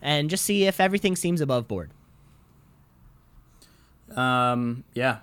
and 0.00 0.30
just 0.30 0.44
see 0.44 0.64
if 0.64 0.80
everything 0.80 1.16
seems 1.16 1.40
above 1.40 1.68
board. 1.68 1.90
Um, 4.16 4.84
yeah, 4.94 5.18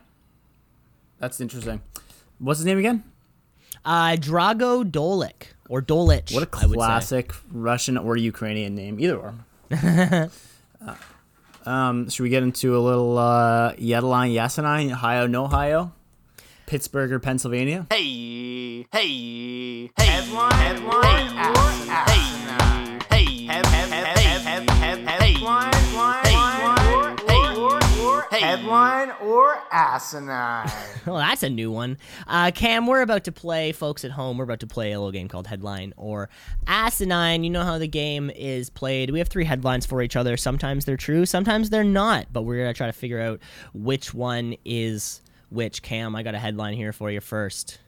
that's 1.19 1.41
interesting. 1.41 1.81
What's 2.39 2.59
his 2.59 2.65
name 2.65 2.77
again? 2.77 3.03
Uh, 3.83 4.15
Drago 4.17 4.83
Dolik 4.89 5.53
or 5.69 5.81
Dolich. 5.81 6.33
What 6.33 6.43
a 6.43 6.49
I 6.57 6.65
would 6.65 6.71
say. 6.71 6.75
classic 6.75 7.31
Russian 7.51 7.97
or 7.97 8.17
Ukrainian 8.17 8.75
name, 8.75 8.99
either 8.99 9.17
or. 9.17 9.33
Uh, 9.71 10.27
um, 11.67 12.09
should 12.09 12.23
we 12.23 12.29
get 12.29 12.43
into 12.43 12.77
a 12.77 12.79
little 12.79 13.17
uh, 13.17 13.73
Yedline 13.73 14.33
Yasenai, 14.33 14.91
Ohio, 14.91 15.27
no 15.27 15.45
Ohio, 15.45 15.91
Pittsburgh, 16.65 17.11
or 17.11 17.19
Pennsylvania? 17.19 17.85
Hey, 17.89 18.87
hey, 18.91 19.91
hey, 19.97 20.05
headline, 20.05 20.53
headline, 20.53 22.07
hey, 22.07 22.46
or 28.69 29.61
asinine. 29.71 30.69
Well, 31.05 31.17
that's 31.17 31.41
a 31.43 31.49
new 31.49 31.71
one. 31.71 31.97
Uh, 32.27 32.51
Cam, 32.53 32.85
we're 32.85 33.01
about 33.01 33.23
to 33.25 33.31
play, 33.31 33.71
folks 33.71 34.03
at 34.03 34.11
home, 34.11 34.37
we're 34.37 34.43
about 34.43 34.59
to 34.59 34.67
play 34.67 34.91
a 34.91 34.99
little 34.99 35.13
game 35.13 35.29
called 35.29 35.47
Headline 35.47 35.93
or 35.95 36.27
Asinine. 36.67 37.45
You 37.45 37.49
know 37.49 37.63
how 37.63 37.77
the 37.77 37.87
game 37.87 38.29
is 38.29 38.69
played. 38.69 39.11
We 39.11 39.19
have 39.19 39.29
three 39.29 39.45
headlines 39.45 39.85
for 39.85 40.01
each 40.01 40.17
other. 40.17 40.35
Sometimes 40.35 40.83
they're 40.83 40.97
true, 40.97 41.25
sometimes 41.25 41.69
they're 41.69 41.85
not, 41.85 42.27
but 42.33 42.41
we're 42.41 42.57
going 42.57 42.73
to 42.73 42.77
try 42.77 42.87
to 42.87 42.93
figure 42.93 43.21
out 43.21 43.39
which 43.73 44.13
one 44.13 44.55
is 44.65 45.21
which. 45.49 45.81
Cam, 45.81 46.13
I 46.13 46.23
got 46.23 46.35
a 46.35 46.39
headline 46.39 46.73
here 46.73 46.91
for 46.91 47.09
you 47.09 47.21
first. 47.21 47.79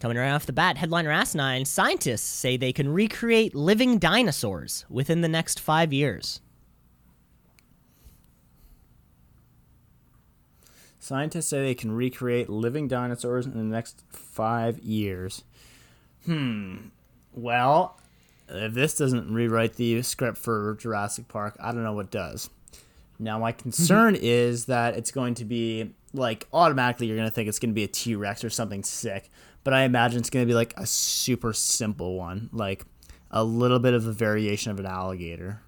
Coming 0.00 0.16
right 0.16 0.30
off 0.30 0.46
the 0.46 0.52
bat, 0.52 0.76
headline 0.76 1.06
or 1.06 1.12
asinine 1.12 1.64
scientists 1.64 2.26
say 2.26 2.56
they 2.56 2.72
can 2.72 2.88
recreate 2.88 3.54
living 3.54 3.98
dinosaurs 3.98 4.84
within 4.90 5.20
the 5.20 5.28
next 5.28 5.60
five 5.60 5.92
years. 5.92 6.40
Scientists 11.06 11.46
say 11.46 11.62
they 11.62 11.72
can 11.72 11.92
recreate 11.92 12.50
living 12.50 12.88
dinosaurs 12.88 13.46
in 13.46 13.52
the 13.52 13.62
next 13.62 14.02
five 14.08 14.80
years. 14.80 15.44
Hmm. 16.24 16.88
Well, 17.32 18.00
if 18.48 18.74
this 18.74 18.96
doesn't 18.96 19.32
rewrite 19.32 19.74
the 19.74 20.02
script 20.02 20.36
for 20.36 20.76
Jurassic 20.80 21.28
Park, 21.28 21.56
I 21.60 21.70
don't 21.70 21.84
know 21.84 21.92
what 21.92 22.10
does. 22.10 22.50
Now, 23.20 23.38
my 23.38 23.52
concern 23.52 24.16
is 24.20 24.64
that 24.64 24.96
it's 24.96 25.12
going 25.12 25.34
to 25.34 25.44
be 25.44 25.94
like 26.12 26.48
automatically 26.52 27.06
you're 27.06 27.16
going 27.16 27.28
to 27.28 27.32
think 27.32 27.48
it's 27.48 27.60
going 27.60 27.70
to 27.70 27.74
be 27.74 27.84
a 27.84 27.88
T 27.88 28.16
Rex 28.16 28.42
or 28.42 28.50
something 28.50 28.82
sick, 28.82 29.30
but 29.62 29.72
I 29.72 29.84
imagine 29.84 30.18
it's 30.18 30.30
going 30.30 30.44
to 30.44 30.50
be 30.50 30.56
like 30.56 30.74
a 30.76 30.86
super 30.86 31.52
simple 31.52 32.16
one, 32.16 32.50
like 32.52 32.84
a 33.30 33.44
little 33.44 33.78
bit 33.78 33.94
of 33.94 34.08
a 34.08 34.12
variation 34.12 34.72
of 34.72 34.80
an 34.80 34.86
alligator. 34.86 35.60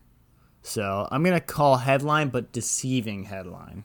So 0.62 1.06
I'm 1.12 1.22
going 1.22 1.38
to 1.38 1.40
call 1.40 1.76
headline, 1.76 2.30
but 2.30 2.50
deceiving 2.50 3.22
headline. 3.22 3.84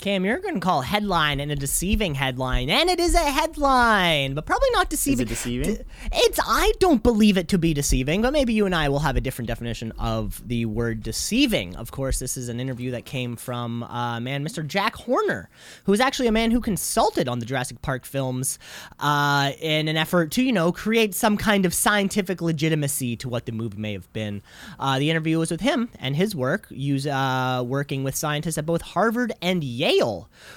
Cam, 0.00 0.24
you're 0.24 0.38
going 0.38 0.54
to 0.54 0.60
call 0.60 0.82
headline 0.82 1.40
and 1.40 1.50
a 1.50 1.56
deceiving 1.56 2.14
headline, 2.14 2.70
and 2.70 2.88
it 2.88 3.00
is 3.00 3.16
a 3.16 3.18
headline, 3.18 4.32
but 4.32 4.46
probably 4.46 4.70
not 4.70 4.88
deceiving. 4.88 5.26
Is 5.26 5.32
it 5.32 5.34
deceiving? 5.34 5.84
It's. 6.12 6.38
I 6.40 6.72
don't 6.78 7.02
believe 7.02 7.36
it 7.36 7.48
to 7.48 7.58
be 7.58 7.74
deceiving, 7.74 8.22
but 8.22 8.32
maybe 8.32 8.52
you 8.52 8.64
and 8.64 8.76
I 8.76 8.90
will 8.90 9.00
have 9.00 9.16
a 9.16 9.20
different 9.20 9.48
definition 9.48 9.92
of 9.98 10.40
the 10.46 10.66
word 10.66 11.02
deceiving. 11.02 11.74
Of 11.74 11.90
course, 11.90 12.20
this 12.20 12.36
is 12.36 12.48
an 12.48 12.60
interview 12.60 12.92
that 12.92 13.06
came 13.06 13.34
from 13.34 13.82
uh, 13.82 14.20
man, 14.20 14.46
Mr. 14.46 14.64
Jack 14.64 14.94
Horner, 14.94 15.50
who 15.82 15.92
is 15.92 15.98
actually 15.98 16.28
a 16.28 16.32
man 16.32 16.52
who 16.52 16.60
consulted 16.60 17.28
on 17.28 17.40
the 17.40 17.46
Jurassic 17.46 17.82
Park 17.82 18.04
films 18.04 18.60
uh, 19.00 19.50
in 19.60 19.88
an 19.88 19.96
effort 19.96 20.30
to, 20.32 20.44
you 20.44 20.52
know, 20.52 20.70
create 20.70 21.12
some 21.12 21.36
kind 21.36 21.66
of 21.66 21.74
scientific 21.74 22.40
legitimacy 22.40 23.16
to 23.16 23.28
what 23.28 23.46
the 23.46 23.52
movie 23.52 23.78
may 23.78 23.94
have 23.94 24.12
been. 24.12 24.42
Uh, 24.78 25.00
the 25.00 25.10
interview 25.10 25.40
was 25.40 25.50
with 25.50 25.60
him 25.60 25.88
and 25.98 26.14
his 26.14 26.36
work, 26.36 26.68
use 26.70 27.04
uh, 27.04 27.64
working 27.66 28.04
with 28.04 28.14
scientists 28.14 28.58
at 28.58 28.64
both 28.64 28.82
Harvard 28.82 29.32
and 29.42 29.64
Yale, 29.64 29.87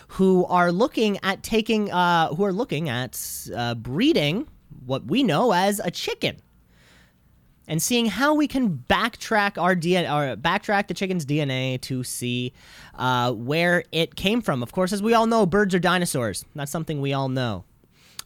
who 0.07 0.45
are 0.45 0.71
looking 0.71 1.17
at 1.23 1.43
taking, 1.43 1.91
uh, 1.91 2.33
who 2.35 2.43
are 2.43 2.53
looking 2.53 2.89
at 2.89 3.19
uh, 3.55 3.75
breeding 3.75 4.47
what 4.85 5.05
we 5.05 5.23
know 5.23 5.51
as 5.53 5.79
a 5.79 5.91
chicken 5.91 6.41
and 7.67 7.81
seeing 7.81 8.07
how 8.07 8.33
we 8.33 8.47
can 8.47 8.83
backtrack 8.89 9.57
our 9.57 9.75
DNA 9.75 10.11
or 10.11 10.35
backtrack 10.35 10.87
the 10.87 10.93
chicken's 10.93 11.25
DNA 11.25 11.79
to 11.81 12.03
see 12.03 12.53
uh, 12.95 13.31
where 13.31 13.83
it 13.91 14.15
came 14.15 14.41
from. 14.41 14.61
Of 14.61 14.71
course, 14.71 14.91
as 14.91 15.01
we 15.01 15.13
all 15.13 15.27
know, 15.27 15.45
birds 15.45 15.73
are 15.73 15.79
dinosaurs. 15.79 16.43
That's 16.55 16.71
something 16.71 16.99
we 16.99 17.13
all 17.13 17.29
know. 17.29 17.63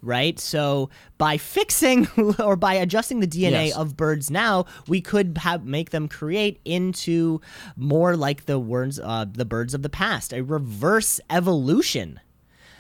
Right? 0.06 0.40
So 0.40 0.90
by 1.18 1.38
fixing 1.38 2.08
or 2.40 2.56
by 2.56 2.76
adjusting 2.76 3.20
the 3.20 3.28
DNA 3.28 3.68
Yes. 3.68 3.76
of 3.76 3.98
birds 3.98 4.30
now, 4.30 4.66
we 4.88 5.02
could 5.02 5.38
have 5.40 5.66
make 5.66 5.90
them 5.90 6.08
create 6.08 6.62
into 6.64 7.42
more 7.76 8.16
like 8.16 8.46
the 8.46 8.60
words 8.60 9.00
uh, 9.00 9.26
the 9.30 9.46
birds 9.46 9.74
of 9.74 9.82
the 9.82 9.90
past, 9.90 10.32
a 10.32 10.42
reverse 10.44 11.20
evolution. 11.30 12.20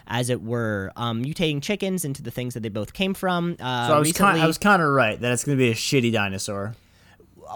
As 0.07 0.29
it 0.29 0.43
were, 0.43 0.91
um, 0.95 1.23
mutating 1.23 1.63
chickens 1.63 2.05
into 2.05 2.21
the 2.21 2.29
things 2.29 2.53
that 2.53 2.61
they 2.61 2.69
both 2.69 2.93
came 2.93 3.15
from. 3.15 3.57
Uh, 3.59 3.87
So 3.87 3.95
I 3.95 3.97
was 3.97 4.09
recently, 4.09 4.39
I 4.39 4.45
was 4.45 4.59
kind 4.59 4.79
of 4.83 4.89
right 4.89 5.19
that 5.19 5.31
it's 5.31 5.43
going 5.43 5.57
to 5.57 5.59
be 5.63 5.71
a 5.71 5.73
shitty 5.73 6.13
dinosaur. 6.13 6.75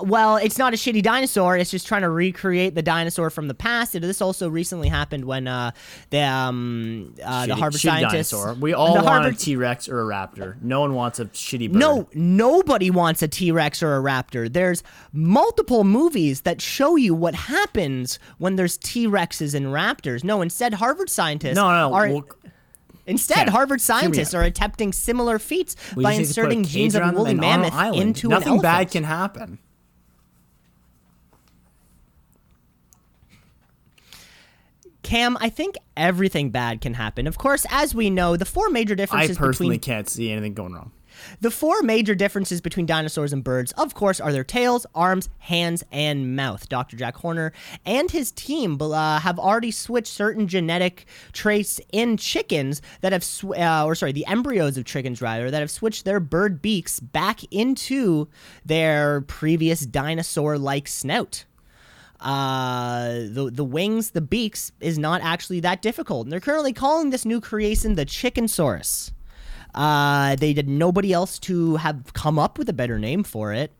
Well, 0.04 0.38
it's 0.38 0.58
not 0.58 0.74
a 0.74 0.78
shitty 0.78 1.02
dinosaur. 1.02 1.58
It's 1.58 1.72
just 1.72 1.88
trying 1.88 2.02
to 2.02 2.10
recreate 2.10 2.76
the 2.76 2.82
dinosaur 2.82 3.30
from 3.30 3.48
the 3.48 3.54
past. 3.54 3.94
This 3.94 4.22
also 4.22 4.50
recently 4.50 4.88
happened 4.88 5.26
when 5.26 5.48
uh, 5.48 5.72
the 6.10 6.22
um, 6.22 7.16
uh, 7.24 7.46
the 7.46 7.54
Shitty- 7.54 7.58
Harvard 7.60 7.82
scientists. 7.82 8.32
Dinosaur. 8.32 8.54
We 8.56 8.74
all 8.74 8.94
the 8.94 9.04
want 9.04 9.24
Harvard, 9.24 9.34
a 9.34 9.38
T 9.38 9.56
Rex 9.56 9.90
or 9.90 10.02
a 10.02 10.06
raptor. 10.06 10.62
No 10.62 10.82
one 10.82 10.94
wants 10.94 11.20
a 11.20 11.26
shitty 11.26 11.72
bird. 11.72 11.80
No, 11.80 12.10
nobody 12.14 12.90
wants 12.90 13.22
a 13.22 13.28
T 13.28 13.52
Rex 13.52 13.82
or 13.82 13.98
a 13.98 14.02
raptor. 14.02 14.52
There's 14.52 14.84
multiple 15.12 15.84
movies 15.84 16.42
that 16.42 16.62
show 16.62 16.96
you 16.96 17.14
what 17.14 17.36
happens 17.36 18.20
when 18.38 18.56
there's 18.56 18.78
T 18.78 19.08
Rexes 19.08 19.54
and 19.54 19.68
raptors. 19.68 20.24
No, 20.24 20.42
instead, 20.42 20.76
Harvard 20.76 21.10
scientists 21.10 21.56
no, 21.56 21.70
no. 21.72 21.94
are. 21.94 22.10
well, 22.10 22.26
Instead, 23.06 23.50
Harvard 23.50 23.82
scientists 23.82 24.36
are 24.36 24.44
attempting 24.44 24.94
similar 24.94 25.40
feats 25.40 25.76
we 25.96 26.04
by 26.04 26.16
just 26.16 26.20
need 26.20 26.34
to 26.36 26.42
put 26.42 26.50
a 26.52 26.58
inserting 26.60 26.64
genes 26.64 26.94
of 26.94 27.02
a 27.02 27.04
around 27.06 27.16
them 27.16 27.18
woolly 27.24 27.32
and 27.32 27.40
on 27.44 27.66
an 27.66 27.74
mammoth 27.74 27.96
into 27.98 28.28
Nothing 28.28 28.54
an 28.54 28.62
bad 28.62 28.92
can 28.92 29.04
happen. 29.04 29.58
Cam, 35.10 35.38
I 35.42 35.50
think 35.50 35.76
everything 35.98 36.52
bad 36.52 36.82
can 36.82 36.94
happen. 36.94 37.26
Of 37.26 37.40
course, 37.40 37.66
as 37.72 37.96
we 37.96 38.12
know, 38.12 38.38
the 38.38 38.46
four 38.46 38.70
major 38.70 38.94
differences. 38.94 39.36
I 39.38 39.40
personally 39.40 39.78
between 39.78 39.96
can't 39.96 40.08
see 40.08 40.32
anything 40.32 40.54
going 40.54 40.74
wrong. 40.74 40.92
the 41.42 41.50
four 41.50 41.82
major 41.82 42.14
differences 42.14 42.62
between 42.62 42.86
dinosaurs 42.86 43.34
and 43.34 43.44
birds, 43.44 43.72
of 43.72 43.96
course, 43.96 44.20
are 44.20 44.32
their 44.32 44.44
tails, 44.44 44.86
arms, 44.94 45.28
hands, 45.40 45.84
and 45.92 46.36
mouth. 46.36 46.70
Dr. 46.70 46.96
Jack 46.96 47.16
Horner 47.18 47.54
and 47.88 48.12
his 48.12 48.32
team 48.32 48.78
uh, 48.80 49.20
have 49.20 49.40
already 49.40 49.72
switched 49.72 50.14
certain 50.14 50.48
genetic 50.48 51.08
traits 51.34 51.82
in 51.92 52.16
chickens 52.16 52.80
that 53.02 53.12
have, 53.12 53.24
sw- 53.24 53.46
uh, 53.46 53.86
or 53.88 53.96
sorry, 53.96 54.12
the 54.12 54.28
embryos 54.28 54.78
of 54.78 54.86
chickens 54.86 55.24
rather, 55.24 55.50
that 55.50 55.60
have 55.60 55.72
switched 55.72 56.06
their 56.06 56.20
bird 56.20 56.62
beaks 56.62 57.00
back 57.00 57.44
into 57.52 58.28
their 58.64 59.22
previous 59.22 59.88
dinosaur-like 59.88 60.88
snout 60.88 61.46
uh 62.22 63.10
the 63.30 63.50
the 63.54 63.64
wings 63.64 64.12
the 64.12 64.22
beaks 64.22 64.72
is 64.82 64.98
not 65.00 65.22
actually 65.22 65.60
that 65.62 65.82
difficult 65.82 66.26
and 66.26 66.32
they're 66.32 66.40
currently 66.40 66.74
calling 66.74 67.12
this 67.12 67.26
new 67.26 67.40
creation 67.40 67.96
the 67.96 68.06
chickensaurus 68.06 69.12
uh 69.76 70.36
they 70.36 70.52
did 70.52 70.68
nobody 70.68 71.14
else 71.14 71.40
to 71.40 71.78
have 71.78 72.14
come 72.14 72.38
up 72.38 72.58
with 72.58 72.68
a 72.68 72.74
better 72.74 73.00
name 73.00 73.24
for 73.24 73.54
it 73.54 73.72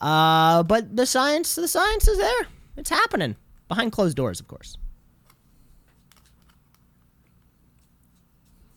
uh 0.00 0.62
but 0.62 0.96
the 0.96 1.04
science 1.06 1.56
the 1.56 1.66
science 1.66 2.06
is 2.06 2.18
there 2.18 2.46
it's 2.76 2.90
happening 2.90 3.34
behind 3.68 3.90
closed 3.90 4.16
doors 4.16 4.38
of 4.38 4.46
course 4.46 4.76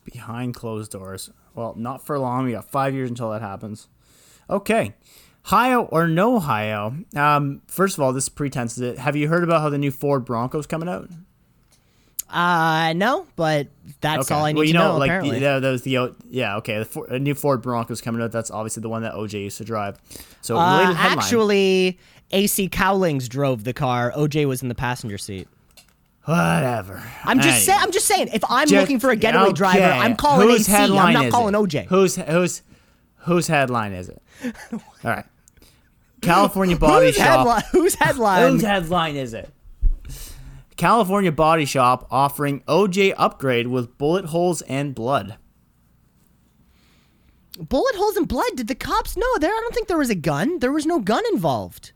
Behind 0.04 0.54
closed 0.54 0.92
doors. 0.92 1.30
Well, 1.54 1.74
not 1.76 2.04
for 2.04 2.18
long. 2.18 2.44
We 2.44 2.52
got 2.52 2.70
five 2.70 2.94
years 2.94 3.08
until 3.08 3.30
that 3.30 3.40
happens. 3.42 3.88
Okay. 4.48 4.94
Hio 5.44 5.82
or 5.82 6.08
no 6.08 6.38
Hio? 6.40 6.94
Um, 7.14 7.62
first 7.66 7.96
of 7.98 8.02
all, 8.02 8.12
this 8.12 8.28
pretense 8.28 8.76
is 8.76 8.80
it. 8.80 8.98
Have 8.98 9.14
you 9.16 9.28
heard 9.28 9.44
about 9.44 9.60
how 9.60 9.68
the 9.68 9.78
new 9.78 9.90
Ford 9.90 10.24
Bronco's 10.24 10.66
coming 10.66 10.88
out? 10.88 11.08
uh 12.30 12.92
no 12.94 13.26
but 13.36 13.68
that's 14.00 14.30
all 14.30 14.44
i 14.44 14.50
need 14.50 14.56
well, 14.56 14.66
you 14.66 14.72
to 14.72 14.78
know, 14.78 14.92
know, 14.94 14.98
like 14.98 15.08
apparently. 15.08 15.38
the, 15.38 15.60
that 15.60 15.70
was 15.70 15.82
the 15.82 16.14
yeah 16.28 16.56
okay 16.56 16.78
the 16.78 16.84
for, 16.84 17.06
a 17.06 17.18
new 17.18 17.34
Ford 17.34 17.62
Bronco's 17.62 18.00
coming 18.00 18.20
out. 18.20 18.32
That's 18.32 18.50
obviously 18.50 18.80
the 18.80 18.88
one 18.88 19.02
that 19.02 19.12
OJ 19.12 19.34
used 19.34 19.58
to 19.58 19.64
drive. 19.64 19.98
So 20.40 20.56
uh, 20.56 20.94
actually 20.96 21.98
ac 22.32 22.68
cowlings 22.70 23.28
drove 23.28 23.62
the 23.62 23.72
car 23.74 24.10
oj 24.16 24.48
was 24.48 24.62
in 24.62 24.68
the 24.68 24.74
passenger 24.74 25.18
seat 25.18 25.46
whatever. 26.24 27.02
I'm 27.24 27.36
just 27.36 27.48
Anyway. 27.48 27.60
saying. 27.60 27.78
I'm 27.82 27.92
just 27.92 28.06
saying. 28.06 28.28
If 28.32 28.42
I'm 28.48 28.66
Just- 28.66 28.80
looking 28.80 28.98
for 28.98 29.10
a 29.10 29.16
getaway 29.16 29.52
driver. 29.52 29.84
I'm 29.84 30.16
calling 30.16 30.48
Whose 30.48 30.68
AC. 30.68 30.96
I'm 30.96 31.12
not 31.12 31.30
calling 31.30 31.54
it? 31.54 31.58
OJ. 31.58 31.86
Whose 31.86 32.16
whose 32.16 32.62
whose 33.18 33.46
headline 33.46 33.92
is 33.92 34.08
it? 34.08 34.22
All 34.72 34.80
right. 35.04 35.26
California 36.24 36.76
Body 36.78 37.06
Whose 37.06 37.16
Shop. 37.16 37.26
headline? 37.38 37.62
Whose 37.72 37.94
headline? 37.94 38.52
Whose 38.52 38.62
headline 38.62 39.16
is 39.16 39.34
it? 39.34 39.50
California 40.76 41.30
Body 41.30 41.64
Shop 41.64 42.06
offering 42.10 42.60
OJ 42.62 43.14
upgrade 43.16 43.68
with 43.68 43.96
bullet 43.96 44.26
holes 44.26 44.62
and 44.62 44.94
blood. 44.94 45.36
Bullet 47.58 47.94
holes 47.94 48.16
and 48.16 48.26
blood. 48.26 48.56
Did 48.56 48.66
the 48.66 48.74
cops 48.74 49.16
know? 49.16 49.38
There, 49.38 49.50
I 49.50 49.60
don't 49.60 49.74
think 49.74 49.86
there 49.86 49.98
was 49.98 50.10
a 50.10 50.16
gun. 50.16 50.58
There 50.58 50.72
was 50.72 50.86
no 50.86 50.98
gun 50.98 51.22
involved, 51.32 51.92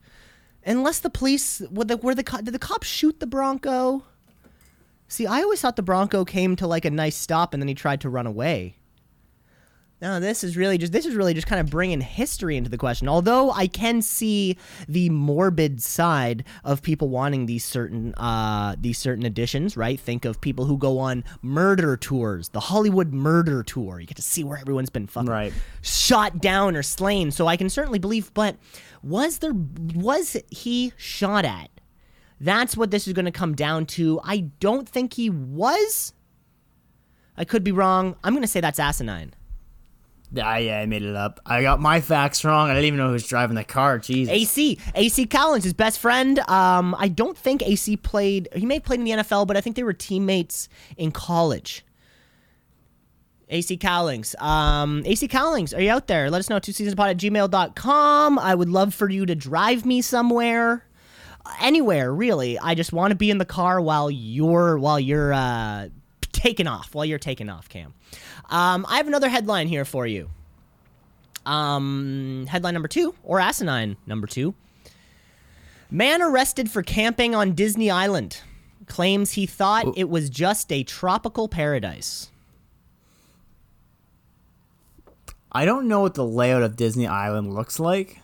unless 0.65 1.01
the 1.01 1.11
police. 1.11 1.61
Were 1.73 1.85
the, 1.85 1.97
were 1.97 2.15
the 2.15 2.23
did 2.23 2.55
the 2.55 2.61
cops 2.61 2.87
shoot 2.87 3.19
the 3.19 3.27
Bronco? 3.27 4.05
See, 5.09 5.27
I 5.27 5.43
always 5.43 5.61
thought 5.61 5.75
the 5.77 5.83
Bronco 5.83 6.25
came 6.25 6.55
to 6.57 6.67
like 6.67 6.85
a 6.85 6.91
nice 6.91 7.17
stop 7.17 7.55
and 7.55 7.61
then 7.63 7.69
he 7.69 7.75
tried 7.75 8.01
to 8.03 8.09
run 8.11 8.27
away. 8.27 8.78
No, 10.01 10.21
this 10.21 10.45
is 10.45 10.57
really 10.57 10.79
just 10.79 10.93
this 10.93 11.07
is 11.07 11.17
really 11.17 11.35
just 11.35 11.49
kind 11.49 11.61
of 11.61 11.71
bringing 11.71 12.01
history 12.01 12.57
into 12.57 12.71
the 12.71 12.79
question. 12.79 13.09
Although 13.09 13.51
I 13.51 13.67
can 13.67 14.01
see 14.01 14.57
the 14.89 15.11
morbid 15.11 15.83
side 15.83 16.45
of 16.63 16.83
people 16.83 17.09
wanting 17.09 17.47
these 17.47 17.65
certain 17.65 18.15
uh, 18.15 18.77
these 18.79 18.97
certain 18.97 19.27
additions, 19.27 19.77
right? 19.77 19.99
Think 19.99 20.25
of 20.25 20.41
people 20.41 20.67
who 20.67 20.79
go 20.79 21.01
on 21.01 21.25
murder 21.43 21.97
tours, 21.97 22.51
the 22.51 22.61
Hollywood 22.61 23.13
murder 23.13 23.65
tour. 23.65 23.99
You 23.99 24.07
get 24.07 24.17
to 24.19 24.23
see 24.23 24.45
where 24.45 24.59
everyone's 24.59 24.91
been 24.91 25.09
fucking 25.09 25.29
Right. 25.29 25.53
shot 25.83 26.39
down 26.41 26.77
or 26.77 26.85
slain. 26.85 27.33
So 27.33 27.49
I 27.49 27.57
can 27.57 27.69
certainly 27.69 27.99
believe. 27.99 28.33
But 28.35 28.55
was 29.03 29.39
there 29.39 29.55
was 29.97 30.37
he 30.49 30.93
shot 30.97 31.45
at? 31.45 31.71
That's 32.41 32.77
what 32.77 32.93
this 32.93 33.09
is 33.09 33.15
going 33.15 33.25
to 33.25 33.33
come 33.33 33.57
down 33.57 33.85
to. 33.87 34.21
I 34.23 34.43
don't 34.61 34.89
think 34.89 35.15
he 35.15 35.29
was. 35.29 36.13
I 37.37 37.45
could 37.45 37.65
be 37.65 37.73
wrong. 37.73 38.15
I'm 38.23 38.33
going 38.33 38.43
to 38.43 38.49
say 38.49 38.61
that's 38.61 38.79
asinine. 38.79 39.35
Ah, 40.37 40.57
yeah, 40.57 40.81
I 40.81 40.87
made 40.87 41.03
it 41.03 41.17
up. 41.17 41.41
I 41.47 41.63
got 41.63 41.81
my 41.81 42.01
facts 42.03 42.45
wrong. 42.45 42.69
I 42.69 42.75
didn't 42.75 42.87
even 42.87 42.99
know 42.99 43.07
who 43.07 43.13
was 43.15 43.27
driving 43.27 43.57
the 43.57 43.65
car. 43.65 43.99
Jesus. 43.99 44.33
AC, 44.33 44.79
AC 44.95 45.27
Cowlings, 45.27 45.65
his 45.65 45.73
best 45.73 45.99
friend. 46.01 46.39
Um, 46.51 46.95
I 46.99 47.09
don't 47.09 47.37
think 47.37 47.63
AC 47.63 47.97
played. 47.97 48.49
He 48.55 48.67
may 48.67 48.75
have 48.75 48.85
played 48.85 49.01
in 49.01 49.05
the 49.05 49.13
NFL, 49.13 49.47
but 49.47 49.57
I 49.57 49.63
think 49.63 49.77
they 49.77 49.83
were 49.83 49.95
teammates 49.95 50.69
in 50.99 51.13
college. 51.13 51.85
AC 53.49 53.79
Cowlings. 53.79 54.35
Um, 54.39 55.03
AC 55.07 55.27
Cowlings, 55.29 55.73
are 55.73 55.81
you 55.81 55.91
out 55.91 56.07
there? 56.07 56.31
Let 56.31 56.41
us 56.41 56.51
know. 56.51 56.59
Two 56.59 56.73
seasonspod 56.73 57.11
at 57.11 57.17
gmail.com. 57.17 58.39
I 58.39 58.55
would 58.55 58.69
love 58.69 58.93
for 58.93 59.09
you 59.09 59.25
to 59.25 59.35
drive 59.35 59.87
me 59.87 60.03
somewhere. 60.03 60.85
Anywhere, 61.61 62.13
really. 62.13 62.59
I 62.59 62.75
just 62.75 62.93
want 62.93 63.13
to 63.13 63.17
be 63.17 63.31
in 63.31 63.39
the 63.39 63.47
car 63.47 63.81
while 63.81 64.11
you're 64.11 64.79
while 64.79 65.01
you're 65.01 65.33
uh, 65.33 65.89
taking 66.21 66.67
off. 66.67 66.95
While 66.95 67.07
you're 67.07 67.19
taking 67.19 67.49
off, 67.49 67.71
Cam. 67.71 67.95
Um, 68.49 68.87
I 68.89 68.97
have 68.97 69.07
another 69.07 69.29
headline 69.29 69.69
here 69.69 69.85
for 69.85 70.07
you. 70.07 70.31
Um, 71.45 72.47
headline 72.49 72.75
number 72.75 72.89
two, 72.89 73.15
or 73.23 73.41
asinine 73.41 73.97
number 74.07 74.27
two. 74.27 74.55
Man 75.91 76.21
arrested 76.21 76.71
for 76.71 76.83
camping 76.83 77.35
on 77.35 77.55
Disney 77.55 77.91
Island 77.91 78.43
claims 78.89 79.33
he 79.33 79.47
thought 79.47 79.87
it 79.97 80.09
was 80.09 80.29
just 80.31 80.73
a 80.73 80.83
tropical 80.83 81.49
paradise. 81.49 82.31
I 85.53 85.65
don't 85.65 85.89
know 85.89 86.01
what 86.01 86.15
the 86.15 86.25
layout 86.25 86.63
of 86.63 86.77
Disney 86.77 87.07
Island 87.07 87.55
looks 87.55 87.79
like, 87.79 88.21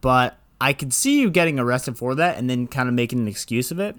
but 0.00 0.38
I 0.60 0.72
could 0.72 0.92
see 0.92 1.20
you 1.20 1.30
getting 1.30 1.58
arrested 1.58 1.96
for 1.96 2.14
that 2.14 2.36
and 2.36 2.50
then 2.50 2.66
kind 2.66 2.88
of 2.88 2.94
making 2.94 3.20
an 3.20 3.28
excuse 3.28 3.70
of 3.70 3.78
it. 3.78 3.96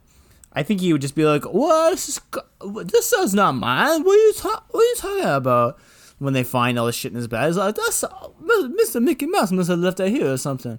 I 0.53 0.63
think 0.63 0.81
he 0.81 0.91
would 0.91 1.01
just 1.01 1.15
be 1.15 1.25
like, 1.25 1.43
"What? 1.45 1.91
This, 1.93 3.13
is, 3.13 3.33
not 3.33 3.53
mine. 3.55 4.03
What 4.03 4.13
are 4.13 4.27
you 4.27 4.33
ta- 4.33 4.63
What 4.69 4.81
are 4.81 4.83
you 4.83 4.95
talking 4.97 5.25
about?" 5.25 5.79
When 6.19 6.33
they 6.33 6.43
find 6.43 6.77
all 6.77 6.85
this 6.85 6.95
shit 6.95 7.11
in 7.11 7.15
his 7.15 7.27
bag, 7.27 7.49
it's 7.49 7.57
like, 7.57 7.75
"That's 7.75 8.03
Mr. 8.43 9.01
Mickey 9.01 9.25
Mouse 9.25 9.51
must 9.51 9.69
have 9.69 9.79
left 9.79 9.97
that 9.97 10.09
here 10.09 10.31
or 10.31 10.37
something." 10.37 10.77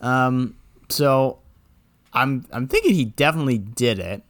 Um, 0.00 0.56
so 0.88 1.38
I'm 2.12 2.46
I'm 2.52 2.66
thinking 2.66 2.94
he 2.94 3.04
definitely 3.04 3.58
did 3.58 3.98
it, 3.98 4.22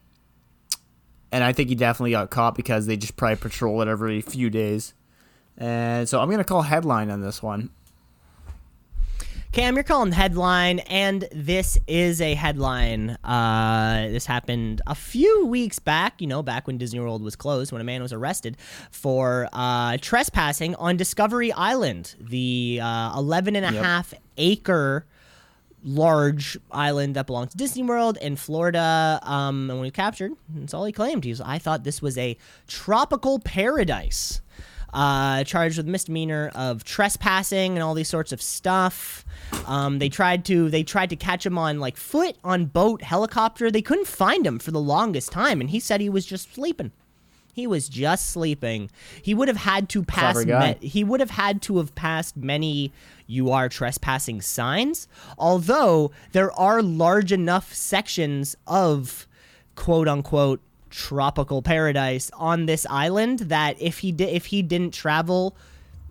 and 1.30 1.42
I 1.42 1.52
think 1.52 1.68
he 1.68 1.74
definitely 1.74 2.10
got 2.10 2.30
caught 2.30 2.54
because 2.54 2.86
they 2.86 2.96
just 2.96 3.16
probably 3.16 3.36
patrol 3.36 3.80
it 3.82 3.88
every 3.88 4.20
few 4.20 4.50
days. 4.50 4.94
And 5.56 6.08
so 6.08 6.20
I'm 6.20 6.30
gonna 6.30 6.44
call 6.44 6.62
headline 6.62 7.10
on 7.10 7.22
this 7.22 7.42
one. 7.42 7.70
Cam, 9.52 9.74
you're 9.74 9.84
calling 9.84 10.08
the 10.08 10.16
headline, 10.16 10.78
and 10.80 11.28
this 11.30 11.76
is 11.86 12.22
a 12.22 12.32
headline. 12.32 13.10
Uh, 13.22 14.08
this 14.08 14.24
happened 14.24 14.80
a 14.86 14.94
few 14.94 15.44
weeks 15.44 15.78
back, 15.78 16.22
you 16.22 16.26
know, 16.26 16.42
back 16.42 16.66
when 16.66 16.78
Disney 16.78 17.00
World 17.00 17.22
was 17.22 17.36
closed, 17.36 17.70
when 17.70 17.82
a 17.82 17.84
man 17.84 18.00
was 18.00 18.14
arrested 18.14 18.56
for 18.90 19.50
uh, 19.52 19.98
trespassing 20.00 20.74
on 20.76 20.96
Discovery 20.96 21.52
Island, 21.52 22.14
the 22.18 22.80
uh, 22.82 23.12
11 23.18 23.54
and 23.56 23.66
a 23.66 23.72
Yep. 23.74 23.84
half 23.84 24.14
acre 24.38 25.04
large 25.84 26.56
island 26.70 27.16
that 27.16 27.26
belongs 27.26 27.50
to 27.50 27.58
Disney 27.58 27.82
World 27.82 28.16
in 28.22 28.36
Florida. 28.36 29.20
Um, 29.22 29.68
and 29.68 29.78
when 29.80 29.84
he 29.84 29.90
was 29.90 29.92
captured, 29.92 30.32
that's 30.54 30.72
all 30.72 30.86
he 30.86 30.92
claimed. 30.92 31.24
He 31.24 31.30
was, 31.30 31.42
I 31.42 31.58
thought 31.58 31.84
this 31.84 32.00
was 32.00 32.16
a 32.16 32.38
tropical 32.68 33.38
paradise. 33.38 34.40
Uh, 34.92 35.42
charged 35.44 35.78
with 35.78 35.86
misdemeanor 35.86 36.50
of 36.54 36.84
trespassing 36.84 37.72
and 37.72 37.82
all 37.82 37.94
these 37.94 38.08
sorts 38.08 38.30
of 38.30 38.42
stuff. 38.42 39.24
Um, 39.66 39.98
they 39.98 40.10
tried 40.10 40.44
to 40.46 40.68
they 40.68 40.82
tried 40.82 41.08
to 41.10 41.16
catch 41.16 41.46
him 41.46 41.56
on 41.56 41.80
like 41.80 41.96
foot, 41.96 42.36
on 42.44 42.66
boat, 42.66 43.00
helicopter. 43.02 43.70
They 43.70 43.80
couldn't 43.80 44.06
find 44.06 44.46
him 44.46 44.58
for 44.58 44.70
the 44.70 44.80
longest 44.80 45.32
time, 45.32 45.62
and 45.62 45.70
he 45.70 45.80
said 45.80 46.02
he 46.02 46.10
was 46.10 46.26
just 46.26 46.52
sleeping. 46.54 46.92
He 47.54 47.66
was 47.66 47.88
just 47.88 48.30
sleeping. 48.30 48.90
He 49.20 49.34
would 49.34 49.48
have 49.48 49.58
had 49.58 49.88
to 49.90 50.02
pass. 50.02 50.34
Me- 50.80 50.88
he 50.88 51.04
would 51.04 51.20
have 51.20 51.30
had 51.30 51.60
to 51.62 51.78
have 51.78 51.94
passed 51.94 52.36
many 52.36 52.92
"you 53.26 53.50
are 53.50 53.68
trespassing" 53.68 54.40
signs. 54.42 55.08
Although 55.38 56.12
there 56.32 56.52
are 56.52 56.82
large 56.82 57.32
enough 57.32 57.72
sections 57.74 58.56
of 58.66 59.26
"quote 59.74 60.08
unquote" 60.08 60.60
tropical 60.92 61.62
paradise 61.62 62.30
on 62.34 62.66
this 62.66 62.86
island 62.88 63.40
that 63.40 63.80
if 63.80 63.98
he 63.98 64.12
did 64.12 64.28
if 64.28 64.46
he 64.46 64.62
didn't 64.62 64.94
travel 64.94 65.56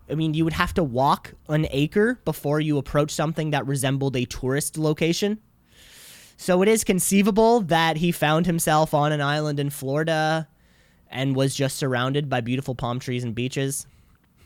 I 0.09 0.15
mean, 0.15 0.33
you 0.33 0.43
would 0.43 0.53
have 0.53 0.73
to 0.73 0.83
walk 0.83 1.35
an 1.47 1.67
acre 1.71 2.19
before 2.25 2.59
you 2.59 2.77
approach 2.77 3.11
something 3.11 3.51
that 3.51 3.65
resembled 3.65 4.17
a 4.17 4.25
tourist 4.25 4.77
location. 4.77 5.39
So 6.35 6.61
it 6.61 6.67
is 6.67 6.83
conceivable 6.83 7.61
that 7.61 7.97
he 7.97 8.11
found 8.11 8.45
himself 8.45 8.93
on 8.93 9.13
an 9.13 9.21
island 9.21 9.57
in 9.57 9.69
Florida 9.69 10.49
and 11.09 11.35
was 11.35 11.55
just 11.55 11.77
surrounded 11.77 12.29
by 12.29 12.41
beautiful 12.41 12.75
palm 12.75 12.99
trees 12.99 13.23
and 13.23 13.33
beaches. 13.33 13.85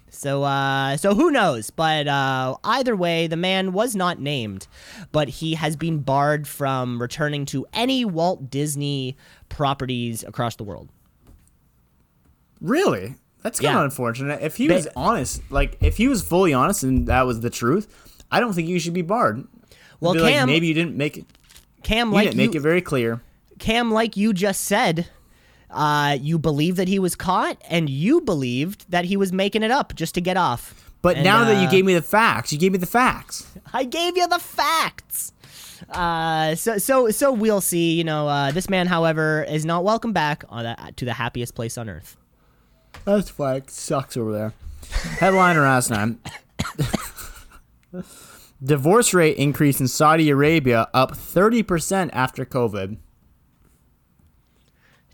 So, 0.09 0.43
uh, 0.43 0.97
so 0.97 1.15
who 1.15 1.31
knows? 1.31 1.71
But 1.71 2.07
uh, 2.07 2.57
either 2.63 2.95
way, 2.95 3.27
the 3.27 3.37
man 3.37 3.73
was 3.73 3.95
not 3.95 4.19
named, 4.19 4.67
but 5.11 5.27
he 5.27 5.55
has 5.55 5.75
been 5.75 5.99
barred 5.99 6.47
from 6.47 7.01
returning 7.01 7.45
to 7.47 7.65
any 7.73 8.05
Walt 8.05 8.49
Disney 8.49 9.17
properties 9.55 10.23
across 10.23 10.55
the 10.57 10.63
world. 10.63 10.89
Really? 12.61 13.15
That's 13.41 13.59
kind 13.59 13.75
of 13.75 13.79
Yeah. 13.81 13.83
unfortunate. 13.85 14.41
If 14.41 14.57
he 14.57 14.67
Ba- 14.67 14.75
was 14.75 14.87
honest, 14.95 15.41
like 15.49 15.77
if 15.81 15.97
he 15.97 16.07
was 16.07 16.21
fully 16.21 16.53
honest 16.53 16.83
and 16.83 17.07
that 17.07 17.25
was 17.25 17.41
the 17.41 17.49
truth, 17.49 17.87
I 18.31 18.39
don't 18.39 18.53
think 18.53 18.67
you 18.67 18.79
should 18.79 18.93
be 18.93 19.01
barred. 19.01 19.45
Well, 19.99 20.13
Be 20.13 20.19
like, 20.19 20.33
Cam- 20.33 20.47
maybe 20.47 20.67
you 20.67 20.73
didn't 20.73 20.95
make 20.97 21.17
it. 21.17 21.25
Cam, 21.83 22.09
You 22.09 22.13
like 22.15 22.23
didn't 22.25 22.37
make 22.37 22.53
you, 22.53 22.59
it 22.59 22.63
very 22.63 22.81
clear. 22.81 23.21
Cam, 23.59 23.91
like 23.91 24.17
you 24.17 24.33
just 24.33 24.61
said, 24.61 25.07
uh, 25.69 26.17
you 26.19 26.37
believe 26.39 26.75
that 26.75 26.87
he 26.87 26.99
was 26.99 27.15
caught, 27.15 27.61
and 27.69 27.89
you 27.89 28.19
believed 28.21 28.89
that 28.89 29.05
he 29.05 29.15
was 29.15 29.31
making 29.31 29.63
it 29.63 29.71
up 29.71 29.95
just 29.95 30.15
to 30.15 30.21
get 30.21 30.35
off. 30.37 30.91
But 31.01 31.17
And, 31.17 31.23
now 31.23 31.45
that 31.45 31.61
you 31.61 31.67
uh, 31.67 31.71
gave 31.71 31.85
me 31.85 31.93
the 31.93 32.01
facts, 32.01 32.51
you 32.51 32.57
gave 32.57 32.71
me 32.71 32.77
the 32.79 32.85
facts. 32.87 33.45
I 33.73 33.83
gave 33.83 34.17
you 34.17 34.27
the 34.27 34.39
facts. 34.39 35.31
Uh, 35.89 36.55
so 36.55 36.77
so 36.77 37.09
so 37.11 37.31
we'll 37.31 37.61
see. 37.61 37.93
You 37.93 38.03
know, 38.03 38.27
uh, 38.27 38.51
this 38.51 38.69
man, 38.69 38.87
however, 38.87 39.43
is 39.47 39.65
not 39.65 39.83
welcome 39.83 40.13
back 40.13 40.43
on 40.49 40.63
that, 40.63 40.97
to 40.97 41.05
the 41.05 41.13
happiest 41.13 41.55
place 41.55 41.77
on 41.77 41.89
earth. 41.89 42.17
That's 43.05 43.37
why 43.37 43.61
sucks 43.67 44.17
over 44.17 44.31
there. 44.31 44.53
Headline 45.19 45.57
or 45.57 45.65
asinine. 45.65 46.19
Divorce 48.63 49.13
rate 49.13 49.37
increase 49.37 49.79
in 49.79 49.87
Saudi 49.87 50.29
Arabia 50.29 50.87
up 50.93 51.11
30% 51.11 52.09
after 52.13 52.45
COVID. 52.45 52.97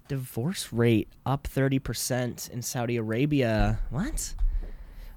Divorce 0.08 0.72
rate 0.72 1.08
up 1.26 1.48
thirty 1.48 1.80
percent 1.80 2.50
in 2.52 2.62
Saudi 2.62 2.98
Arabia. 2.98 3.80
What? 3.90 4.36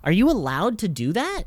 Are 0.04 0.12
you 0.12 0.30
allowed 0.30 0.78
to 0.78 0.88
do 0.88 1.12
that? 1.12 1.44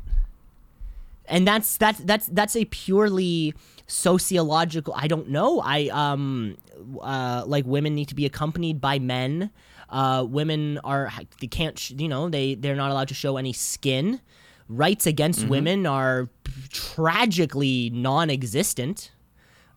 And 1.28 1.46
that's 1.46 1.76
that's 1.76 1.98
that's 2.00 2.26
that's 2.28 2.56
a 2.56 2.64
purely 2.64 3.54
sociological. 3.86 4.94
I 4.96 5.06
don't 5.08 5.28
know. 5.28 5.60
I 5.60 5.88
um 5.88 6.56
uh 7.00 7.44
like 7.46 7.66
women 7.66 7.94
need 7.94 8.08
to 8.08 8.14
be 8.14 8.26
accompanied 8.26 8.80
by 8.80 8.98
men. 8.98 9.50
Uh, 9.90 10.22
women 10.28 10.78
are 10.84 11.10
they 11.40 11.46
can't 11.46 11.78
sh- 11.78 11.92
you 11.96 12.08
know 12.08 12.28
they 12.28 12.54
they're 12.54 12.76
not 12.76 12.90
allowed 12.90 13.08
to 13.08 13.14
show 13.14 13.36
any 13.36 13.52
skin. 13.52 14.20
Rights 14.68 15.06
against 15.06 15.46
women 15.48 15.86
are 15.86 16.28
tragically 16.68 17.88
non-existent. 17.90 19.12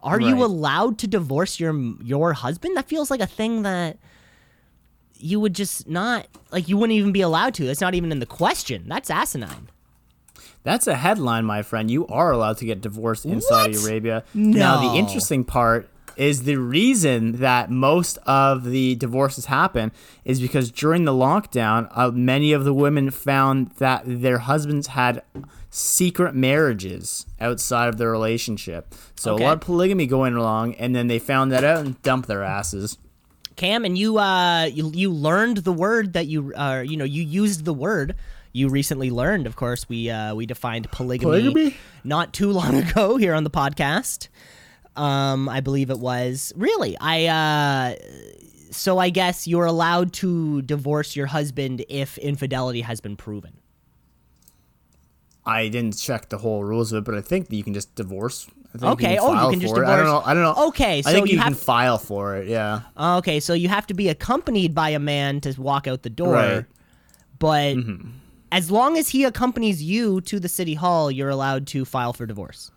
Are 0.04 0.20
you 0.20 0.44
allowed 0.44 0.98
to 1.00 1.08
divorce 1.08 1.60
your 1.60 1.74
your 2.02 2.34
husband? 2.34 2.76
That 2.76 2.88
feels 2.90 3.10
like 3.12 3.22
a 3.22 3.28
thing 3.28 3.62
that 3.62 3.98
you 5.18 5.40
would 5.40 5.54
just 5.56 5.88
not 5.88 6.28
like. 6.52 6.68
You 6.68 6.78
wouldn't 6.78 6.98
even 6.98 7.12
be 7.12 7.22
allowed 7.22 7.54
to. 7.56 7.68
It's 7.68 7.80
not 7.82 7.94
even 7.96 8.12
in 8.12 8.20
the 8.20 8.26
question. 8.26 8.84
That's 8.88 9.10
asinine. 9.10 9.70
That's 10.64 10.86
a 10.88 10.96
headline, 10.96 11.46
my 11.46 11.62
friend. 11.64 11.90
You 11.90 12.06
are 12.08 12.32
allowed 12.32 12.58
to 12.58 12.66
get 12.66 12.82
divorced 12.82 13.26
in 13.26 13.42
Saudi 13.42 13.76
What? 13.78 13.84
Arabia. 13.90 14.24
Now, 14.34 14.78
the 14.78 14.98
interesting 14.98 15.44
part 15.44 15.90
is 16.18 16.44
the 16.44 16.58
reason 16.58 17.38
that 17.40 17.72
most 17.72 18.18
of 18.28 18.66
the 18.66 18.96
divorces 18.96 19.46
happen 19.46 19.92
is 20.26 20.40
because 20.42 20.70
during 20.70 21.06
the 21.06 21.14
lockdown, 21.14 21.88
uh, 21.92 22.12
many 22.12 22.52
of 22.54 22.64
the 22.64 22.74
women 22.74 23.10
found 23.10 23.70
that 23.78 24.04
their 24.06 24.40
husbands 24.40 24.88
had 24.88 25.24
secret 25.70 26.36
marriages 26.36 27.26
outside 27.40 27.88
of 27.88 27.98
their 27.98 28.12
relationship. 28.12 28.94
So 29.16 29.34
Okay. 29.36 29.44
a 29.44 29.48
lot 29.48 29.54
of 29.54 29.62
polygamy 29.62 30.06
going 30.06 30.36
along, 30.36 30.76
and 30.76 30.94
then 30.96 31.08
they 31.08 31.18
found 31.18 31.52
that 31.54 31.64
out 31.64 31.80
and 31.86 32.00
dumped 32.04 32.28
their 32.28 32.44
asses. 32.44 32.98
Cam, 33.56 33.86
and 33.86 33.98
you 33.98 34.18
uh 34.18 34.64
you 34.66 34.92
you 34.94 35.12
learned 35.12 35.58
the 35.58 35.74
word 35.74 36.14
that 36.14 36.28
you 36.28 36.54
uh 36.56 36.84
you 36.86 36.98
know 36.98 37.06
you 37.06 37.22
used 37.24 37.64
the 37.66 37.74
word 37.74 38.16
you 38.54 38.70
recently 38.70 39.10
learned. 39.12 39.48
Of 39.48 39.56
course, 39.56 39.88
we 39.90 40.10
uh 40.10 40.36
we 40.36 40.46
defined 40.46 40.90
polygamy, 40.92 41.42
Polygamy? 41.42 41.78
not 42.04 42.34
too 42.34 42.52
long 42.52 42.76
ago 42.84 43.18
here 43.18 43.34
on 43.34 43.44
the 43.44 43.50
podcast. 43.50 44.28
Um, 44.96 45.48
I 45.48 45.62
believe 45.62 45.90
it 45.90 46.00
was 46.00 46.54
really 46.56 46.98
I 47.00 47.26
uh. 47.28 47.96
So 48.72 49.00
I 49.00 49.10
guess 49.10 49.48
you're 49.48 49.66
allowed 49.66 50.14
to 50.14 50.62
divorce 50.62 51.14
your 51.16 51.26
husband 51.28 51.84
if 51.90 52.18
infidelity 52.18 52.82
has 52.82 53.02
been 53.02 53.18
proven. 53.18 53.60
I 55.46 55.68
didn't 55.68 55.98
check 55.98 56.30
the 56.30 56.38
whole 56.38 56.64
rules 56.64 56.94
of 56.94 57.00
it, 57.00 57.06
but 57.06 57.16
I 57.16 57.22
think 57.22 57.50
that 57.50 57.56
you 57.56 57.64
can 57.64 57.74
just 57.74 57.96
divorce 57.96 58.48
I 58.74 58.78
think 58.78 58.92
Okay, 58.94 59.16
can 59.16 59.20
oh, 59.22 59.44
you 59.46 59.50
can 59.52 59.60
just 59.60 59.74
for 59.74 59.84
it. 59.84 59.88
I 59.88 59.98
don't 59.98 60.06
know. 60.06 60.22
I 60.24 60.34
don't 60.34 60.44
know. 60.44 60.68
Okay, 60.68 61.00
I 61.00 61.02
so 61.02 61.12
think 61.12 61.28
you 61.28 61.34
you, 61.34 61.40
have- 61.40 61.48
can 61.48 61.56
file 61.56 61.98
for 61.98 62.38
it. 62.38 62.48
Yeah. 62.48 62.82
Okay, 62.98 63.40
so 63.42 63.54
you 63.54 63.68
have 63.68 63.86
to 63.88 63.94
be 63.94 64.08
accompanied 64.08 64.74
by 64.74 64.92
a 64.92 65.00
man 65.00 65.42
to 65.42 65.54
walk 65.62 65.88
out 65.88 66.04
the 66.04 66.10
door. 66.10 66.34
Right. 66.34 66.66
But 67.40 67.76
as 68.52 68.70
long 68.70 68.98
as 68.98 69.10
he 69.10 69.24
accompanies 69.24 69.82
you 69.82 70.22
to 70.22 70.40
the 70.40 70.50
city 70.50 70.74
hall, 70.74 71.10
you're 71.12 71.30
allowed 71.30 71.68
to 71.68 71.86
file 71.86 72.14
for 72.14 72.26
divorce. 72.26 72.72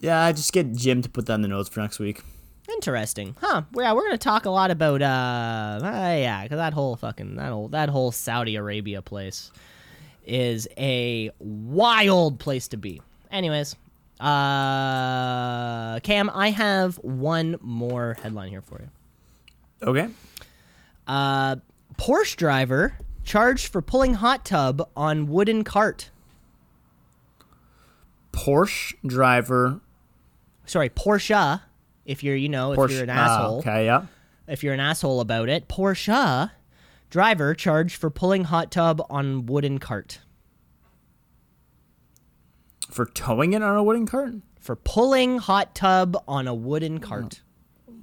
Yeah. 0.00 0.20
I 0.20 0.32
just 0.32 0.52
get 0.52 0.72
Jim 0.74 1.02
to 1.02 1.08
put 1.08 1.26
that 1.26 1.34
in 1.34 1.42
the 1.42 1.48
notes 1.48 1.68
for 1.68 1.80
next 1.80 1.98
week. 1.98 2.22
Interesting, 2.70 3.34
huh? 3.40 3.62
Yeah, 3.74 3.94
we're 3.94 4.02
gonna 4.02 4.18
talk 4.18 4.44
a 4.44 4.50
lot 4.50 4.70
about 4.70 5.00
uh, 5.00 5.80
uh 5.82 5.88
yeah, 5.88 6.46
'cause 6.46 6.58
that 6.58 6.74
whole 6.74 6.96
fucking 6.96 7.36
that 7.36 7.48
whole 7.48 7.68
that 7.68 7.88
whole 7.88 8.12
Saudi 8.12 8.56
Arabia 8.56 9.00
place 9.00 9.50
is 10.26 10.68
a 10.76 11.30
wild 11.38 12.38
place 12.38 12.68
to 12.68 12.76
be. 12.76 13.00
Anyways, 13.32 13.74
uh, 14.20 15.98
Cam, 16.00 16.28
I 16.34 16.50
have 16.50 16.96
one 16.96 17.56
more 17.62 18.18
headline 18.22 18.50
here 18.50 18.60
for 18.62 18.82
you. 18.82 18.88
Okay. 19.88 20.08
Uh, 21.06 21.56
Porsche 21.96 22.36
driver 22.36 22.98
charged 23.28 23.70
for 23.70 23.82
pulling 23.82 24.14
hot 24.14 24.44
tub 24.44 24.88
on 24.96 25.26
wooden 25.26 25.62
cart. 25.62 26.10
Porsche 28.32 28.94
driver. 29.06 29.80
Sorry, 30.64 30.88
Porsche. 30.88 31.60
If 32.06 32.24
you're, 32.24 32.36
you 32.36 32.48
know, 32.48 32.72
if 32.72 32.78
Porsche. 32.78 32.90
you're 32.92 33.02
an 33.02 33.10
ah, 33.10 33.12
asshole, 33.12 33.58
okay. 33.58 33.84
Yeah. 33.84 34.06
if 34.46 34.64
you're 34.64 34.72
an 34.72 34.80
asshole 34.80 35.20
about 35.20 35.50
it, 35.50 35.68
Porsche 35.68 36.50
driver 37.10 37.54
charged 37.54 37.96
for 37.96 38.08
pulling 38.08 38.44
hot 38.44 38.70
tub 38.70 39.02
on 39.10 39.44
wooden 39.44 39.78
cart. 39.78 40.20
For 42.90 43.04
towing 43.04 43.52
it 43.52 43.62
on 43.62 43.76
a 43.76 43.82
wooden 43.82 44.06
cart. 44.06 44.36
For 44.58 44.74
pulling 44.74 45.38
hot 45.38 45.74
tub 45.74 46.16
on 46.26 46.48
a 46.48 46.54
wooden 46.54 46.98
cart. 46.98 47.42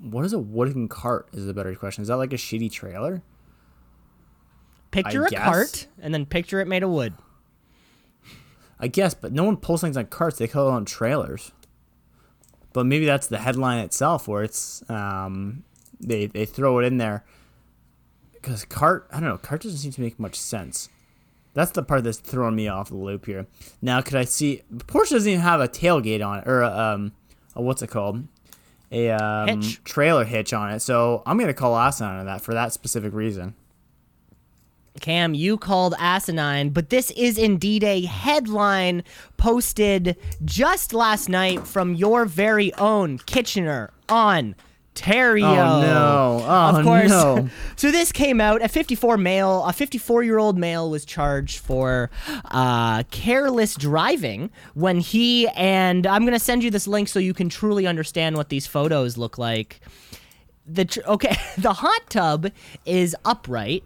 What 0.02 0.24
is 0.24 0.34
a 0.34 0.40
wooden 0.40 0.88
cart? 0.88 1.30
Is 1.34 1.48
the 1.48 1.54
better 1.54 1.74
question. 1.74 2.04
Is 2.04 2.10
that 2.10 2.18
like 2.18 2.34
a 2.34 2.38
shitty 2.38 2.72
trailer? 2.72 3.24
Picture 4.92 5.24
I 5.24 5.28
a 5.28 5.30
guess. 5.30 5.44
cart 5.44 5.88
and 6.02 6.14
then 6.14 6.26
picture 6.26 6.60
it 6.60 6.68
made 6.68 6.84
of 6.84 6.90
wood. 6.90 7.14
I 8.80 8.88
guess, 8.88 9.14
but 9.14 9.32
no 9.32 9.44
one 9.44 9.58
pulls 9.58 9.82
things 9.82 9.98
on 9.98 10.06
carts. 10.08 10.38
They 10.38 10.48
call 10.48 10.68
it 10.70 10.72
on 10.72 10.86
trailers. 10.86 11.52
But 12.74 12.86
maybe 12.86 13.06
that's 13.06 13.28
the 13.28 13.38
headline 13.38 13.80
itself, 13.80 14.28
where 14.28 14.44
it's 14.44 14.84
um, 14.90 15.64
they 16.00 16.26
they 16.26 16.46
throw 16.46 16.80
it 16.80 16.86
in 16.86 16.98
there 16.98 17.24
because 18.34 18.66
cart. 18.66 19.08
I 19.12 19.20
don't 19.20 19.30
know. 19.30 19.38
Cart 19.38 19.62
doesn't 19.62 19.78
seem 19.78 19.92
to 19.94 20.02
make 20.02 20.20
much 20.20 20.36
sense. 20.36 20.90
That's 21.54 21.72
the 21.72 21.84
part 21.84 22.04
that's 22.04 22.18
throwing 22.18 22.56
me 22.56 22.68
off 22.68 22.90
the 22.90 22.98
loop 22.98 23.28
here. 23.28 23.48
Now, 23.82 24.02
could 24.02 24.16
I 24.16 24.26
see 24.26 24.62
Porsche 24.76 25.12
doesn't 25.12 25.30
even 25.30 25.42
have 25.42 25.62
a 25.62 25.70
tailgate 25.70 26.26
on 26.26 26.40
it, 26.40 26.48
or 26.48 26.64
a, 26.64 26.78
um, 26.78 27.14
a, 27.56 27.62
what's 27.62 27.82
it 27.82 27.88
called? 27.88 28.28
A 28.92 29.10
um, 29.12 29.62
Hitch. 29.62 29.82
trailer 29.86 30.26
hitch 30.26 30.52
on 30.52 30.72
it. 30.72 30.82
So 30.82 31.24
I'm 31.26 31.38
gonna 31.38 31.54
call 31.54 31.78
asinine 31.78 32.20
on 32.20 32.26
that 32.26 32.42
for 32.42 32.54
that 32.54 32.74
specific 32.74 33.14
reason. 33.14 33.56
Cam, 35.02 35.34
you 35.34 35.58
called 35.58 35.94
asinine, 36.00 36.70
but 36.70 36.90
this 36.90 37.12
is 37.12 37.38
indeed 37.38 37.84
a 37.84 38.02
headline 38.06 39.04
posted 39.38 40.18
just 40.44 40.94
last 40.94 41.30
night 41.30 41.68
from 41.68 41.94
your 41.94 42.26
very 42.26 42.74
own 42.76 43.18
Kitchener, 43.20 43.92
Ontario. 44.10 45.46
Oh, 45.46 45.82
no. 45.82 46.46
Oh, 46.46 46.78
of 46.78 46.86
course. 46.86 47.10
no. 47.10 47.50
so 47.76 47.92
this 47.92 48.12
came 48.12 48.40
out. 48.40 48.62
A 48.62 48.70
54 48.70 49.18
male, 49.18 49.64
a 49.66 49.74
54 49.74 50.24
year 50.24 50.38
old 50.38 50.58
male 50.58 50.90
was 50.90 51.04
charged 51.04 51.60
for 51.60 52.10
uh, 52.46 53.04
careless 53.12 53.76
driving 53.76 54.50
when 54.76 55.00
he 55.00 55.48
and 55.50 56.08
I'm 56.08 56.24
gonna 56.26 56.40
send 56.40 56.64
you 56.64 56.72
this 56.72 56.88
link 56.88 57.10
so 57.10 57.20
you 57.20 57.34
can 57.34 57.50
truly 57.50 57.86
understand 57.86 58.38
what 58.38 58.50
these 58.50 58.66
photos 58.66 59.18
look 59.18 59.38
like. 59.38 59.82
The 60.66 60.86
tr- 60.86 61.02
okay, 61.06 61.36
the 61.58 61.74
hot 61.74 62.10
tub 62.10 62.48
is 62.86 63.16
upright 63.26 63.84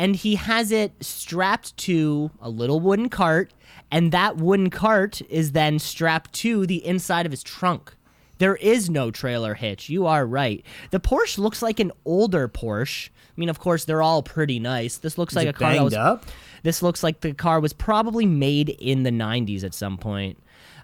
and 0.00 0.16
he 0.16 0.36
has 0.36 0.72
it 0.72 0.94
strapped 1.02 1.76
to 1.76 2.30
a 2.40 2.48
little 2.48 2.80
wooden 2.80 3.10
cart, 3.10 3.52
and 3.90 4.12
that 4.12 4.38
wooden 4.38 4.70
cart 4.70 5.20
is 5.28 5.52
then 5.52 5.78
strapped 5.78 6.32
to 6.32 6.66
the 6.66 6.82
inside 6.86 7.26
of 7.26 7.32
his 7.32 7.42
trunk. 7.42 7.94
There 8.38 8.56
is 8.56 8.88
no 8.88 9.10
trailer 9.10 9.52
hitch. 9.52 9.90
You 9.90 10.06
are 10.06 10.24
right. 10.24 10.64
The 10.90 11.00
Porsche 11.00 11.36
looks 11.36 11.60
like 11.60 11.80
an 11.80 11.92
older 12.06 12.48
Porsche. 12.48 13.10
I 13.10 13.32
mean, 13.36 13.50
of 13.50 13.58
course, 13.58 13.84
they're 13.84 14.00
all 14.00 14.22
pretty 14.22 14.58
nice. 14.58 14.96
This 14.96 15.18
looks 15.18 15.36
like 15.36 15.46
it 15.46 15.50
a 15.56 15.58
car 15.58 15.74
that 15.74 15.84
was. 15.84 15.92
up? 15.92 16.24
This 16.62 16.82
looks 16.82 17.02
like 17.02 17.20
the 17.20 17.34
car 17.34 17.60
was 17.60 17.74
probably 17.74 18.24
made 18.24 18.70
in 18.70 19.02
the 19.02 19.10
90s 19.10 19.64
at 19.64 19.74
some 19.74 19.98
point. 19.98 20.38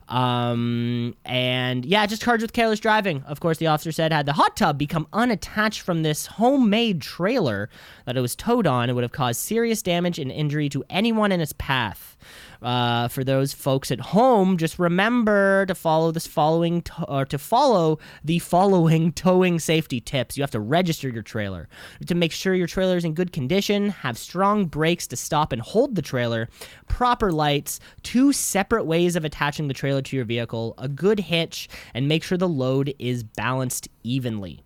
Um, 0.09 1.16
and 1.24 1.84
yeah, 1.84 2.07
just 2.07 2.22
charged 2.22 2.42
with 2.42 2.52
careless 2.52 2.80
driving. 2.80 3.22
Of 3.26 3.40
course, 3.40 3.59
the 3.59 3.66
officer 3.66 3.92
said 3.92 4.12
had 4.12 4.26
the 4.26 4.34
hot 4.34 4.57
tub 4.57 4.78
become 4.78 5.07
unattached 5.12 5.80
from 5.80 6.02
this 6.02 6.26
homemade 6.26 7.00
trailer 7.00 7.68
that 8.04 8.16
it 8.16 8.20
was 8.20 8.36
towed 8.36 8.66
on, 8.66 8.88
it 8.88 8.92
would 8.92 9.04
have 9.04 9.12
caused 9.12 9.40
serious 9.40 9.82
damage 9.82 10.18
and 10.18 10.30
injury 10.30 10.68
to 10.68 10.84
anyone 10.88 11.32
in 11.32 11.40
its 11.40 11.54
path. 11.59 12.16
Uh, 12.62 13.09
for 13.09 13.24
those 13.24 13.52
folks 13.52 13.90
at 13.90 14.00
home, 14.00 14.57
just 14.57 14.78
remember 14.78 15.66
to 15.66 15.74
follow 15.74 16.11
this 16.11 16.26
following 16.26 16.82
or 17.07 17.24
to 17.24 17.38
follow 17.38 17.98
the 18.24 18.38
following 18.38 19.12
towing 19.14 19.59
safety 19.59 20.00
tips. 20.00 20.36
You 20.36 20.42
have 20.42 20.50
to 20.52 20.61
register 20.61 21.09
your 21.09 21.22
trailer 21.22 21.68
to 22.07 22.14
make 22.14 22.32
sure 22.32 22.54
your 22.54 22.66
trailer 22.66 22.96
is 22.96 23.04
in 23.04 23.14
good 23.14 23.32
condition. 23.32 23.90
Have 23.90 24.18
strong 24.18 24.66
brakes 24.66 25.07
to 25.09 25.16
stop 25.16 25.52
and 25.52 25.62
hold 25.62 25.94
the 25.94 26.02
trailer. 26.02 26.48
Proper 26.88 27.32
lights. 27.32 27.80
Two 28.02 28.32
separate 28.32 28.84
ways 28.84 29.16
of 29.16 29.24
attaching 29.24 29.68
the 29.68 29.74
trailer 29.74 30.02
to 30.02 30.16
your 30.16 30.24
vehicle. 30.24 30.74
A 30.78 30.88
good 30.88 31.20
hitch, 31.20 31.68
and 31.94 32.09
make 32.09 32.22
sure 32.22 32.38
the 32.38 32.48
load 32.48 32.94
is 32.98 33.22
balanced 33.22 33.88
evenly. 34.02 34.62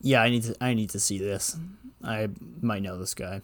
Yeah, 0.00 0.22
I 0.22 0.30
need 0.30 0.44
to. 0.44 0.56
I 0.60 0.74
need 0.74 0.90
to 0.90 1.00
see 1.00 1.18
this. 1.18 1.56
I 2.04 2.28
might 2.60 2.82
know 2.82 2.98
this 2.98 3.14
guy. 3.14 3.40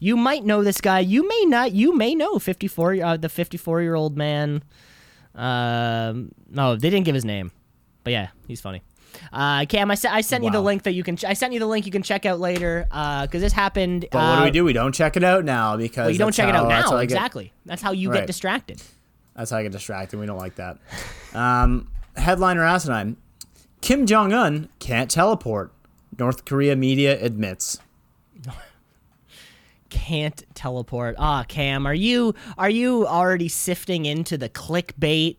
You 0.00 0.16
might 0.16 0.44
know 0.44 0.62
this 0.62 0.80
guy. 0.80 1.00
You 1.00 1.26
may 1.26 1.44
not. 1.46 1.72
You 1.72 1.94
may 1.96 2.14
know 2.14 2.38
54. 2.38 3.02
Uh, 3.02 3.16
the 3.16 3.28
54 3.28 3.82
year 3.82 3.94
old 3.94 4.16
man. 4.16 4.62
Um, 5.34 6.32
no, 6.50 6.76
they 6.76 6.90
didn't 6.90 7.06
give 7.06 7.14
his 7.14 7.24
name, 7.24 7.52
but 8.04 8.12
yeah, 8.12 8.28
he's 8.46 8.60
funny. 8.60 8.82
Uh, 9.32 9.64
Cam, 9.66 9.90
I, 9.90 9.96
I 10.10 10.20
sent 10.20 10.44
you 10.44 10.50
the 10.50 10.60
link 10.60 10.82
that 10.84 10.92
you 10.92 11.02
can. 11.02 11.16
Ch- 11.16 11.24
I 11.24 11.34
sent 11.34 11.52
you 11.52 11.58
the 11.58 11.66
link 11.66 11.86
you 11.86 11.92
can 11.92 12.02
check 12.02 12.26
out 12.26 12.40
later. 12.40 12.86
Uh, 12.90 13.26
because 13.26 13.40
this 13.40 13.52
happened. 13.52 14.06
But 14.10 14.18
what 14.18 14.36
do 14.36 14.40
uh, 14.42 14.44
we 14.44 14.50
do? 14.50 14.64
We 14.64 14.72
don't 14.72 14.92
check 14.94 15.16
it 15.16 15.24
out 15.24 15.44
now 15.44 15.76
because 15.76 16.04
Well, 16.04 16.10
you 16.10 16.18
don't 16.18 16.32
check 16.32 16.48
it 16.48 16.54
out 16.54 16.64
how- 16.64 16.68
that's 16.68 16.90
now. 16.90 16.96
get- 16.98 17.04
Exactly. 17.04 17.52
That's 17.64 17.82
how 17.82 17.92
you 17.92 18.12
get 18.12 18.26
distracted. 18.26 18.82
that's 19.34 19.50
how 19.50 19.58
I 19.58 19.62
get 19.62 19.72
distracted. 19.72 20.18
We 20.18 20.26
don't 20.26 20.38
like 20.38 20.56
that. 20.56 20.78
Um, 21.34 21.90
headliner 22.16 22.64
asinine: 22.64 23.16
Kim 23.80 24.06
Jong 24.06 24.32
Un 24.32 24.68
can't 24.78 25.10
teleport. 25.10 25.72
North 26.18 26.44
Korea 26.44 26.76
media 26.76 27.18
admits. 27.22 27.78
Can't 29.92 30.42
teleport. 30.54 31.16
Ah, 31.18 31.44
Cam, 31.46 31.86
are 31.86 31.92
you 31.94 32.34
are 32.56 32.70
you 32.70 33.06
already 33.06 33.50
sifting 33.50 34.06
into 34.06 34.38
the 34.38 34.48
clickbait 34.48 35.36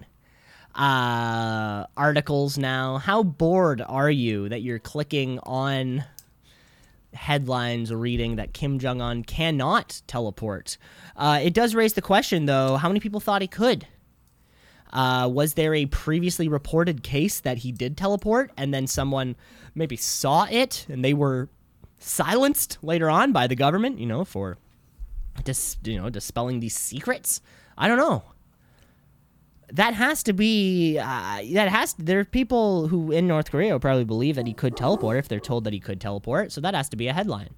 uh 0.75 1.87
articles 1.97 2.59
now? 2.59 2.99
How 2.99 3.23
bored 3.23 3.81
are 3.81 4.11
you 4.11 4.47
that 4.49 4.61
you're 4.61 4.77
clicking 4.77 5.39
on 5.41 6.03
headlines 7.15 7.91
reading 7.91 8.35
that 8.35 8.53
Kim 8.53 8.77
Jong 8.77 9.01
Un 9.01 9.23
cannot 9.23 10.03
teleport? 10.05 10.77
Uh, 11.15 11.39
it 11.41 11.55
does 11.55 11.73
raise 11.73 11.93
the 11.93 12.01
question, 12.01 12.45
though. 12.45 12.77
How 12.77 12.89
many 12.89 12.99
people 12.99 13.19
thought 13.19 13.41
he 13.41 13.47
could? 13.47 13.87
Uh, 14.91 15.27
was 15.33 15.55
there 15.55 15.73
a 15.73 15.87
previously 15.87 16.47
reported 16.47 17.01
case 17.01 17.39
that 17.39 17.57
he 17.57 17.71
did 17.71 17.97
teleport, 17.97 18.51
and 18.55 18.71
then 18.71 18.85
someone 18.85 19.35
maybe 19.73 19.97
saw 19.97 20.45
it 20.51 20.85
and 20.89 21.03
they 21.03 21.15
were 21.15 21.49
silenced 22.03 22.77
later 22.81 23.09
on 23.09 23.31
by 23.31 23.47
the 23.47 23.55
government? 23.55 23.99
You 23.99 24.05
know, 24.05 24.25
for 24.25 24.57
dis- 25.43 25.77
you 25.83 25.99
know 25.99 26.09
dispelling 26.09 26.59
these 26.59 26.75
secrets. 26.75 27.41
I 27.77 27.87
don't 27.87 27.97
know. 27.97 28.23
That 29.71 29.95
has 29.95 30.21
to 30.23 30.33
be. 30.33 30.99
Uh, 30.99 31.41
that 31.53 31.69
has. 31.69 31.93
There 31.97 32.19
are 32.19 32.25
people 32.25 32.87
who 32.87 33.11
in 33.11 33.27
North 33.27 33.49
Korea 33.49 33.79
probably 33.79 34.03
believe 34.03 34.35
that 34.35 34.45
he 34.45 34.53
could 34.53 34.77
teleport 34.77 35.17
if 35.17 35.27
they're 35.27 35.39
told 35.39 35.63
that 35.63 35.73
he 35.73 35.79
could 35.79 35.99
teleport. 35.99 36.51
So 36.51 36.61
that 36.61 36.75
has 36.75 36.89
to 36.89 36.97
be 36.97 37.07
a 37.07 37.13
headline. 37.13 37.49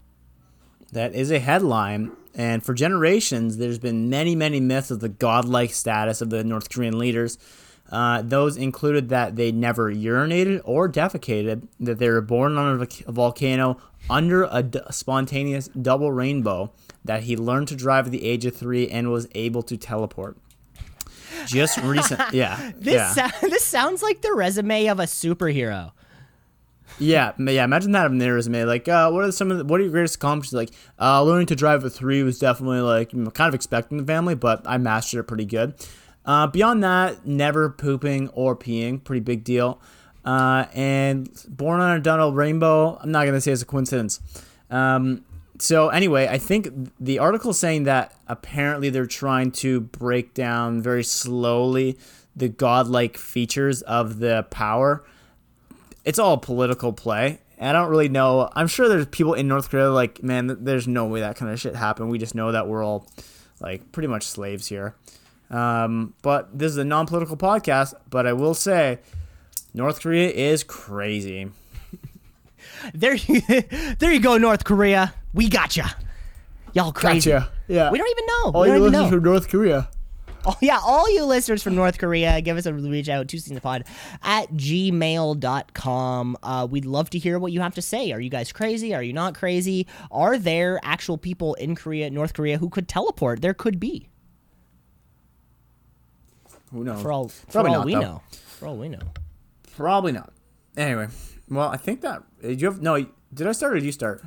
That 0.91 1.14
is 1.14 1.32
a 1.32 1.39
headline, 1.39 2.12
and 2.36 2.64
for 2.64 2.74
generations, 2.74 3.58
there's 3.58 3.80
been 3.80 4.10
many, 4.10 4.36
many 4.36 4.62
myths 4.62 4.91
of 4.91 5.02
the 5.02 5.10
godlike 5.10 5.74
status 5.74 6.22
of 6.22 6.30
the 6.30 6.43
North 6.43 6.70
Korean 6.70 6.98
leaders. 6.98 7.38
Uh, 7.92 8.22
those 8.24 8.58
included 8.58 9.10
that 9.10 9.36
they 9.36 9.52
never 9.52 9.94
urinated 9.94 10.60
or 10.66 10.90
defecated, 10.90 11.68
that 11.80 12.00
they 12.00 12.10
were 12.10 12.22
born 12.22 12.58
on 12.58 12.82
a, 12.82 13.12
volcano 13.12 13.78
under 14.10 14.48
a 14.52 14.64
d- 14.64 14.80
spontaneous 14.90 15.68
double 15.70 16.12
rainbow, 16.12 16.72
that 17.04 17.24
he 17.24 17.38
learned 17.38 17.68
to 17.68 17.76
drive 17.76 18.08
at 18.08 18.12
the 18.12 18.26
age 18.26 18.46
of 18.46 18.56
three 18.56 18.90
and 18.90 19.12
was 19.12 19.28
able 19.36 19.62
to 19.62 19.78
teleport. 19.78 20.36
Just 21.46 21.78
recent, 21.84 22.20
yeah, 22.34 22.72
This 22.78 22.96
yeah. 23.16 23.30
sou- 23.30 23.50
this 23.50 23.64
sounds 23.64 24.02
like 24.02 24.22
the 24.22 24.34
resume 24.34 24.88
of 24.88 25.00
a 25.00 25.04
superhero. 25.04 25.92
Yeah, 26.98 27.34
yeah. 27.38 27.64
Imagine 27.66 27.92
that 27.92 28.10
in 28.12 28.20
their 28.20 28.36
resume. 28.36 28.64
Like, 28.64 28.88
uh, 28.88 29.12
what 29.12 29.26
are 29.26 29.32
some 29.32 29.52
of 29.52 29.58
the, 29.58 29.66
what 29.66 29.80
are 29.80 29.84
your 29.84 29.92
greatest 29.92 30.16
accomplishments? 30.16 30.54
Like, 30.72 30.80
uh, 31.00 31.22
learning 31.24 31.48
to 31.48 31.56
drive 31.56 31.84
at 31.84 31.92
three 31.92 32.24
was 32.24 32.40
definitely 32.40 32.80
like 32.82 33.12
kind 33.12 33.48
of 33.50 33.54
expecting 33.54 33.98
the 33.98 34.06
family, 34.06 34.34
but 34.36 34.62
I 34.66 34.78
mastered 34.78 35.20
it 35.22 35.24
pretty 35.24 35.46
good. 35.46 35.74
Uh, 36.26 36.48
beyond 36.48 36.84
that, 36.84 37.26
never 37.26 37.70
pooping 37.70 38.30
or 38.30 38.56
peeing, 38.56 39.04
pretty 39.04 39.20
big 39.20 39.44
deal. 39.44 39.80
Uh, 40.24 40.66
and 40.74 41.30
born 41.48 41.80
on 41.80 41.98
a 41.98 42.00
Donald 42.00 42.36
rainbow, 42.36 42.98
I'm 43.00 43.12
not 43.12 43.26
gonna 43.26 43.42
say 43.42 43.52
it's 43.52 43.62
a 43.62 43.66
coincidence. 43.66 44.20
Um, 44.72 45.24
so 45.60 45.90
anyway, 45.90 46.28
I 46.28 46.38
think 46.38 46.70
the 47.00 47.20
article 47.20 47.54
saying 47.54 47.84
that 47.84 48.14
apparently 48.28 48.90
they're 48.90 49.06
trying 49.06 49.52
to 49.52 49.82
break 49.82 50.34
down 50.34 50.82
very 50.82 51.04
slowly 51.04 51.98
the 52.36 52.50
godlike 52.50 53.18
features 53.18 53.82
of 53.84 54.20
the 54.20 54.46
power. 54.50 55.06
It's 56.04 56.20
all 56.20 56.38
political 56.38 56.92
play. 56.92 57.40
I 57.60 57.72
don't 57.72 57.90
really 57.90 58.10
know. 58.10 58.50
I'm 58.54 58.68
sure 58.68 58.90
there's 58.90 59.06
people 59.06 59.34
in 59.34 59.48
North 59.48 59.70
Korea 59.70 59.90
like, 59.90 60.22
man, 60.22 60.58
there's 60.66 60.88
no 60.88 61.06
way 61.06 61.22
that 61.22 61.38
kind 61.38 61.52
of 61.52 61.60
shit 61.60 61.76
happened. 61.76 62.10
We 62.10 62.18
just 62.18 62.36
know 62.36 62.52
that 62.52 62.68
we're 62.68 62.84
all 62.84 63.08
like 63.62 63.92
pretty 63.94 64.08
much 64.08 64.24
slaves 64.24 64.68
here. 64.68 64.96
Um, 65.50 66.14
but 66.22 66.58
this 66.58 66.72
is 66.72 66.78
a 66.78 66.86
non-political 66.86 67.38
podcast. 67.38 67.93
But 68.10 68.28
I 68.28 68.34
will 68.34 68.54
say, 68.54 69.00
North 69.74 70.02
Korea 70.02 70.30
is 70.30 70.64
crazy. 70.64 71.50
There, 72.93 73.16
you, 73.16 73.41
there 74.00 74.12
you 74.12 74.20
go, 74.20 74.38
North 74.38 74.64
Korea. 74.64 75.14
We 75.34 75.50
got 75.50 75.76
ya. 75.76 75.88
Y'all 76.74 76.91
crazy. 76.91 77.32
Gotcha. 77.32 77.52
Yeah. 77.68 77.89
We 77.89 77.98
don't 77.98 78.10
even 78.10 78.26
know. 78.26 78.52
All 78.54 78.62
we 78.62 78.72
you 78.72 78.80
listeners 78.80 79.10
from 79.10 79.24
North 79.24 79.48
Korea. 79.48 79.89
Oh, 80.48 80.56
yeah, 80.62 80.80
all 80.84 81.12
you 81.12 81.26
listeners 81.26 81.64
from 81.64 81.74
North 81.74 81.98
Korea, 81.98 82.39
give 82.39 82.56
us 82.56 82.68
a 82.68 82.74
reach 82.74 83.10
out 83.10 83.28
to 83.28 83.62
pod 83.62 83.86
at 84.22 84.52
gmail.com. 84.52 86.38
Uh, 86.43 86.68
we'd 86.70 86.86
love 86.86 87.10
to 87.12 87.18
hear 87.18 87.39
what 87.39 87.52
you 87.52 87.62
have 87.62 87.74
to 87.76 87.82
say. 87.82 88.12
Are 88.12 88.20
you 88.20 88.30
guys 88.30 88.52
crazy? 88.52 88.93
Are 88.93 89.02
you 89.02 89.14
not 89.14 89.34
crazy? 89.34 89.88
Are 90.12 90.38
there 90.38 90.80
actual 90.84 91.18
people 91.18 91.56
in 91.56 91.76
Korea, 91.76 92.12
North 92.12 92.36
Korea, 92.36 92.60
who 92.60 92.70
could 92.70 92.88
teleport? 92.88 93.41
There 93.41 93.56
could 93.56 93.80
be. 93.80 94.08
Who 96.72 96.84
knows? 96.84 97.01
For 97.01 97.11
all, 97.11 97.28
for 97.30 97.51
Probably 97.51 97.72
all 97.72 97.78
not, 97.78 97.86
we 97.86 97.93
though. 97.93 98.01
know. 98.01 98.22
For 98.57 98.68
all 98.68 98.78
we 98.78 98.89
know. 98.89 98.99
Probably 99.76 100.11
not. 100.11 100.32
Anyway, 100.78 101.07
well, 101.49 101.70
I 101.70 101.78
think 101.78 102.01
that 102.01 102.24
did 102.41 102.61
you 102.61 102.68
have 102.68 102.82
no. 102.82 103.05
Did 103.34 103.47
I 103.47 103.51
start 103.51 103.74
or 103.74 103.76
did 103.76 103.86
you 103.86 103.91
start? 103.91 104.24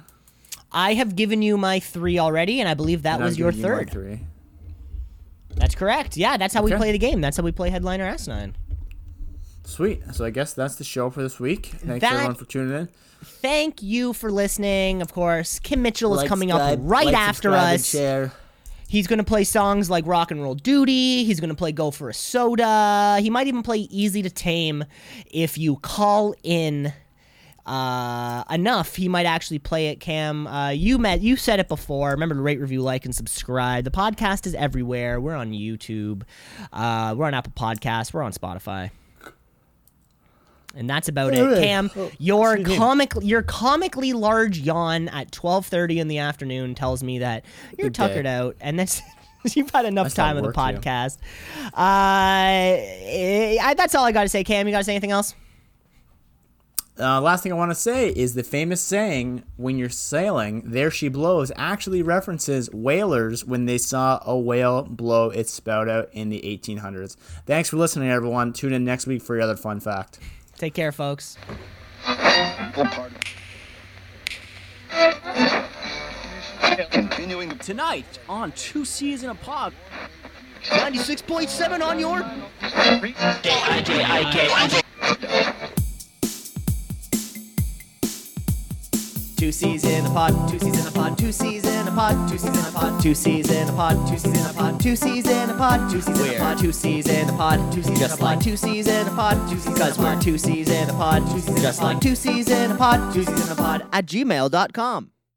I 0.70 0.94
have 0.94 1.16
given 1.16 1.40
you 1.42 1.56
my 1.56 1.80
three 1.80 2.18
already, 2.18 2.60
and 2.60 2.68
I 2.68 2.74
believe 2.74 3.02
that 3.02 3.14
And 3.16 3.24
was 3.24 3.34
I've 3.34 3.38
your 3.38 3.52
given 3.52 3.64
you 3.66 3.70
my 3.72 3.78
third. 3.78 3.90
three. 3.90 4.20
That's 5.56 5.74
correct. 5.74 6.16
Yeah, 6.16 6.36
that's 6.36 6.54
how 6.54 6.62
we 6.62 6.72
play 6.74 6.92
the 6.92 6.98
game. 6.98 7.20
That's 7.20 7.36
how 7.36 7.42
we 7.42 7.52
play 7.52 7.70
Headliner 7.70 8.04
Asinine. 8.04 8.54
Sweet. 9.64 10.02
So 10.14 10.24
I 10.24 10.30
guess 10.30 10.52
that's 10.54 10.76
the 10.76 10.84
show 10.84 11.10
for 11.10 11.22
this 11.22 11.40
week. 11.40 11.66
Thanks 11.66 12.00
That- 12.02 12.12
everyone 12.14 12.34
for 12.36 12.44
tuning 12.44 12.74
in. 12.78 12.88
Thank 13.24 13.82
you 13.82 14.12
for 14.12 14.30
listening. 14.30 15.02
Of 15.02 15.12
course, 15.12 15.58
Kim 15.58 15.82
Mitchell 15.82 16.12
is 16.14 16.18
Like, 16.18 16.28
coming 16.28 16.52
up 16.52 16.78
right 16.82 17.06
like, 17.06 17.16
after 17.16 17.50
subscribe, 17.50 18.14
and 18.14 18.26
us. 18.28 18.32
He's 18.88 19.06
going 19.06 19.18
to 19.18 19.24
play 19.24 19.44
songs 19.44 19.90
like 19.90 20.06
Rock 20.06 20.30
and 20.30 20.42
Roll 20.42 20.54
Duty. 20.54 21.24
He's 21.24 21.40
going 21.40 21.50
to 21.50 21.54
play 21.54 21.72
Go 21.72 21.90
for 21.90 22.08
a 22.08 22.14
Soda. 22.14 23.18
He 23.20 23.28
might 23.28 23.46
even 23.46 23.62
play 23.62 23.80
Easy 23.80 24.22
to 24.22 24.30
Tame 24.30 24.84
if 25.30 25.58
you 25.58 25.76
call 25.76 26.34
in 26.42 26.94
uh, 27.66 28.44
enough. 28.50 28.96
He 28.96 29.08
might 29.08 29.26
actually 29.26 29.58
play 29.58 29.88
it, 29.88 30.00
Cam. 30.00 30.46
Uh, 30.46 30.70
you 30.70 30.96
met, 30.96 31.20
you 31.20 31.36
said 31.36 31.60
it 31.60 31.68
before. 31.68 32.10
Remember 32.12 32.34
to 32.34 32.40
rate, 32.40 32.60
review, 32.60 32.80
like, 32.80 33.04
and 33.04 33.14
subscribe. 33.14 33.84
The 33.84 33.90
podcast 33.90 34.46
is 34.46 34.54
everywhere. 34.54 35.20
We're 35.20 35.36
on 35.36 35.52
YouTube. 35.52 36.22
Uh, 36.72 37.14
we're 37.16 37.26
on 37.26 37.34
Apple 37.34 37.52
Podcasts. 37.54 38.14
We're 38.14 38.22
on 38.22 38.32
Spotify. 38.32 38.90
And 40.78 40.88
that's 40.88 41.08
about 41.08 41.34
it. 41.34 41.60
Cam, 41.60 41.90
Oh, 41.96 42.10
your 42.18 42.56
comic 42.62 43.12
your 43.20 43.42
comically 43.42 44.12
large 44.12 44.58
yawn 44.60 45.08
at 45.08 45.32
12:30 45.32 45.98
in 45.98 46.08
the 46.08 46.18
afternoon 46.18 46.74
tells 46.76 47.02
me 47.02 47.18
that 47.18 47.44
you're 47.76 47.88
Good 47.90 47.94
day. 47.94 48.06
tuckered 48.08 48.26
out 48.26 48.56
and 48.60 48.78
that's 48.78 49.02
you've 49.56 49.70
had 49.70 49.84
enough 49.86 50.04
That's 50.06 50.14
time 50.14 50.36
of 50.36 50.44
the 50.44 50.52
podcast. 50.52 51.18
Uh, 51.66 53.60
I, 53.60 53.74
that's 53.76 53.94
all 53.94 54.04
I 54.04 54.12
got 54.12 54.22
to 54.22 54.28
say. 54.28 54.44
Cam, 54.44 54.66
you 54.68 54.72
got 54.72 54.78
to 54.78 54.84
say 54.84 54.92
anything 54.92 55.10
else? 55.10 55.34
Uh, 57.00 57.20
last 57.20 57.44
thing 57.44 57.52
I 57.52 57.54
want 57.54 57.70
to 57.70 57.76
say 57.76 58.08
is 58.08 58.34
the 58.34 58.42
famous 58.42 58.80
saying, 58.82 59.44
when 59.56 59.78
you're 59.78 59.88
sailing, 59.88 60.62
there 60.64 60.90
she 60.90 61.08
blows, 61.08 61.52
actually 61.54 62.02
references 62.02 62.68
whalers 62.72 63.44
when 63.44 63.66
they 63.66 63.78
saw 63.78 64.20
a 64.26 64.36
whale 64.36 64.82
blow 64.82 65.30
its 65.30 65.52
spout 65.52 65.88
out 65.88 66.08
in 66.12 66.28
the 66.28 66.40
1800s. 66.40 67.14
Thanks 67.46 67.68
for 67.68 67.76
listening, 67.76 68.10
everyone. 68.10 68.52
Tune 68.52 68.72
in 68.72 68.84
next 68.84 69.06
week 69.06 69.22
for 69.22 69.36
your 69.36 69.44
other 69.44 69.56
fun 69.56 69.78
fact. 69.78 70.18
Take 70.58 70.74
care, 70.74 70.90
folks. 70.90 71.38
Continuing 76.90 77.56
Tonight 77.58 78.18
on 78.28 78.50
Two 78.52 78.84
C's 78.84 79.22
in 79.22 79.30
a 79.30 79.34
Pod. 79.36 79.72
96.7 80.64 81.80
on 81.80 82.00
your. 82.00 82.24
Two 89.38 89.52
C's 89.52 89.84
in 89.84 90.04
a 90.04 90.10
pod, 90.10 90.48
two 90.48 90.58
C's 90.58 90.80
in 90.80 90.86
a 90.86 90.90
pod, 90.90 91.16
two 91.16 91.30
C's 91.30 91.64
in 91.64 91.86
a 91.86 91.92
pod, 91.92 92.28
two 92.28 92.38
C's 92.38 92.50
in 92.58 92.66
a 92.66 92.72
pod, 92.72 93.00
two 93.00 93.14
C's 93.14 93.48
in 93.48 93.68
a 93.68 93.72
pod, 93.72 94.08
two 94.08 94.16
C's 94.16 94.36
in 94.36 94.46
a 94.48 94.52
pod, 94.52 94.80
two 94.80 94.96
C's 94.96 95.26
in 95.28 95.48
a 95.48 95.54
pod, 95.54 95.78
two 95.78 95.92
C's 95.92 96.26
in 96.26 96.28
a 96.28 96.32
pod, 96.38 96.58
two 96.58 96.72
C's 96.72 97.06
in 97.06 97.28
a 97.28 97.36
pod, 97.36 97.60
two 97.60 97.86
C's 97.86 97.96
in 97.96 98.10
a 98.10 98.16
pod, 98.16 98.40
two 98.42 98.56
C's 98.56 98.88
in 98.88 99.06
a 99.06 99.10
pod, 99.10 99.48
two 99.48 99.58
C's 99.58 99.72
because 99.72 99.98
we're 99.98 100.20
two 100.20 100.38
C's 100.38 100.68
in 100.68 100.90
a 100.90 100.92
pod, 100.92 101.24
two 101.30 101.38
C's 101.38 101.62
just 101.62 101.80
like 101.82 102.00
two 102.00 102.16
C's 102.16 102.50
in 102.50 102.72
a 102.72 102.74
pod, 102.74 103.14
two 103.14 103.22
C's 103.22 103.46
in 103.46 103.52
a 103.52 103.54
pod 103.54 103.86
at 103.92 104.06
gmail.com. 104.06 105.12